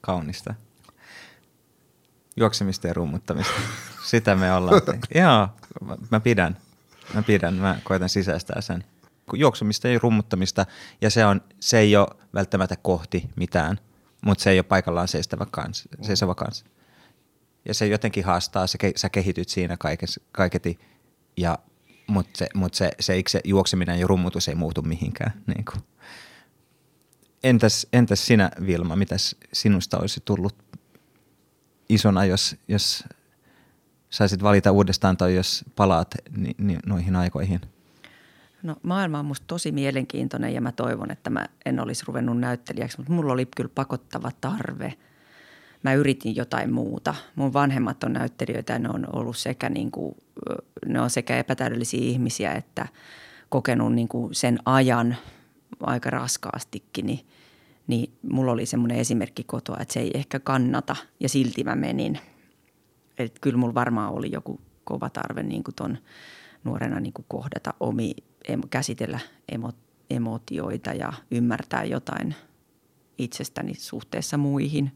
Kaunista. 0.00 0.54
Juoksemista 2.36 2.86
ja 2.86 2.94
rummuttamista. 2.94 3.52
Sitä 4.04 4.34
me 4.34 4.52
ollaan. 4.52 4.82
Joo, 5.14 5.48
mä 6.10 6.20
pidän. 6.20 6.56
Mä 7.14 7.22
pidän, 7.22 7.54
mä 7.54 7.78
koitan 7.84 8.08
sisäistää 8.08 8.60
sen. 8.60 8.84
Juoksumista 9.32 9.88
ja 9.88 9.98
rummuttamista 10.02 10.66
ja 11.00 11.10
se, 11.10 11.26
on, 11.26 11.40
se 11.60 11.78
ei 11.78 11.96
ole 11.96 12.08
välttämättä 12.34 12.76
kohti 12.76 13.30
mitään, 13.36 13.78
mutta 14.24 14.44
se 14.44 14.50
ei 14.50 14.58
ole 14.58 14.62
paikallaan 14.62 15.08
seistävä 15.08 15.46
kanssa, 15.50 15.88
seisova 16.02 16.34
kanssa. 16.34 16.66
Ja 17.64 17.74
se 17.74 17.86
jotenkin 17.86 18.24
haastaa, 18.24 18.66
se, 18.66 18.78
sä 18.96 19.08
kehityt 19.08 19.48
siinä 19.48 19.76
kaiketi, 20.32 20.78
ja, 21.36 21.58
mutta 22.06 22.38
se, 22.38 22.48
mut 22.54 22.74
se, 22.74 22.90
se, 23.00 23.22
se 23.28 23.40
juokseminen 23.44 24.00
ja 24.00 24.06
rummutus 24.06 24.48
ei 24.48 24.54
muutu 24.54 24.82
mihinkään. 24.82 25.42
Niin 25.46 25.64
kuin. 25.64 25.82
Entäs, 27.42 27.86
entäs 27.92 28.26
sinä 28.26 28.50
Vilma, 28.66 28.96
mitäs 28.96 29.36
sinusta 29.52 29.98
olisi 29.98 30.20
tullut 30.24 30.56
isona, 31.88 32.24
jos, 32.24 32.56
jos 32.68 33.04
saisit 34.10 34.42
valita 34.42 34.72
uudestaan 34.72 35.16
tai 35.16 35.34
jos 35.34 35.64
palaat 35.76 36.14
ni, 36.36 36.54
ni, 36.58 36.78
noihin 36.86 37.16
aikoihin? 37.16 37.60
No 38.62 38.76
maailma 38.82 39.18
on 39.18 39.24
musta 39.24 39.44
tosi 39.46 39.72
mielenkiintoinen 39.72 40.54
ja 40.54 40.60
mä 40.60 40.72
toivon, 40.72 41.10
että 41.10 41.30
mä 41.30 41.46
en 41.66 41.80
olisi 41.80 42.04
ruvennut 42.06 42.38
näyttelijäksi, 42.38 42.98
mutta 42.98 43.12
mulla 43.12 43.32
oli 43.32 43.48
kyllä 43.56 43.70
pakottava 43.74 44.30
tarve. 44.40 44.94
Mä 45.82 45.94
yritin 45.94 46.36
jotain 46.36 46.72
muuta. 46.72 47.14
Mun 47.34 47.52
vanhemmat 47.52 48.04
on 48.04 48.12
näyttelijöitä 48.12 48.72
ja 48.72 48.78
ne 48.78 48.88
on 48.88 49.06
ollut 49.12 49.36
sekä, 49.36 49.68
niin 49.68 49.90
kuin, 49.90 50.16
ne 50.86 51.00
on 51.00 51.10
sekä 51.10 51.38
epätäydellisiä 51.38 52.00
ihmisiä 52.00 52.52
että 52.52 52.88
kokenut 53.48 53.94
niin 53.94 54.08
kuin 54.08 54.34
sen 54.34 54.58
ajan 54.64 55.16
aika 55.80 56.10
raskaastikin, 56.10 57.06
niin, 57.06 57.20
niin 57.86 58.12
mulla 58.32 58.52
oli 58.52 58.66
semmoinen 58.66 58.98
esimerkki 58.98 59.44
kotoa, 59.44 59.76
että 59.80 59.94
se 59.94 60.00
ei 60.00 60.10
ehkä 60.14 60.40
kannata 60.40 60.96
ja 61.20 61.28
silti 61.28 61.64
mä 61.64 61.74
menin– 61.74 62.18
että 63.18 63.38
kyllä 63.40 63.58
mulla 63.58 63.74
varmaan 63.74 64.12
oli 64.12 64.32
joku 64.32 64.60
kova 64.84 65.10
tarve 65.10 65.42
niin 65.42 65.64
kuin 65.64 65.74
ton 65.74 65.98
nuorena 66.64 67.00
niin 67.00 67.12
kuin 67.12 67.26
kohdata 67.28 67.74
omi, 67.80 68.14
käsitellä 68.70 69.20
emo, 69.48 69.72
emotioita 70.10 70.92
ja 70.92 71.12
ymmärtää 71.30 71.84
jotain 71.84 72.34
itsestäni 73.18 73.74
suhteessa 73.74 74.36
muihin. 74.36 74.92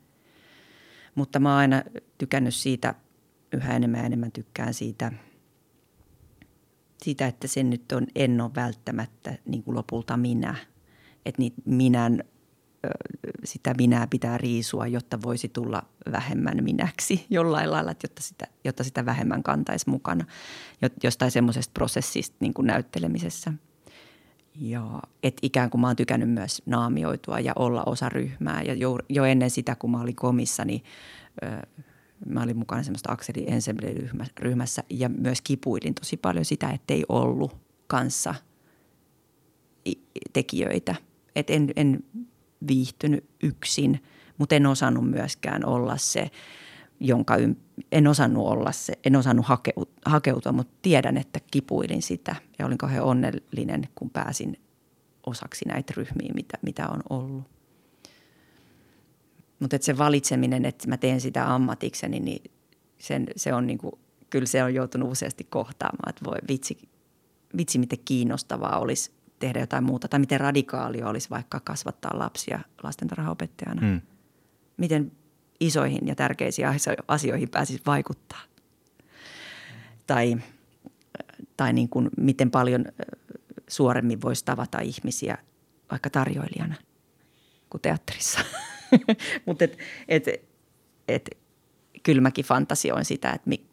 Mutta 1.15 1.41
mä 1.41 1.49
oon 1.49 1.59
aina 1.59 1.83
tykännyt 2.19 2.55
siitä, 2.55 2.95
yhä 3.53 3.77
enemmän 3.77 4.01
ja 4.01 4.07
enemmän 4.07 4.33
tykkään 4.33 4.75
siitä, 4.75 5.13
siitä 7.03 7.27
että 7.27 7.49
se 7.49 7.63
nyt 7.63 7.93
on, 7.93 8.07
en 8.15 8.41
ole 8.41 8.51
välttämättä 8.57 9.39
niin 9.47 9.63
kuin 9.63 9.75
lopulta 9.75 10.17
minä. 10.17 10.55
Että 11.27 11.43
niitä 11.43 11.63
minän 11.65 12.25
sitä 13.45 13.75
minää 13.75 14.07
pitää 14.07 14.39
riisua, 14.39 14.87
jotta 14.87 15.23
voisi 15.23 15.49
tulla 15.49 15.83
vähemmän 16.13 16.65
minäksi 16.65 17.27
jollain 17.31 17.71
lailla, 17.71 17.95
jotta 18.03 18.23
sitä, 18.23 18.47
jotta 18.65 18.85
sitä 18.85 19.07
vähemmän 19.07 19.43
kantaisi 19.43 19.91
mukana 19.91 20.25
jostain 21.03 21.31
semmoisesta 21.31 21.73
prosessista 21.75 22.37
niin 22.41 22.55
kuin 22.55 22.67
näyttelemisessä. 22.67 23.53
ja 24.61 25.03
et 25.23 25.37
ikään 25.43 25.71
kuin 25.71 25.81
mä 25.81 25.87
oon 25.87 25.97
tykännyt 25.97 26.31
myös 26.31 26.63
naamioitua 26.67 27.41
ja 27.41 27.53
olla 27.57 27.83
osa 27.85 28.09
ryhmää. 28.09 28.63
Ja 28.63 28.75
jo, 28.75 28.99
jo 29.09 29.25
ennen 29.25 29.51
sitä, 29.51 29.75
kun 29.75 29.91
mä 29.91 30.01
olin 30.01 30.17
komissa, 30.17 30.65
niin 30.65 30.85
ö, 31.43 31.67
mä 32.27 32.43
olin 32.43 32.57
mukana 32.57 32.83
semmoista 32.83 33.13
Akseli 33.13 33.45
Ensemble-ryhmässä 33.49 34.83
ja 34.91 35.09
myös 35.09 35.41
kipuilin 35.41 35.95
tosi 35.95 36.17
paljon 36.17 36.45
sitä, 36.45 36.71
ettei 36.71 37.05
ollut 37.09 37.57
kanssa 37.87 38.35
tekijöitä. 40.33 40.95
Et 41.37 41.51
en, 41.51 41.73
en 41.77 42.05
viihtynyt 42.69 43.25
yksin, 43.43 44.03
mutta 44.39 44.55
en 44.55 44.67
osannut 44.67 45.11
myöskään 45.11 45.67
olla 45.67 45.97
se, 45.97 46.31
jonka 47.01 47.35
en 47.93 48.07
osannut 48.07 48.47
olla 48.47 48.73
se, 48.73 48.93
en 49.05 49.17
osannut 49.17 49.47
hakeutua, 49.47 49.93
hakeutua, 50.07 50.53
mutta 50.53 50.75
tiedän, 50.83 51.17
että 51.17 51.41
kipuilin 51.51 52.03
sitä 52.03 52.37
ja 52.59 52.67
olin 52.67 52.79
kauhean 52.79 53.05
onnellinen, 53.05 53.89
kun 53.95 54.11
pääsin 54.11 54.57
osaksi 55.27 55.65
näitä 55.65 55.93
ryhmiä, 55.97 56.33
mitä, 56.35 56.59
mitä 56.63 56.89
on 56.89 57.03
ollut. 57.11 57.45
Mutta 59.61 59.77
se 59.81 59.99
valitseminen, 59.99 60.65
että 60.65 60.89
mä 60.89 60.97
teen 60.97 61.21
sitä 61.21 61.55
ammatikseni, 61.55 62.21
niin 62.21 62.53
sen, 62.99 63.27
se 63.37 63.55
on 63.55 63.67
niinku, 63.67 63.99
kyllä 64.31 64.47
se 64.47 64.65
on 64.65 64.75
joutunut 64.75 65.11
useasti 65.11 65.45
kohtaamaan, 65.45 66.11
että 66.11 66.25
voi 66.25 66.39
vitsi, 66.49 66.79
vitsi 67.57 67.79
miten 67.79 67.99
kiinnostavaa 68.05 68.79
olisi 68.79 69.11
tehdä 69.43 69.61
jotain 69.61 69.85
muuta. 69.85 70.09
Tai 70.09 70.21
miten 70.21 70.41
radikaalia 70.41 71.09
olisi 71.09 71.31
vaikka 71.31 71.61
kasvattaa 71.61 72.19
lapsia 72.19 72.61
lastentarhaopettajana. 72.83 73.81
Hmm. 73.81 74.01
Miten 74.77 75.13
isoihin 75.61 76.07
ja 76.07 76.15
tärkeisiin 76.15 76.69
asioihin 77.09 77.49
pääsisi 77.49 77.83
vaikuttaa. 77.87 78.41
Tai, 80.07 80.37
tai 81.57 81.73
niin 81.73 81.89
kuin 81.89 82.11
miten 82.17 82.51
paljon 82.51 82.85
suoremmin 83.69 84.23
voisi 84.23 84.45
tavata 84.45 84.81
ihmisiä 84.81 85.39
vaikka 85.91 86.11
tarjoilijana 86.11 86.75
kuin 87.71 87.81
teatterissa. 87.81 88.41
Mutta 89.47 89.65
et, 89.65 89.79
et, 90.09 90.27
et, 91.09 91.31
kyllä 92.03 92.23
mäkin 92.23 92.45
fantasioin 92.45 93.05
sitä, 93.05 93.31
että, 93.31 93.49
mi, 93.49 93.67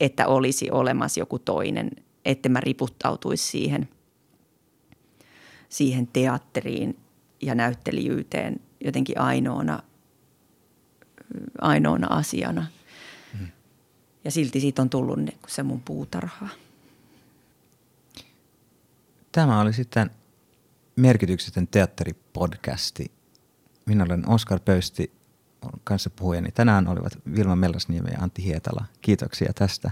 että 0.00 0.26
olisi 0.26 0.70
olemassa 0.70 1.20
joku 1.20 1.38
toinen, 1.38 1.90
että 2.24 2.48
mä 2.48 2.60
riputtautuisi 2.60 3.44
siihen, 3.44 3.88
siihen 5.76 6.06
teatteriin 6.06 6.98
ja 7.42 7.54
näyttelijyyteen 7.54 8.60
jotenkin 8.84 9.20
ainoana, 9.20 9.82
ainoana 11.60 12.06
asiana. 12.10 12.66
Hmm. 13.38 13.48
Ja 14.24 14.30
silti 14.30 14.60
siitä 14.60 14.82
on 14.82 14.90
tullut 14.90 15.18
se 15.46 15.62
mun 15.62 15.80
puutarha. 15.80 16.48
Tämä 19.32 19.60
oli 19.60 19.72
sitten 19.72 20.10
merkityksetön 20.96 21.68
teatteripodcasti 21.68 23.16
minä 23.86 24.04
olen 24.04 24.28
Oskar 24.28 24.60
Pöysti, 24.60 25.12
kanssa 25.84 26.10
puhujani. 26.10 26.52
Tänään 26.52 26.88
olivat 26.88 27.18
Vilma 27.36 27.56
Mellasniemi 27.56 28.10
ja 28.10 28.18
Antti 28.20 28.44
Hietala. 28.44 28.84
Kiitoksia 29.00 29.52
tästä. 29.54 29.90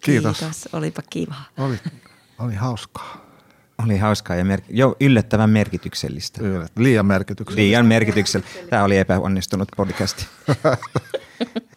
Kiitos. 0.00 0.38
Kiitos, 0.38 0.68
olipa 0.72 1.02
kiva. 1.10 1.34
Oli, 1.58 1.78
oli 2.38 2.54
hauskaa. 2.54 3.29
Oli 3.84 3.98
hauskaa 3.98 4.36
ja 4.36 4.44
mer- 4.44 4.60
jo 4.70 4.96
yllättävän 5.00 5.50
merkityksellistä. 5.50 6.40
Liian 6.76 7.06
merkityksellistä. 7.06 7.60
Liian 7.60 7.86
merkityksellistä. 7.86 8.58
Tämä 8.70 8.84
oli 8.84 8.98
epäonnistunut 8.98 9.68
podcasti. 9.76 10.26